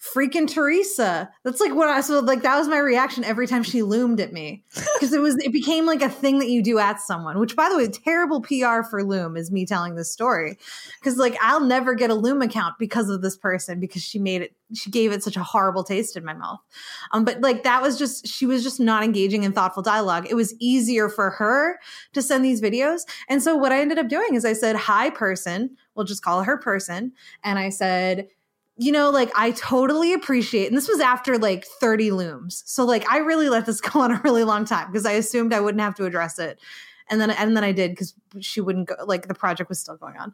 freaking 0.00 0.48
Theresa. 0.48 1.30
That's 1.44 1.60
like 1.60 1.74
what 1.74 1.88
I 1.88 2.00
so 2.00 2.20
like 2.20 2.42
that 2.42 2.56
was 2.56 2.68
my 2.68 2.78
reaction 2.78 3.22
every 3.22 3.46
time 3.46 3.62
she 3.62 3.82
loomed 3.82 4.20
at 4.20 4.32
me. 4.32 4.64
Because 5.00 5.14
it 5.14 5.20
was 5.20 5.36
it 5.38 5.52
became 5.52 5.86
like 5.86 6.02
a 6.02 6.10
thing 6.10 6.40
that 6.40 6.50
you 6.50 6.62
do 6.62 6.78
at 6.78 7.00
someone, 7.00 7.38
which 7.38 7.56
by 7.56 7.70
the 7.70 7.76
way, 7.76 7.88
terrible 7.88 8.42
PR 8.42 8.82
for 8.88 9.02
Loom 9.02 9.34
is 9.34 9.50
me 9.50 9.64
telling 9.64 9.94
this 9.94 10.12
story. 10.12 10.58
Because 11.00 11.16
like 11.16 11.36
I'll 11.40 11.60
never 11.60 11.94
get 11.94 12.10
a 12.10 12.14
Loom 12.14 12.42
account 12.42 12.74
because 12.78 13.08
of 13.08 13.22
this 13.22 13.36
person 13.36 13.80
because 13.80 14.02
she 14.02 14.18
made 14.18 14.42
it 14.42 14.54
she 14.74 14.90
gave 14.90 15.10
it 15.10 15.22
such 15.22 15.36
a 15.36 15.42
horrible 15.42 15.84
taste 15.84 16.16
in 16.16 16.24
my 16.24 16.34
mouth. 16.34 16.60
Um, 17.12 17.24
but 17.24 17.40
like 17.40 17.62
that 17.62 17.80
was 17.80 17.98
just 17.98 18.26
she 18.26 18.44
was 18.44 18.62
just 18.62 18.78
not 18.78 19.02
engaging 19.02 19.44
in 19.44 19.52
thoughtful 19.52 19.82
dialogue. 19.82 20.26
It 20.28 20.34
was 20.34 20.54
easier 20.58 21.08
for 21.08 21.30
her 21.30 21.78
to 22.12 22.22
send 22.22 22.44
these 22.44 22.60
videos. 22.60 23.02
And 23.28 23.42
so 23.42 23.56
what 23.56 23.72
I 23.72 23.80
ended 23.80 23.98
up 23.98 24.08
doing 24.08 24.34
is 24.34 24.44
I 24.44 24.52
said, 24.52 24.76
hi 24.76 25.10
person, 25.10 25.76
we'll 25.94 26.04
just 26.04 26.22
call 26.22 26.42
her 26.42 26.58
person. 26.58 27.12
And 27.42 27.58
I 27.58 27.70
said, 27.70 28.28
you 28.80 28.92
know, 28.92 29.10
like 29.10 29.30
I 29.36 29.50
totally 29.50 30.14
appreciate, 30.14 30.68
and 30.68 30.76
this 30.76 30.88
was 30.88 31.00
after 31.00 31.36
like 31.36 31.66
30 31.66 32.12
looms. 32.12 32.62
So 32.64 32.86
like 32.86 33.06
I 33.12 33.18
really 33.18 33.50
let 33.50 33.66
this 33.66 33.78
go 33.82 34.00
on 34.00 34.10
a 34.10 34.20
really 34.24 34.42
long 34.42 34.64
time 34.64 34.90
because 34.90 35.04
I 35.04 35.12
assumed 35.12 35.52
I 35.52 35.60
wouldn't 35.60 35.82
have 35.82 35.94
to 35.96 36.06
address 36.06 36.38
it. 36.38 36.58
And 37.10 37.20
then 37.20 37.30
and 37.30 37.54
then 37.54 37.62
I 37.62 37.72
did 37.72 37.90
because 37.90 38.14
she 38.40 38.62
wouldn't 38.62 38.88
go 38.88 38.94
like 39.04 39.28
the 39.28 39.34
project 39.34 39.68
was 39.68 39.78
still 39.78 39.98
going 39.98 40.16
on. 40.16 40.32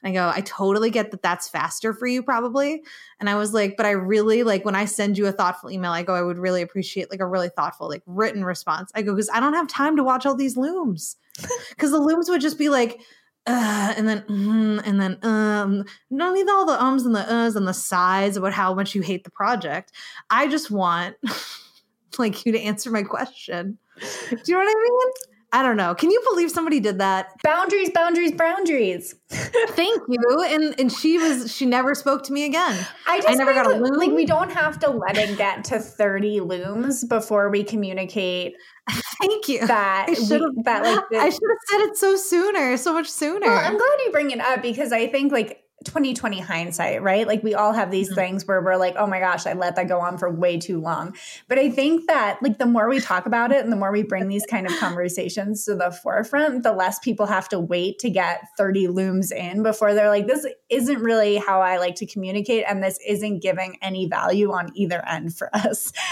And 0.00 0.10
I 0.10 0.12
go, 0.12 0.32
I 0.32 0.42
totally 0.42 0.90
get 0.90 1.10
that 1.10 1.22
that's 1.22 1.48
faster 1.48 1.92
for 1.92 2.06
you 2.06 2.22
probably. 2.22 2.84
And 3.18 3.28
I 3.28 3.34
was 3.34 3.52
like, 3.52 3.76
but 3.76 3.84
I 3.84 3.90
really 3.90 4.44
like 4.44 4.64
when 4.64 4.76
I 4.76 4.84
send 4.84 5.18
you 5.18 5.26
a 5.26 5.32
thoughtful 5.32 5.68
email, 5.68 5.90
I 5.90 6.04
go, 6.04 6.14
I 6.14 6.22
would 6.22 6.38
really 6.38 6.62
appreciate 6.62 7.10
like 7.10 7.20
a 7.20 7.26
really 7.26 7.48
thoughtful, 7.48 7.88
like 7.88 8.02
written 8.06 8.44
response. 8.44 8.92
I 8.94 9.02
go, 9.02 9.12
because 9.12 9.30
I 9.30 9.40
don't 9.40 9.54
have 9.54 9.66
time 9.66 9.96
to 9.96 10.04
watch 10.04 10.24
all 10.24 10.36
these 10.36 10.56
looms. 10.56 11.16
Because 11.70 11.90
the 11.90 11.98
looms 11.98 12.28
would 12.28 12.42
just 12.42 12.58
be 12.58 12.68
like, 12.68 13.00
uh, 13.46 13.94
and 13.96 14.08
then 14.08 14.20
mm, 14.22 14.80
and 14.86 15.00
then 15.00 15.18
um 15.22 15.84
don't 16.16 16.34
need 16.34 16.48
all 16.48 16.64
the 16.64 16.80
ums 16.80 17.04
and 17.04 17.14
the 17.14 17.20
uhs 17.20 17.56
and 17.56 17.66
the 17.66 17.74
sighs 17.74 18.36
about 18.36 18.52
how 18.52 18.72
much 18.72 18.94
you 18.94 19.02
hate 19.02 19.24
the 19.24 19.30
project. 19.30 19.92
I 20.30 20.46
just 20.46 20.70
want 20.70 21.16
like 22.18 22.46
you 22.46 22.52
to 22.52 22.60
answer 22.60 22.90
my 22.90 23.02
question. 23.02 23.78
Do 23.98 24.36
you 24.46 24.54
know 24.54 24.60
what 24.60 24.68
I 24.68 24.80
mean? 24.80 25.12
I 25.54 25.62
don't 25.62 25.76
know. 25.76 25.94
Can 25.94 26.10
you 26.10 26.22
believe 26.30 26.50
somebody 26.50 26.80
did 26.80 26.98
that? 26.98 27.28
boundaries 27.44 27.90
boundaries 27.90 28.32
boundaries 28.32 29.14
Thank 29.30 30.02
you. 30.08 30.42
And 30.46 30.78
and 30.78 30.90
she 30.90 31.18
was 31.18 31.54
she 31.54 31.66
never 31.66 31.94
spoke 31.94 32.22
to 32.24 32.32
me 32.32 32.44
again. 32.44 32.86
I 33.06 33.20
just 33.20 33.36
never 33.36 33.52
got 33.52 33.66
a 33.66 33.76
loom. 33.76 33.98
Like 33.98 34.12
we 34.12 34.24
don't 34.24 34.50
have 34.50 34.78
to 34.80 34.90
let 34.90 35.18
it 35.18 35.36
get 35.36 35.64
to 35.64 35.78
30 35.78 36.40
looms 36.40 37.04
before 37.04 37.50
we 37.50 37.64
communicate 37.64 38.54
Thank 39.20 39.48
you. 39.48 39.66
that 39.66 40.06
I 40.08 40.14
should've- 40.14 40.64
that 40.64 40.82
like 40.82 41.04
the, 41.10 41.18
I 41.18 41.30
should 41.30 41.40
have 41.50 41.58
said 41.70 41.80
it 41.88 41.96
so 41.96 42.16
sooner, 42.16 42.76
so 42.76 42.92
much 42.92 43.08
sooner. 43.08 43.46
Well, 43.46 43.58
I'm 43.58 43.76
glad 43.76 43.96
you 44.04 44.10
bring 44.12 44.30
it 44.30 44.40
up 44.40 44.62
because 44.62 44.92
I 44.92 45.06
think 45.06 45.32
like 45.32 45.61
2020 45.84 46.40
hindsight, 46.40 47.02
right? 47.02 47.26
Like 47.26 47.42
we 47.42 47.54
all 47.54 47.72
have 47.72 47.90
these 47.90 48.10
Mhm. 48.10 48.14
things 48.14 48.46
where 48.46 48.60
we're 48.62 48.76
like, 48.76 48.94
oh 48.96 49.06
my 49.06 49.18
gosh, 49.20 49.46
I 49.46 49.52
let 49.52 49.76
that 49.76 49.88
go 49.88 50.00
on 50.00 50.18
for 50.18 50.30
way 50.30 50.58
too 50.58 50.80
long. 50.80 51.14
But 51.48 51.58
I 51.58 51.70
think 51.70 52.06
that 52.06 52.38
like 52.42 52.58
the 52.58 52.66
more 52.66 52.88
we 52.88 53.00
talk 53.00 53.26
about 53.26 53.52
it 53.52 53.62
and 53.62 53.72
the 53.72 53.76
more 53.76 53.92
we 53.92 54.02
bring 54.02 54.28
these 54.28 54.46
kind 54.46 54.66
of 54.66 54.72
conversations 54.78 55.64
to 55.64 55.74
the 55.74 55.90
forefront, 55.90 56.62
the 56.62 56.72
less 56.72 56.98
people 56.98 57.26
have 57.26 57.48
to 57.50 57.58
wait 57.60 57.98
to 58.00 58.10
get 58.10 58.42
30 58.56 58.88
looms 58.88 59.32
in 59.32 59.62
before 59.62 59.94
they're 59.94 60.08
like, 60.08 60.26
this 60.26 60.46
isn't 60.68 60.98
really 61.00 61.36
how 61.36 61.60
I 61.60 61.78
like 61.78 61.96
to 61.96 62.06
communicate. 62.06 62.64
And 62.68 62.82
this 62.82 62.98
isn't 63.06 63.40
giving 63.40 63.76
any 63.82 64.06
value 64.06 64.52
on 64.52 64.70
either 64.74 65.02
end 65.06 65.34
for 65.36 65.54
us. 65.54 65.92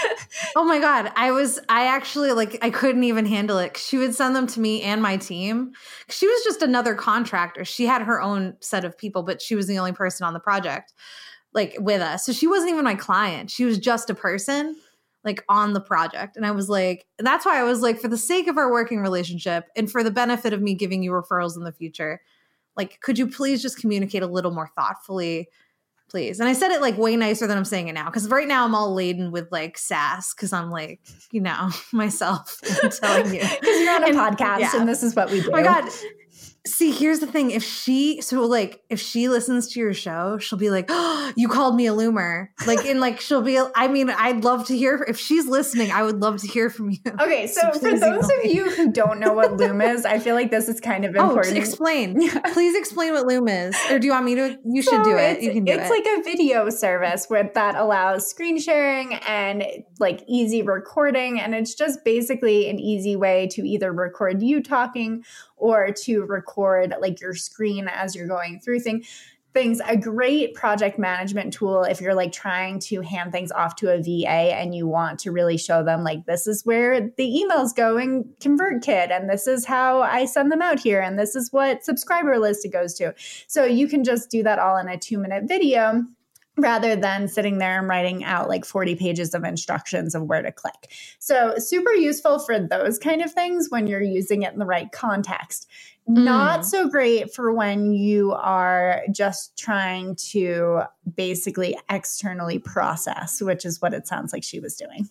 Oh 0.55 0.65
my 0.65 0.79
god, 0.79 1.11
I 1.15 1.31
was 1.31 1.59
I 1.69 1.85
actually 1.87 2.31
like 2.33 2.57
I 2.61 2.69
couldn't 2.71 3.03
even 3.05 3.25
handle 3.25 3.57
it. 3.57 3.77
She 3.77 3.97
would 3.97 4.13
send 4.13 4.35
them 4.35 4.47
to 4.47 4.59
me 4.59 4.81
and 4.81 5.01
my 5.01 5.15
team. 5.17 5.71
She 6.09 6.27
was 6.27 6.43
just 6.43 6.61
another 6.61 6.93
contractor. 6.93 7.63
She 7.63 7.85
had 7.85 8.01
her 8.01 8.21
own 8.21 8.55
set 8.59 8.83
of 8.83 8.97
people, 8.97 9.23
but 9.23 9.41
she 9.41 9.55
was 9.55 9.60
the 9.67 9.79
only 9.79 9.91
person 9.93 10.25
on 10.25 10.33
the 10.33 10.39
project 10.39 10.93
like 11.53 11.75
with 11.79 12.01
us. 12.01 12.25
So 12.25 12.31
she 12.31 12.47
wasn't 12.47 12.71
even 12.71 12.83
my 12.85 12.95
client. 12.95 13.51
She 13.51 13.65
was 13.65 13.77
just 13.77 14.09
a 14.09 14.15
person 14.15 14.75
like 15.23 15.43
on 15.49 15.73
the 15.73 15.81
project. 15.81 16.35
And 16.37 16.45
I 16.45 16.51
was 16.51 16.69
like 16.69 17.05
that's 17.19 17.45
why 17.45 17.59
I 17.59 17.63
was 17.63 17.81
like 17.81 17.99
for 17.99 18.07
the 18.07 18.17
sake 18.17 18.47
of 18.47 18.57
our 18.57 18.71
working 18.71 18.99
relationship 18.99 19.65
and 19.75 19.91
for 19.91 20.03
the 20.03 20.11
benefit 20.11 20.53
of 20.53 20.61
me 20.61 20.73
giving 20.75 21.03
you 21.03 21.11
referrals 21.11 21.55
in 21.57 21.63
the 21.63 21.71
future, 21.71 22.21
like 22.77 22.99
could 23.01 23.19
you 23.19 23.27
please 23.27 23.61
just 23.61 23.79
communicate 23.79 24.23
a 24.23 24.27
little 24.27 24.51
more 24.51 24.69
thoughtfully? 24.75 25.49
please. 26.09 26.41
And 26.41 26.49
I 26.49 26.51
said 26.51 26.71
it 26.71 26.81
like 26.81 26.97
way 26.97 27.15
nicer 27.15 27.47
than 27.47 27.57
I'm 27.57 27.63
saying 27.63 27.87
it 27.87 27.93
now 27.93 28.03
because 28.07 28.27
right 28.27 28.45
now 28.45 28.65
I'm 28.65 28.75
all 28.75 28.93
laden 28.93 29.31
with 29.31 29.49
like 29.49 29.77
sass 29.77 30.33
because 30.33 30.51
I'm 30.51 30.69
like, 30.69 30.99
you 31.31 31.39
know, 31.39 31.69
myself 31.93 32.59
telling 32.99 33.33
you. 33.33 33.39
Because 33.61 33.79
you're 33.81 33.95
on 33.95 34.03
a 34.03 34.07
And- 34.07 34.17
podcast 34.17 34.59
yeah. 34.59 34.71
and 34.75 34.89
this 34.89 35.03
is 35.03 35.15
what 35.15 35.31
we 35.31 35.39
do. 35.41 35.47
Oh 35.47 35.51
my 35.51 35.63
God. 35.63 35.89
See, 36.65 36.91
here's 36.91 37.19
the 37.19 37.25
thing. 37.25 37.49
If 37.49 37.63
she, 37.63 38.21
so 38.21 38.45
like, 38.45 38.83
if 38.87 38.99
she 38.99 39.29
listens 39.29 39.67
to 39.69 39.79
your 39.79 39.95
show, 39.95 40.37
she'll 40.37 40.59
be 40.59 40.69
like, 40.69 40.85
oh, 40.89 41.33
you 41.35 41.47
called 41.47 41.75
me 41.75 41.87
a 41.87 41.91
loomer. 41.91 42.49
Like, 42.67 42.85
and 42.85 42.99
like, 42.99 43.19
she'll 43.19 43.41
be, 43.41 43.59
I 43.75 43.87
mean, 43.87 44.11
I'd 44.11 44.43
love 44.43 44.67
to 44.67 44.77
hear, 44.77 45.03
if 45.07 45.17
she's 45.17 45.47
listening, 45.47 45.91
I 45.91 46.03
would 46.03 46.21
love 46.21 46.39
to 46.41 46.47
hear 46.47 46.69
from 46.69 46.91
you. 46.91 46.97
Okay. 47.21 47.45
So, 47.47 47.61
so 47.73 47.79
for 47.79 47.99
those 47.99 48.25
of 48.25 48.45
you 48.45 48.69
who 48.69 48.91
don't 48.91 49.19
know 49.19 49.33
what 49.33 49.57
Loom 49.57 49.81
is, 49.81 50.05
I 50.05 50.17
feel 50.17 50.33
like 50.33 50.49
this 50.49 50.67
is 50.69 50.79
kind 50.79 51.05
of 51.05 51.15
oh, 51.15 51.29
important. 51.29 51.55
Oh, 51.55 51.59
explain. 51.59 52.19
Yeah. 52.21 52.39
Please 52.53 52.75
explain 52.75 53.13
what 53.13 53.25
Loom 53.25 53.47
is. 53.47 53.75
Or 53.89 53.99
do 53.99 54.07
you 54.07 54.13
want 54.13 54.25
me 54.25 54.35
to? 54.35 54.57
You 54.65 54.81
should 54.81 55.03
do 55.03 55.15
it. 55.15 55.41
You 55.41 55.51
can 55.51 55.65
do 55.65 55.71
it's 55.71 55.89
it. 55.89 55.93
It's 55.93 56.07
like 56.07 56.19
a 56.19 56.23
video 56.23 56.69
service 56.69 57.25
where 57.27 57.49
that 57.53 57.75
allows 57.75 58.27
screen 58.27 58.59
sharing 58.59 59.15
and 59.15 59.63
like 59.99 60.23
easy 60.27 60.61
recording. 60.61 61.39
And 61.39 61.53
it's 61.55 61.73
just 61.73 62.03
basically 62.05 62.69
an 62.69 62.79
easy 62.79 63.15
way 63.15 63.47
to 63.51 63.67
either 63.67 63.91
record 63.91 64.41
you 64.41 64.61
talking 64.61 65.23
or 65.61 65.91
to 65.91 66.23
record 66.25 66.93
like 66.99 67.21
your 67.21 67.33
screen 67.33 67.87
as 67.87 68.15
you're 68.15 68.27
going 68.27 68.59
through 68.59 68.79
things 68.79 69.07
things 69.53 69.81
a 69.85 69.97
great 69.97 70.53
project 70.53 70.97
management 70.97 71.51
tool 71.51 71.83
if 71.83 71.99
you're 71.99 72.13
like 72.13 72.31
trying 72.31 72.79
to 72.79 73.01
hand 73.01 73.31
things 73.31 73.51
off 73.51 73.75
to 73.75 73.91
a 73.91 74.01
VA 74.01 74.55
and 74.55 74.73
you 74.73 74.87
want 74.87 75.19
to 75.19 75.31
really 75.31 75.57
show 75.57 75.83
them 75.83 76.03
like 76.03 76.25
this 76.25 76.47
is 76.47 76.65
where 76.65 77.01
the 77.01 77.17
emails 77.17 77.75
go 77.75 77.97
in 77.97 78.23
ConvertKit 78.39 79.11
and 79.11 79.29
this 79.29 79.47
is 79.47 79.65
how 79.65 80.01
I 80.01 80.25
send 80.25 80.51
them 80.51 80.61
out 80.61 80.79
here 80.79 81.01
and 81.01 81.19
this 81.19 81.35
is 81.35 81.51
what 81.51 81.83
subscriber 81.83 82.39
list 82.39 82.65
it 82.65 82.71
goes 82.71 82.93
to. 82.95 83.13
So 83.47 83.65
you 83.65 83.87
can 83.87 84.03
just 84.03 84.29
do 84.29 84.41
that 84.43 84.59
all 84.59 84.77
in 84.77 84.87
a 84.87 84.97
2 84.97 85.17
minute 85.17 85.43
video 85.47 86.05
rather 86.57 86.95
than 86.95 87.27
sitting 87.27 87.57
there 87.57 87.79
and 87.79 87.87
writing 87.87 88.23
out 88.23 88.49
like 88.49 88.65
40 88.65 88.95
pages 88.95 89.33
of 89.33 89.43
instructions 89.43 90.15
of 90.15 90.23
where 90.23 90.41
to 90.41 90.51
click. 90.51 90.91
So, 91.19 91.55
super 91.57 91.93
useful 91.93 92.39
for 92.39 92.59
those 92.59 92.99
kind 92.99 93.21
of 93.21 93.31
things 93.31 93.69
when 93.69 93.87
you're 93.87 94.01
using 94.01 94.43
it 94.43 94.53
in 94.53 94.59
the 94.59 94.65
right 94.65 94.91
context. 94.91 95.67
Mm. 96.09 96.23
Not 96.23 96.65
so 96.65 96.89
great 96.89 97.33
for 97.33 97.53
when 97.53 97.93
you 97.93 98.33
are 98.33 99.03
just 99.11 99.57
trying 99.57 100.15
to 100.31 100.83
basically 101.15 101.77
externally 101.89 102.59
process, 102.59 103.41
which 103.41 103.65
is 103.65 103.81
what 103.81 103.93
it 103.93 104.07
sounds 104.07 104.33
like 104.33 104.43
she 104.43 104.59
was 104.59 104.75
doing. 104.75 105.09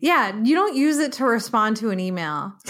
Yeah, 0.00 0.40
you 0.42 0.54
don't 0.54 0.76
use 0.76 0.98
it 0.98 1.12
to 1.14 1.24
respond 1.24 1.78
to 1.78 1.90
an 1.90 2.00
email. 2.00 2.52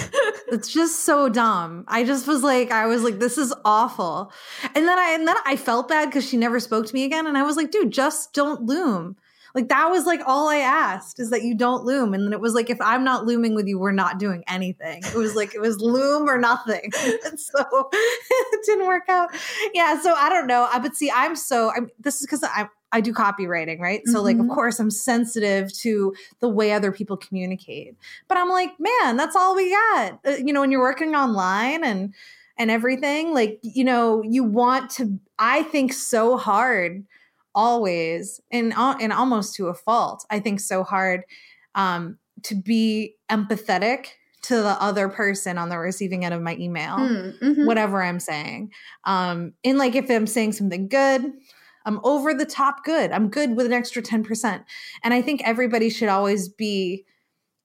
it's 0.49 0.73
just 0.73 1.01
so 1.01 1.29
dumb. 1.29 1.85
I 1.89 2.05
just 2.05 2.27
was 2.27 2.43
like, 2.43 2.71
I 2.71 2.87
was 2.87 3.03
like, 3.03 3.19
this 3.19 3.37
is 3.37 3.53
awful. 3.65 4.33
And 4.75 4.87
then 4.87 4.99
I 4.99 5.11
and 5.11 5.27
then 5.27 5.37
I 5.45 5.57
felt 5.57 5.89
bad 5.89 6.07
because 6.07 6.29
she 6.29 6.37
never 6.37 6.61
spoke 6.61 6.87
to 6.87 6.95
me 6.95 7.05
again. 7.05 7.27
And 7.27 7.37
I 7.37 7.43
was 7.43 7.57
like, 7.57 7.71
dude, 7.71 7.91
just 7.91 8.33
don't 8.33 8.63
loom. 8.63 9.17
Like 9.57 9.69
that 9.71 9.91
was 9.91 10.05
like 10.05 10.21
all 10.27 10.51
I 10.51 10.57
asked 10.57 11.19
is 11.19 11.31
that 11.31 11.43
you 11.43 11.55
don't 11.55 11.85
loom. 11.85 12.13
And 12.13 12.27
then 12.27 12.35
it 12.35 12.41
was 12.43 12.53
like, 12.53 12.69
if 12.69 12.79
I'm 12.79 13.05
not 13.05 13.25
looming 13.25 13.55
with 13.55 13.67
you, 13.67 13.79
we're 13.79 13.91
not 13.91 14.19
doing 14.19 14.45
anything. 14.47 15.03
It 15.03 15.15
was 15.15 15.35
like 15.35 15.55
it 15.55 15.63
was 15.63 15.81
loom 15.81 16.29
or 16.29 16.39
nothing. 16.39 16.93
and 17.25 17.41
so 17.41 17.65
it 17.93 18.67
didn't 18.67 18.87
work 18.87 19.09
out. 19.09 19.31
Yeah. 19.73 19.99
So 19.99 20.13
I 20.13 20.29
don't 20.29 20.47
know. 20.47 20.69
I 20.71 20.79
but 20.79 20.95
see, 20.95 21.11
I'm 21.11 21.35
so 21.35 21.73
I'm 21.75 21.89
this 21.99 22.17
is 22.21 22.27
because 22.27 22.45
I'm 22.45 22.69
I 22.93 23.01
do 23.01 23.13
copywriting, 23.13 23.81
right? 23.81 24.01
So, 24.07 24.19
mm-hmm. 24.19 24.25
like, 24.25 24.37
of 24.37 24.43
mm-hmm. 24.43 24.55
course, 24.55 24.79
I'm 24.79 24.91
sensitive 24.91 25.73
to 25.81 26.15
the 26.41 26.49
way 26.49 26.73
other 26.73 26.93
people 26.93 27.17
communicate. 27.17 27.97
But 28.29 28.39
I'm 28.39 28.49
like, 28.49 28.71
man, 28.79 29.17
that's 29.17 29.35
all 29.35 29.57
we 29.57 29.71
got. 29.71 30.21
Uh, 30.25 30.31
you 30.33 30.53
know, 30.53 30.61
when 30.61 30.71
you're 30.71 30.81
working 30.81 31.15
online 31.15 31.83
and 31.83 32.15
and 32.59 32.71
everything, 32.71 33.35
like, 33.35 33.59
you 33.63 33.85
know, 33.85 34.23
you 34.23 34.45
want 34.45 34.91
to. 34.93 35.19
I 35.39 35.63
think 35.65 35.93
so 35.93 36.37
hard, 36.37 37.05
always, 37.57 38.41
and 38.53 38.73
and 38.77 39.13
almost 39.13 39.57
to 39.57 39.67
a 39.67 39.75
fault. 39.75 40.25
I 40.31 40.39
think 40.39 40.61
so 40.61 40.85
hard 40.85 41.23
um, 41.75 42.19
to 42.45 42.55
be 42.55 43.17
empathetic 43.29 44.11
to 44.43 44.57
the 44.57 44.81
other 44.81 45.09
person 45.09 45.59
on 45.59 45.71
the 45.71 45.79
receiving 45.79 46.25
end 46.25 46.33
of 46.33 46.41
my 46.41 46.55
email, 46.57 46.97
mm, 46.97 47.41
mm-hmm. 47.41 47.67
whatever 47.67 48.01
I'm 48.01 48.21
saying. 48.21 48.71
Um, 49.03 49.55
and 49.65 49.77
like 49.77 49.97
if 49.97 50.09
I'm 50.09 50.29
saying 50.29 50.53
something 50.53 50.87
good, 50.87 51.33
I'm 51.85 52.01
over 52.05 52.33
the 52.33 52.47
top 52.47 52.85
good. 52.85 53.11
I'm 53.11 53.29
good 53.29 53.57
with 53.57 53.67
an 53.67 53.73
extra 53.73 54.03
10%. 54.03 54.65
And 55.03 55.15
I 55.15 55.23
think 55.23 55.43
everybody 55.45 55.91
should 55.91 56.09
always 56.09 56.49
be 56.49 57.05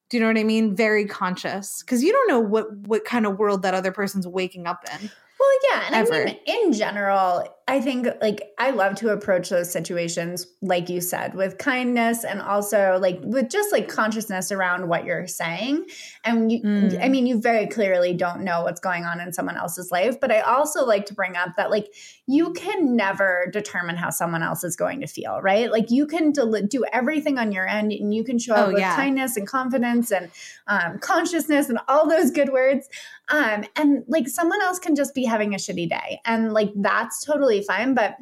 do 0.10 0.18
you 0.18 0.22
know 0.22 0.28
what 0.28 0.38
I 0.38 0.44
mean? 0.44 0.76
Very 0.76 1.06
conscious 1.06 1.82
because 1.82 2.04
you 2.04 2.12
don't 2.12 2.28
know 2.28 2.42
what 2.42 2.76
what 2.80 3.06
kind 3.06 3.26
of 3.26 3.40
world 3.40 3.62
that 3.62 3.74
other 3.74 3.94
person's 3.94 4.28
waking 4.28 4.68
up 4.68 4.84
in. 4.94 5.10
Well, 5.40 5.50
yeah, 5.70 5.84
and 5.86 5.96
ever. 5.96 6.22
I 6.22 6.26
mean, 6.26 6.40
in 6.46 6.74
general, 6.74 7.46
I 7.72 7.80
think 7.80 8.06
like 8.22 8.52
I 8.60 8.72
love 8.72 8.96
to 8.96 9.14
approach 9.14 9.48
those 9.48 9.72
situations, 9.72 10.46
like 10.62 10.90
you 10.90 11.00
said, 11.00 11.36
with 11.36 11.58
kindness 11.58 12.26
and 12.26 12.42
also 12.42 13.00
like 13.02 13.22
with 13.24 13.50
just 13.50 13.72
like 13.72 13.88
consciousness 13.88 14.52
around 14.52 14.90
what 14.90 15.06
you're 15.06 15.26
saying. 15.26 15.86
And 16.26 16.52
you, 16.52 16.62
mm. 16.62 17.02
I 17.02 17.08
mean, 17.08 17.26
you 17.28 17.40
very 17.40 17.68
clearly 17.68 18.14
don't 18.14 18.42
know 18.42 18.64
what's 18.64 18.82
going 18.82 19.06
on 19.06 19.22
in 19.22 19.32
someone 19.32 19.56
else's 19.56 19.90
life. 19.90 20.20
But 20.20 20.34
I 20.34 20.42
also 20.42 20.86
like 20.86 21.06
to 21.06 21.14
bring 21.14 21.38
up 21.38 21.56
that 21.56 21.72
like 21.72 21.88
you 22.28 22.52
can 22.52 22.98
never 22.98 23.50
determine 23.54 23.96
how 23.96 24.10
someone 24.10 24.44
else 24.44 24.66
is 24.66 24.76
going 24.76 25.00
to 25.00 25.08
feel, 25.08 25.40
right? 25.42 25.72
Like 25.72 25.90
you 25.90 26.06
can 26.08 26.34
del- 26.34 26.64
do 26.64 26.84
everything 26.92 27.38
on 27.38 27.54
your 27.54 27.70
end 27.70 27.94
and 27.94 28.14
you 28.14 28.26
can 28.26 28.38
show 28.38 28.54
up 28.54 28.68
oh, 28.68 28.72
with 28.72 28.82
yeah. 28.82 28.98
kindness 28.98 29.38
and 29.38 29.48
confidence 29.48 30.12
and 30.12 30.30
um, 30.68 31.00
consciousness 31.00 31.70
and 31.70 31.80
all 31.88 32.10
those 32.10 32.32
good 32.32 32.50
words. 32.50 32.90
Um, 33.30 33.64
and 33.78 34.04
like 34.08 34.28
someone 34.28 34.62
else 34.62 34.78
can 34.78 34.94
just 34.94 35.16
be 35.16 35.24
having 35.24 35.54
a 35.54 35.58
shitty 35.58 35.90
day. 35.90 36.20
And 36.26 36.54
like 36.54 36.72
that's 36.76 37.24
totally 37.24 37.61
fine. 37.62 37.94
But 37.94 38.18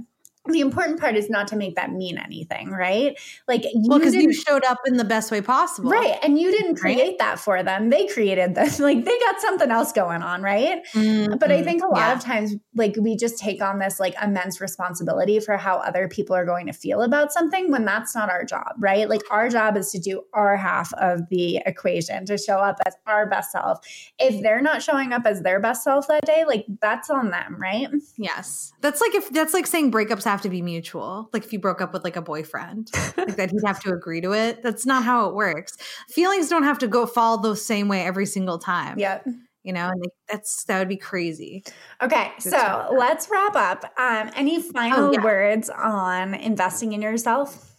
the 0.45 0.61
important 0.61 0.99
part 0.99 1.15
is 1.15 1.29
not 1.29 1.47
to 1.49 1.55
make 1.55 1.75
that 1.75 1.91
mean 1.91 2.17
anything, 2.17 2.69
right? 2.69 3.17
Like, 3.47 3.65
well, 3.73 3.99
because 3.99 4.15
you 4.15 4.33
showed 4.33 4.63
up 4.63 4.79
in 4.85 4.97
the 4.97 5.03
best 5.03 5.31
way 5.31 5.41
possible, 5.41 5.91
right? 5.91 6.17
And 6.23 6.39
you 6.39 6.51
didn't 6.51 6.75
create 6.75 7.01
right? 7.01 7.17
that 7.19 7.39
for 7.39 7.61
them; 7.63 7.89
they 7.89 8.07
created 8.07 8.55
this. 8.55 8.79
Like, 8.89 9.05
they 9.05 9.19
got 9.19 9.39
something 9.39 9.69
else 9.69 9.91
going 9.91 10.23
on, 10.23 10.41
right? 10.41 10.83
Mm-hmm. 10.93 11.37
But 11.37 11.51
I 11.51 11.61
think 11.63 11.83
a 11.83 11.87
lot 11.87 11.97
yeah. 11.97 12.13
of 12.13 12.21
times, 12.21 12.55
like, 12.80 12.95
we 12.99 13.15
just 13.15 13.38
take 13.38 13.61
on 13.61 13.77
this 13.77 13.99
like 13.99 14.15
immense 14.21 14.59
responsibility 14.59 15.39
for 15.39 15.57
how 15.57 15.77
other 15.77 16.07
people 16.07 16.36
are 16.36 16.45
going 16.45 16.65
to 16.65 16.73
feel 16.73 17.03
about 17.03 17.32
something 17.32 17.71
when 17.71 17.86
that's 17.86 18.15
not 18.15 18.30
our 18.30 18.43
job, 18.43 18.73
right? 18.80 19.07
Like, 19.07 19.21
our 19.30 19.49
job 19.49 19.77
is 19.77 19.91
to 19.91 19.99
do 19.99 20.23
our 20.34 20.57
half 20.57 20.91
of 20.93 21.30
the 21.30 21.57
equation 21.65 22.25
to 22.25 22.38
show 22.38 22.57
up 22.57 22.77
as 22.88 22.95
our 23.05 23.30
best 23.30 23.51
self. 23.51 23.80
If 24.17 24.41
they're 24.41 24.61
not 24.61 24.82
showing 24.82 25.13
up 25.13 25.27
as 25.27 25.43
their 25.43 25.59
best 25.59 25.84
self 25.84 26.07
that 26.07 26.25
day, 26.25 26.45
like, 26.47 26.65
that's 26.82 27.11
on 27.11 27.30
them, 27.30 27.57
right? 27.59 27.89
Yes, 28.17 28.73
that's 28.82 29.01
like 29.01 29.13
if 29.13 29.30
that's 29.30 29.53
like 29.53 29.67
saying 29.67 29.91
breakups 29.91 30.23
have 30.23 30.41
to 30.41 30.49
be 30.49 30.61
mutual. 30.61 31.30
Like 31.34 31.43
if 31.43 31.53
you 31.53 31.59
broke 31.59 31.82
up 31.82 31.93
with 31.93 32.03
like 32.03 32.15
a 32.15 32.21
boyfriend, 32.21 32.89
like 33.17 33.36
that 33.36 33.51
he'd 33.51 33.65
have 33.65 33.80
to 33.82 33.93
agree 33.93 34.21
to 34.21 34.32
it. 34.34 34.63
That's 34.63 34.86
not 34.86 35.03
how 35.03 35.27
it 35.27 35.36
works. 35.36 35.77
Feelings 36.09 36.49
don't 36.49 36.63
have 36.63 36.80
to 36.80 36.88
go 36.88 37.05
fall 37.05 37.38
the 37.38 37.55
same 37.55 37.88
way 37.88 38.05
every 38.05 38.25
single 38.25 38.57
time. 38.57 38.97
Yeah. 38.97 39.21
You 39.64 39.74
know, 39.74 39.89
and 39.89 40.05
that's 40.30 40.64
that 40.66 40.80
would 40.80 40.88
be 40.88 40.97
crazy. 40.97 41.64
Okay, 42.01 42.32
so 42.39 42.89
let's 42.97 43.30
wrap 43.30 43.55
up. 43.55 43.93
Um, 43.97 44.32
any 44.36 44.62
final 44.62 45.07
oh, 45.07 45.12
yeah. 45.12 45.24
words 45.24 45.70
on 45.70 46.34
investing 46.34 46.93
in 46.93 47.01
yourself? 47.01 47.78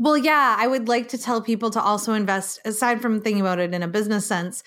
Well, 0.00 0.16
yeah, 0.16 0.56
I 0.58 0.66
would 0.66 0.88
like 0.88 1.08
to 1.08 1.18
tell 1.18 1.42
people 1.42 1.68
to 1.72 1.80
also 1.80 2.14
invest, 2.14 2.58
aside 2.64 3.02
from 3.02 3.20
thinking 3.20 3.42
about 3.42 3.58
it 3.58 3.74
in 3.74 3.82
a 3.82 3.88
business 3.88 4.24
sense, 4.24 4.62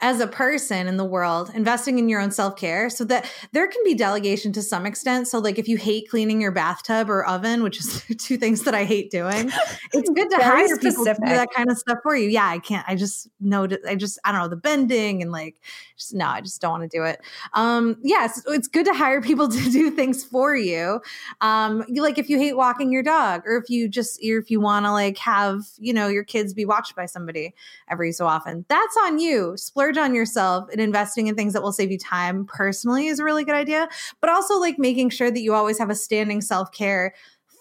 as 0.00 0.20
a 0.20 0.28
person 0.28 0.86
in 0.86 0.96
the 0.96 1.04
world, 1.04 1.50
investing 1.54 1.98
in 1.98 2.08
your 2.08 2.20
own 2.20 2.30
self 2.30 2.56
care 2.56 2.88
so 2.88 3.04
that 3.04 3.30
there 3.52 3.66
can 3.66 3.82
be 3.84 3.94
delegation 3.94 4.52
to 4.52 4.62
some 4.62 4.86
extent. 4.86 5.26
So, 5.26 5.40
like 5.40 5.58
if 5.58 5.66
you 5.66 5.76
hate 5.76 6.08
cleaning 6.08 6.40
your 6.40 6.52
bathtub 6.52 7.10
or 7.10 7.26
oven, 7.26 7.62
which 7.62 7.80
is 7.80 8.04
two 8.18 8.36
things 8.36 8.62
that 8.62 8.74
I 8.74 8.84
hate 8.84 9.10
doing, 9.10 9.50
it's 9.92 10.08
good 10.08 10.30
to 10.30 10.36
hire 10.36 10.68
specific. 10.68 10.90
people 10.90 11.04
to 11.04 11.14
do 11.14 11.36
that 11.36 11.48
kind 11.54 11.70
of 11.70 11.76
stuff 11.76 11.98
for 12.02 12.16
you. 12.16 12.28
Yeah, 12.28 12.46
I 12.46 12.58
can't. 12.58 12.88
I 12.88 12.94
just 12.94 13.28
know. 13.40 13.66
I 13.86 13.96
just 13.96 14.18
I 14.24 14.32
don't 14.32 14.40
know 14.40 14.48
the 14.48 14.56
bending 14.56 15.20
and 15.20 15.32
like 15.32 15.60
just 15.96 16.14
no, 16.14 16.26
I 16.26 16.40
just 16.40 16.60
don't 16.60 16.70
want 16.70 16.90
to 16.90 16.96
do 16.96 17.02
it. 17.02 17.20
Um, 17.54 17.96
yes, 18.02 18.34
yeah, 18.36 18.42
so 18.42 18.52
it's 18.52 18.68
good 18.68 18.86
to 18.86 18.94
hire 18.94 19.20
people 19.20 19.48
to 19.50 19.70
do 19.70 19.90
things 19.90 20.22
for 20.24 20.54
you. 20.54 21.00
Um, 21.40 21.84
like 21.88 22.18
if 22.18 22.30
you 22.30 22.38
hate 22.38 22.56
walking 22.56 22.92
your 22.92 23.02
dog, 23.02 23.42
or 23.46 23.56
if 23.56 23.68
you 23.68 23.88
just 23.88 24.20
or 24.20 24.38
if 24.38 24.48
you 24.50 24.60
want 24.60 24.77
to 24.84 24.92
like 24.92 25.18
have 25.18 25.62
you 25.78 25.92
know 25.92 26.08
your 26.08 26.24
kids 26.24 26.54
be 26.54 26.64
watched 26.64 26.94
by 26.94 27.06
somebody 27.06 27.54
every 27.88 28.12
so 28.12 28.26
often, 28.26 28.64
that's 28.68 28.96
on 29.04 29.18
you. 29.18 29.56
Splurge 29.56 29.96
on 29.96 30.14
yourself 30.14 30.68
and 30.70 30.80
investing 30.80 31.26
in 31.26 31.34
things 31.34 31.52
that 31.52 31.62
will 31.62 31.72
save 31.72 31.90
you 31.90 31.98
time 31.98 32.44
personally 32.46 33.06
is 33.06 33.18
a 33.18 33.24
really 33.24 33.44
good 33.44 33.54
idea. 33.54 33.88
But 34.20 34.30
also 34.30 34.58
like 34.58 34.78
making 34.78 35.10
sure 35.10 35.30
that 35.30 35.40
you 35.40 35.54
always 35.54 35.78
have 35.78 35.90
a 35.90 35.94
standing 35.94 36.40
self 36.40 36.72
care 36.72 37.14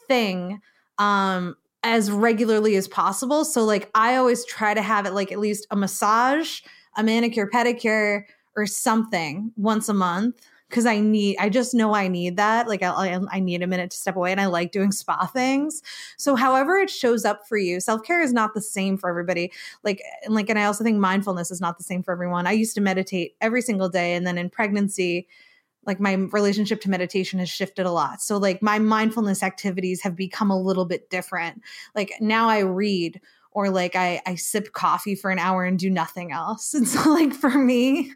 thing 0.08 0.62
um, 0.98 1.56
as 1.84 2.12
regularly 2.12 2.76
as 2.76 2.88
possible. 2.88 3.46
So 3.46 3.64
like 3.64 3.90
I 3.96 4.16
always 4.16 4.46
try 4.46 4.74
to 4.74 4.82
have 4.82 5.06
it 5.06 5.14
like 5.14 5.32
at 5.32 5.40
least 5.40 5.68
a 5.72 5.76
massage, 5.76 6.62
a 6.96 7.04
manicure, 7.04 7.48
pedicure, 7.48 8.24
or 8.56 8.66
something 8.66 9.52
once 9.56 9.88
a 9.88 9.94
month 9.94 10.42
because 10.70 10.86
I 10.86 11.00
need, 11.00 11.38
I 11.40 11.50
just 11.50 11.74
know 11.74 11.94
I 11.94 12.08
need 12.08 12.38
that. 12.38 12.68
Like 12.68 12.84
I, 12.84 13.20
I 13.32 13.40
need 13.40 13.64
a 13.64 13.68
minute 13.68 13.92
to 13.92 13.98
step 13.98 14.16
away 14.16 14.32
and 14.32 14.42
I 14.42 14.48
like 14.48 14.72
doing 14.72 14.92
spa 14.92 15.26
things. 15.26 15.82
So 16.18 16.36
however 16.36 16.78
it 16.78 16.90
shows 16.90 17.24
up 17.24 17.48
for 17.48 17.58
you, 17.58 17.80
self-care 17.80 18.22
is 18.22 18.34
not 18.34 18.54
the 18.54 18.62
same 18.62 18.98
for 18.98 19.10
everybody. 19.10 19.52
Like, 19.84 20.02
and 20.24 20.34
like, 20.36 20.50
and 20.50 20.60
I 20.60 20.66
also 20.66 20.84
think 20.84 20.98
mindfulness 20.98 21.52
is 21.52 21.62
not 21.62 21.78
the 21.78 21.84
same 21.84 22.04
for 22.04 22.12
everyone. 22.12 22.48
I 22.48 22.52
used 22.52 22.76
to 22.76 22.82
meditate 22.82 23.36
every 23.40 23.62
single 23.62 23.88
day. 23.88 24.16
And 24.16 24.28
then 24.28 24.38
in 24.38 24.50
pregnancy, 24.50 25.28
like 25.86 26.02
my 26.02 26.14
relationship 26.14 26.82
to 26.82 26.90
meditation 26.90 27.40
has 27.40 27.50
shifted 27.50 27.86
a 27.86 27.92
lot. 27.92 28.22
So 28.22 28.38
like 28.38 28.62
my 28.62 28.78
mindfulness 28.78 29.42
activities 29.42 30.02
have 30.02 30.18
become 30.18 30.52
a 30.52 30.60
little 30.60 30.84
bit 30.84 31.10
different. 31.10 31.62
Like 31.96 32.12
now 32.20 32.50
I 32.50 32.60
read 32.60 33.22
or 33.58 33.72
like 33.72 33.96
I, 33.96 34.22
I 34.28 34.36
sip 34.36 34.74
coffee 34.74 35.16
for 35.16 35.32
an 35.32 35.40
hour 35.40 35.64
and 35.64 35.80
do 35.80 35.90
nothing 35.90 36.32
else. 36.32 36.74
And 36.78 36.88
so, 36.88 37.12
like, 37.12 37.34
for 37.34 37.50
me, 37.50 38.14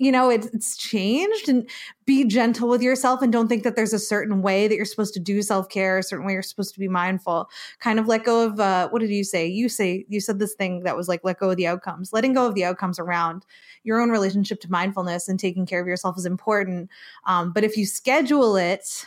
you 0.00 0.10
know, 0.10 0.28
it's, 0.28 0.46
it's 0.48 0.76
changed 0.76 1.48
and 1.48 1.70
be 2.04 2.24
gentle 2.24 2.68
with 2.68 2.82
yourself 2.82 3.22
and 3.22 3.32
don't 3.32 3.46
think 3.46 3.62
that 3.62 3.76
there's 3.76 3.92
a 3.92 3.98
certain 4.00 4.42
way 4.42 4.66
that 4.66 4.74
you're 4.74 4.84
supposed 4.84 5.14
to 5.14 5.20
do 5.20 5.40
self 5.40 5.68
care, 5.68 5.98
a 5.98 6.02
certain 6.02 6.26
way 6.26 6.32
you're 6.32 6.42
supposed 6.42 6.74
to 6.74 6.80
be 6.80 6.88
mindful. 6.88 7.48
Kind 7.78 8.00
of 8.00 8.08
let 8.08 8.24
go 8.24 8.44
of, 8.44 8.58
uh, 8.58 8.88
what 8.88 8.98
did 8.98 9.10
you 9.10 9.22
say? 9.22 9.46
You 9.46 9.68
say, 9.68 10.04
you 10.08 10.18
said 10.18 10.40
this 10.40 10.54
thing 10.54 10.82
that 10.82 10.96
was 10.96 11.06
like, 11.06 11.20
let 11.22 11.38
go 11.38 11.50
of 11.50 11.56
the 11.56 11.68
outcomes. 11.68 12.12
Letting 12.12 12.34
go 12.34 12.48
of 12.48 12.56
the 12.56 12.64
outcomes 12.64 12.98
around 12.98 13.46
your 13.84 14.00
own 14.00 14.10
relationship 14.10 14.60
to 14.62 14.70
mindfulness 14.70 15.28
and 15.28 15.38
taking 15.38 15.64
care 15.64 15.80
of 15.80 15.86
yourself 15.86 16.18
is 16.18 16.26
important. 16.26 16.90
Um, 17.24 17.52
but 17.52 17.62
if 17.62 17.76
you 17.76 17.86
schedule 17.86 18.56
it, 18.56 19.06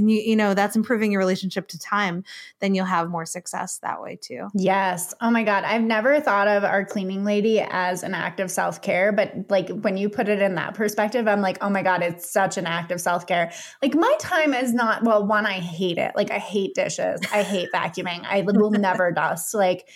and 0.00 0.10
you 0.10 0.20
you 0.20 0.34
know 0.34 0.54
that's 0.54 0.76
improving 0.76 1.12
your 1.12 1.20
relationship 1.20 1.68
to 1.68 1.78
time 1.78 2.24
then 2.58 2.74
you'll 2.74 2.86
have 2.86 3.08
more 3.08 3.26
success 3.26 3.78
that 3.78 4.02
way 4.02 4.16
too. 4.20 4.48
Yes. 4.54 5.14
Oh 5.20 5.30
my 5.30 5.44
god. 5.44 5.64
I've 5.64 5.82
never 5.82 6.20
thought 6.20 6.48
of 6.48 6.64
our 6.64 6.84
cleaning 6.84 7.24
lady 7.24 7.60
as 7.60 8.02
an 8.02 8.14
act 8.14 8.40
of 8.40 8.50
self-care 8.50 9.12
but 9.12 9.34
like 9.48 9.68
when 9.68 9.96
you 9.96 10.08
put 10.08 10.28
it 10.28 10.40
in 10.40 10.54
that 10.56 10.74
perspective 10.74 11.28
i'm 11.28 11.40
like 11.40 11.58
oh 11.60 11.70
my 11.70 11.82
god 11.82 12.02
it's 12.02 12.30
such 12.30 12.56
an 12.56 12.66
act 12.66 12.90
of 12.90 13.00
self-care. 13.00 13.52
Like 13.82 13.94
my 13.94 14.14
time 14.18 14.54
is 14.54 14.72
not 14.72 15.04
well 15.04 15.26
one 15.26 15.46
i 15.46 15.60
hate 15.60 15.98
it. 15.98 16.12
Like 16.16 16.30
i 16.30 16.38
hate 16.38 16.74
dishes. 16.74 17.20
I 17.32 17.42
hate 17.42 17.68
vacuuming. 17.74 18.24
I 18.28 18.42
will 18.42 18.70
never 18.70 19.12
dust. 19.12 19.54
Like 19.54 19.86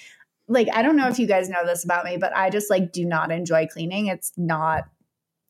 like 0.48 0.68
I 0.72 0.82
don't 0.82 0.96
know 0.96 1.08
if 1.08 1.18
you 1.18 1.26
guys 1.26 1.48
know 1.48 1.64
this 1.64 1.84
about 1.84 2.04
me, 2.04 2.16
but 2.18 2.36
I 2.36 2.50
just 2.50 2.70
like 2.70 2.92
do 2.92 3.04
not 3.04 3.30
enjoy 3.30 3.66
cleaning. 3.66 4.08
It's 4.08 4.32
not 4.36 4.84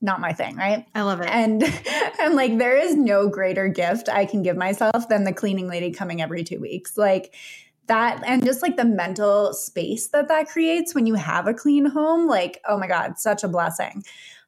not 0.05 0.21
my 0.21 0.33
thing, 0.33 0.57
right? 0.57 0.87
I 0.95 1.03
love 1.03 1.21
it. 1.21 1.29
And 1.31 1.63
and 2.21 2.35
like 2.35 2.59
there 2.59 2.77
is 2.77 2.95
no 2.95 3.29
greater 3.29 3.67
gift 3.69 4.09
I 4.09 4.27
can 4.27 4.43
give 4.43 4.57
myself 4.57 5.09
than 5.09 5.25
the 5.25 5.33
cleaning 5.33 5.67
lady 5.67 5.91
coming 5.91 6.21
every 6.21 6.45
2 6.45 6.61
weeks. 6.61 6.97
Like 6.97 7.35
that 7.87 8.23
and 8.25 8.45
just 8.45 8.63
like 8.63 8.77
the 8.77 8.85
mental 8.85 9.53
space 9.53 10.09
that 10.09 10.29
that 10.29 10.49
creates 10.49 10.95
when 10.95 11.07
you 11.07 11.15
have 11.15 11.47
a 11.49 11.55
clean 11.55 11.87
home, 11.87 12.29
like 12.29 12.61
oh 12.69 12.79
my 12.79 12.87
god, 12.87 13.19
such 13.19 13.43
a 13.43 13.49
blessing. 13.49 14.05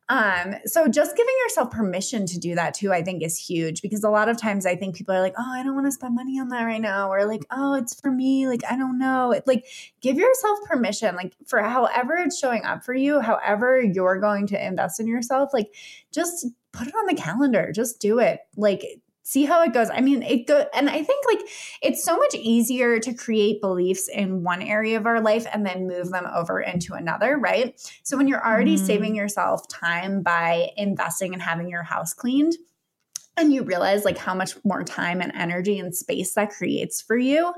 Um, 0.09 0.55
so 0.67 0.87
just 0.87 1.17
giving 1.17 1.35
yourself 1.45 1.73
permission 1.73 2.27
to 2.27 2.39
do 2.39 2.55
that 2.55 2.75
too, 2.75 2.93
I 2.93 3.03
think 3.03 3.23
is 3.23 3.37
huge 3.37 3.83
because 3.83 4.05
a 4.05 4.11
lot 4.11 4.29
of 4.29 4.41
times 4.41 4.65
I 4.65 4.77
think 4.77 4.95
people 4.95 5.15
are 5.15 5.21
like, 5.21 5.35
oh, 5.37 5.53
I 5.53 5.65
don't 5.65 5.75
want 5.75 5.87
to 5.87 5.93
spend 5.93 6.15
money 6.15 6.39
on 6.39 6.49
that 6.51 6.63
right 6.63 6.81
now, 6.81 7.11
or 7.11 7.27
like, 7.27 7.45
oh, 7.51 7.75
it's 7.75 8.01
for 8.01 8.13
me, 8.13 8.47
like 8.47 8.63
I 8.71 8.77
don't 8.77 8.99
know. 8.99 9.33
It, 9.33 9.47
like 9.47 9.67
give 10.01 10.17
yourself 10.17 10.59
permission, 10.69 11.17
like 11.17 11.35
for 11.47 11.61
however 11.61 12.15
it's 12.17 12.39
showing 12.39 12.65
up 12.65 12.85
for 12.85 12.95
you, 12.95 13.21
however 13.21 13.83
you're 13.83 14.21
going 14.21 14.47
to 14.49 14.67
invest 14.67 15.01
in 15.01 15.09
yourself, 15.09 15.51
like 15.53 15.75
just 16.13 16.47
put 16.73 16.87
it 16.87 16.95
on 16.95 17.07
the 17.07 17.21
calendar, 17.21 17.73
just 17.73 18.01
do 18.01 18.21
it. 18.21 18.41
Like 18.57 19.01
see 19.27 19.45
how 19.45 19.61
it 19.63 19.73
goes. 19.73 19.91
I 19.91 20.01
mean, 20.01 20.23
it 20.23 20.47
go 20.47 20.67
and 20.73 20.89
I 20.89 21.03
think 21.03 21.27
like 21.27 21.49
it's 21.83 22.05
so 22.05 22.17
much 22.17 22.35
easier 22.35 23.01
to 23.01 23.13
create 23.13 23.61
beliefs 23.61 24.09
in 24.09 24.45
one 24.45 24.63
area 24.63 24.97
of 24.97 25.05
our 25.05 25.21
life 25.21 25.49
and 25.53 25.67
then 25.67 25.89
move 25.89 26.11
them 26.11 26.29
over 26.33 26.61
into 26.61 26.95
another, 26.95 27.37
right? 27.37 27.75
So 28.05 28.17
when 28.17 28.29
you're 28.29 28.47
already 28.47 28.77
mm. 28.77 28.87
saving 28.87 29.17
yourself 29.17 29.67
time 29.67 30.23
by 30.23 30.71
investing 30.77 31.35
in 31.35 31.41
having 31.41 31.69
your 31.69 31.83
house 31.83 32.15
cleaned, 32.15 32.55
and 33.37 33.53
you 33.53 33.65
realize 33.65 34.05
like 34.05 34.17
how 34.17 34.33
much 34.33 34.55
more 34.65 34.85
time 34.85 35.21
and 35.21 35.33
energy 35.35 35.79
and 35.79 35.95
space 35.95 36.33
that 36.35 36.51
creates 36.51 37.03
for 37.03 37.19
you 37.19 37.53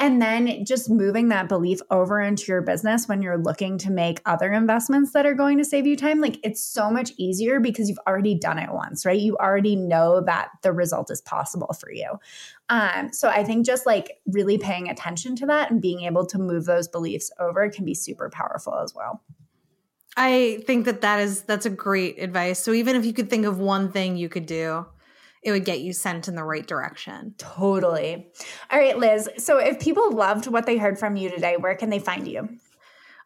and 0.00 0.20
then 0.20 0.64
just 0.64 0.88
moving 0.88 1.28
that 1.28 1.46
belief 1.46 1.78
over 1.90 2.20
into 2.22 2.50
your 2.50 2.62
business 2.62 3.06
when 3.06 3.20
you're 3.20 3.36
looking 3.36 3.76
to 3.76 3.90
make 3.90 4.22
other 4.24 4.50
investments 4.50 5.12
that 5.12 5.26
are 5.26 5.34
going 5.34 5.58
to 5.58 5.64
save 5.64 5.86
you 5.86 5.94
time, 5.94 6.22
like 6.22 6.38
it's 6.42 6.62
so 6.62 6.90
much 6.90 7.12
easier 7.18 7.60
because 7.60 7.86
you've 7.86 7.98
already 8.08 8.34
done 8.34 8.58
it 8.58 8.72
once, 8.72 9.04
right? 9.04 9.20
You 9.20 9.36
already 9.36 9.76
know 9.76 10.22
that 10.22 10.48
the 10.62 10.72
result 10.72 11.10
is 11.10 11.20
possible 11.20 11.76
for 11.78 11.92
you. 11.92 12.18
Um, 12.70 13.12
so 13.12 13.28
I 13.28 13.44
think 13.44 13.66
just 13.66 13.84
like 13.84 14.22
really 14.26 14.56
paying 14.56 14.88
attention 14.88 15.36
to 15.36 15.46
that 15.46 15.70
and 15.70 15.82
being 15.82 16.00
able 16.00 16.24
to 16.28 16.38
move 16.38 16.64
those 16.64 16.88
beliefs 16.88 17.30
over 17.38 17.68
can 17.68 17.84
be 17.84 17.94
super 17.94 18.30
powerful 18.30 18.78
as 18.78 18.94
well. 18.94 19.22
I 20.16 20.62
think 20.66 20.86
that 20.86 21.02
that 21.02 21.20
is 21.20 21.42
that's 21.42 21.66
a 21.66 21.70
great 21.70 22.18
advice. 22.18 22.58
So 22.58 22.72
even 22.72 22.96
if 22.96 23.04
you 23.04 23.12
could 23.12 23.28
think 23.28 23.44
of 23.44 23.58
one 23.58 23.92
thing 23.92 24.16
you 24.16 24.30
could 24.30 24.46
do, 24.46 24.86
it 25.42 25.52
would 25.52 25.64
get 25.64 25.80
you 25.80 25.92
sent 25.92 26.28
in 26.28 26.34
the 26.34 26.44
right 26.44 26.66
direction. 26.66 27.34
Totally. 27.38 28.26
All 28.70 28.78
right, 28.78 28.98
Liz. 28.98 29.28
So 29.38 29.58
if 29.58 29.80
people 29.80 30.12
loved 30.12 30.46
what 30.46 30.66
they 30.66 30.76
heard 30.76 30.98
from 30.98 31.16
you 31.16 31.30
today, 31.30 31.56
where 31.56 31.74
can 31.74 31.90
they 31.90 31.98
find 31.98 32.28
you? 32.28 32.48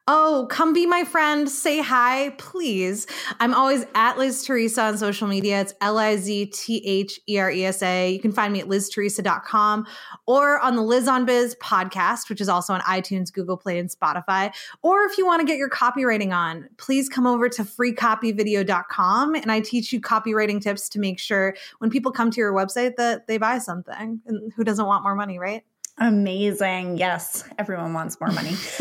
Oh, 0.07 0.47
come 0.51 0.75
be 0.75 0.85
my 0.85 1.03
friend. 1.03 1.49
Say 1.49 1.81
hi, 1.81 2.35
please. 2.37 3.07
I'm 3.41 3.55
always 3.55 3.87
at 3.95 4.19
Liz 4.19 4.45
Theresa 4.45 4.83
on 4.83 4.99
social 4.99 5.27
media. 5.27 5.63
It's 5.63 5.73
L 5.81 5.97
I 5.97 6.17
Z 6.17 6.47
T 6.47 6.83
H 6.85 7.19
E 7.27 7.39
R 7.39 7.51
E 7.51 7.65
S 7.65 7.83
A. 7.83 8.11
You 8.13 8.21
can 8.21 8.31
find 8.31 8.53
me 8.53 8.61
at 8.61 8.67
LizTheresa.com 8.67 9.87
or 10.27 10.61
on 10.61 10.77
the 10.77 10.83
Liz 10.83 11.09
on 11.09 11.25
Biz 11.25 11.57
podcast, 11.59 12.29
which 12.29 12.43
is 12.43 12.51
also 12.51 12.75
on 12.75 12.83
iTunes, 12.83 13.33
Google 13.33 13.57
Play, 13.57 13.79
and 13.79 13.89
Spotify. 13.89 14.55
Or 14.83 15.05
if 15.05 15.17
you 15.17 15.25
want 15.25 15.41
to 15.41 15.47
get 15.47 15.57
your 15.57 15.71
copywriting 15.71 16.35
on, 16.35 16.69
please 16.77 17.09
come 17.09 17.27
over 17.27 17.49
to 17.49 17.63
freecopyvideo.com 17.63 19.35
and 19.35 19.51
I 19.51 19.61
teach 19.61 19.91
you 19.91 20.03
copywriting 20.03 20.61
tips 20.61 20.91
to 20.91 20.99
make 20.99 21.19
sure 21.19 21.57
when 21.79 21.89
people 21.89 22.13
come 22.13 22.31
to 22.31 22.41
your 22.41 22.53
website 22.53 22.97
that 22.97 23.27
they 23.27 23.39
buy 23.39 23.57
something. 23.57 24.21
And 24.27 24.53
who 24.53 24.65
doesn't 24.65 24.85
want 24.85 25.03
more 25.03 25.15
money, 25.15 25.39
right? 25.39 25.65
Amazing. 25.99 26.99
Yes, 26.99 27.45
everyone 27.57 27.93
wants 27.93 28.21
more 28.21 28.31
money. 28.31 28.51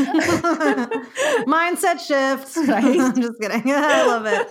Mindset 1.46 2.00
shift. 2.00 2.58
Right? 2.68 3.00
I'm 3.00 3.22
just 3.22 3.40
kidding. 3.40 3.64
I 3.68 4.06
love 4.06 4.26
it. 4.26 4.48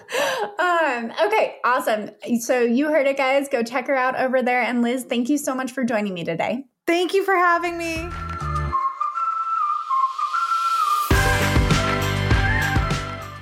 Um, 0.61 1.13
okay, 1.27 1.57
awesome. 1.65 2.11
So 2.41 2.61
you 2.61 2.89
heard 2.89 3.07
it, 3.07 3.17
guys. 3.17 3.49
Go 3.49 3.63
check 3.63 3.87
her 3.89 3.97
out 3.97 4.19
over 4.19 4.43
there. 4.43 4.63
And 4.63 4.83
Liz, 4.83 5.05
thank 5.05 5.29
you 5.29 5.39
so 5.39 5.55
much 5.55 5.73
for 5.73 5.83
joining 5.83 6.15
me 6.15 6.25
today. 6.25 6.65
Thank 6.87 7.15
you 7.15 7.25
for 7.25 7.35
having 7.35 7.79
me. 7.79 8.09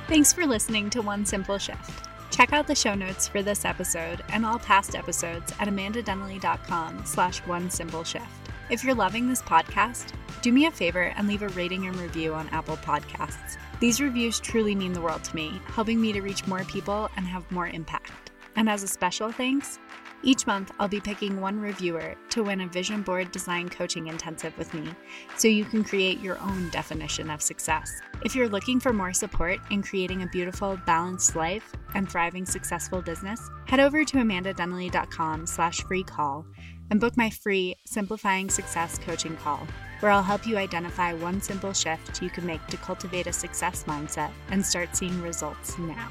Thanks 0.08 0.32
for 0.32 0.46
listening 0.46 0.88
to 0.90 1.02
One 1.02 1.24
Simple 1.24 1.58
Shift. 1.58 2.08
Check 2.30 2.52
out 2.52 2.66
the 2.66 2.74
show 2.74 2.94
notes 2.94 3.28
for 3.28 3.42
this 3.42 3.64
episode 3.64 4.22
and 4.30 4.46
all 4.46 4.58
past 4.58 4.94
episodes 4.94 5.52
at 5.60 5.68
amandadenley.com 5.68 7.04
slash 7.04 7.40
one 7.40 7.70
simple 7.70 8.04
shift. 8.04 8.49
If 8.70 8.84
you're 8.84 8.94
loving 8.94 9.28
this 9.28 9.42
podcast, 9.42 10.12
do 10.42 10.52
me 10.52 10.66
a 10.66 10.70
favor 10.70 11.12
and 11.16 11.26
leave 11.26 11.42
a 11.42 11.48
rating 11.48 11.88
and 11.88 11.96
review 11.96 12.34
on 12.34 12.48
Apple 12.50 12.76
Podcasts. 12.76 13.56
These 13.80 14.00
reviews 14.00 14.38
truly 14.38 14.76
mean 14.76 14.92
the 14.92 15.00
world 15.00 15.24
to 15.24 15.34
me, 15.34 15.60
helping 15.66 16.00
me 16.00 16.12
to 16.12 16.20
reach 16.20 16.46
more 16.46 16.62
people 16.62 17.10
and 17.16 17.26
have 17.26 17.50
more 17.50 17.66
impact. 17.66 18.30
And 18.54 18.70
as 18.70 18.84
a 18.84 18.88
special 18.88 19.32
thanks, 19.32 19.80
each 20.22 20.46
month 20.46 20.70
I'll 20.78 20.86
be 20.86 21.00
picking 21.00 21.40
one 21.40 21.58
reviewer 21.58 22.14
to 22.28 22.44
win 22.44 22.60
a 22.60 22.68
vision 22.68 23.02
board 23.02 23.32
design 23.32 23.68
coaching 23.68 24.06
intensive 24.06 24.56
with 24.56 24.72
me 24.72 24.88
so 25.36 25.48
you 25.48 25.64
can 25.64 25.82
create 25.82 26.20
your 26.20 26.38
own 26.38 26.68
definition 26.68 27.28
of 27.28 27.42
success. 27.42 27.90
If 28.24 28.36
you're 28.36 28.48
looking 28.48 28.78
for 28.78 28.92
more 28.92 29.12
support 29.12 29.58
in 29.70 29.82
creating 29.82 30.22
a 30.22 30.28
beautiful, 30.28 30.78
balanced 30.86 31.34
life 31.34 31.72
and 31.94 32.08
thriving 32.08 32.46
successful 32.46 33.02
business, 33.02 33.50
head 33.66 33.80
over 33.80 34.04
to 34.04 34.16
amandadenley.com 34.18 35.46
slash 35.46 35.80
free 35.80 36.04
call 36.04 36.46
and 36.90 37.00
book 37.00 37.16
my 37.16 37.30
free 37.30 37.76
Simplifying 37.86 38.50
Success 38.50 38.98
coaching 38.98 39.36
call, 39.36 39.66
where 40.00 40.12
I'll 40.12 40.22
help 40.22 40.46
you 40.46 40.56
identify 40.56 41.12
one 41.14 41.40
simple 41.40 41.72
shift 41.72 42.22
you 42.22 42.30
can 42.30 42.44
make 42.44 42.66
to 42.66 42.76
cultivate 42.76 43.26
a 43.26 43.32
success 43.32 43.84
mindset 43.84 44.30
and 44.50 44.64
start 44.64 44.96
seeing 44.96 45.22
results 45.22 45.78
now. 45.78 46.10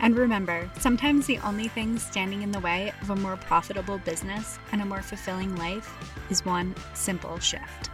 And 0.00 0.16
remember, 0.16 0.70
sometimes 0.78 1.26
the 1.26 1.38
only 1.38 1.68
thing 1.68 1.98
standing 1.98 2.42
in 2.42 2.52
the 2.52 2.60
way 2.60 2.92
of 3.02 3.10
a 3.10 3.16
more 3.16 3.36
profitable 3.36 3.98
business 3.98 4.58
and 4.72 4.80
a 4.80 4.84
more 4.84 5.02
fulfilling 5.02 5.56
life 5.56 5.92
is 6.30 6.44
one 6.44 6.74
simple 6.94 7.38
shift. 7.40 7.90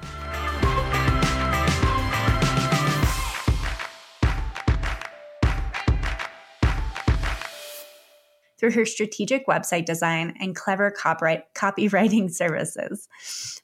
Her 8.70 8.86
strategic 8.86 9.46
website 9.46 9.84
design 9.84 10.34
and 10.40 10.56
clever 10.56 10.90
copyright, 10.90 11.52
copywriting 11.54 12.30
services. 12.34 13.08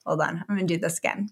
Hold 0.04 0.20
on, 0.20 0.44
I'm 0.48 0.56
going 0.56 0.66
to 0.66 0.74
do 0.74 0.80
this 0.80 0.98
again. 0.98 1.30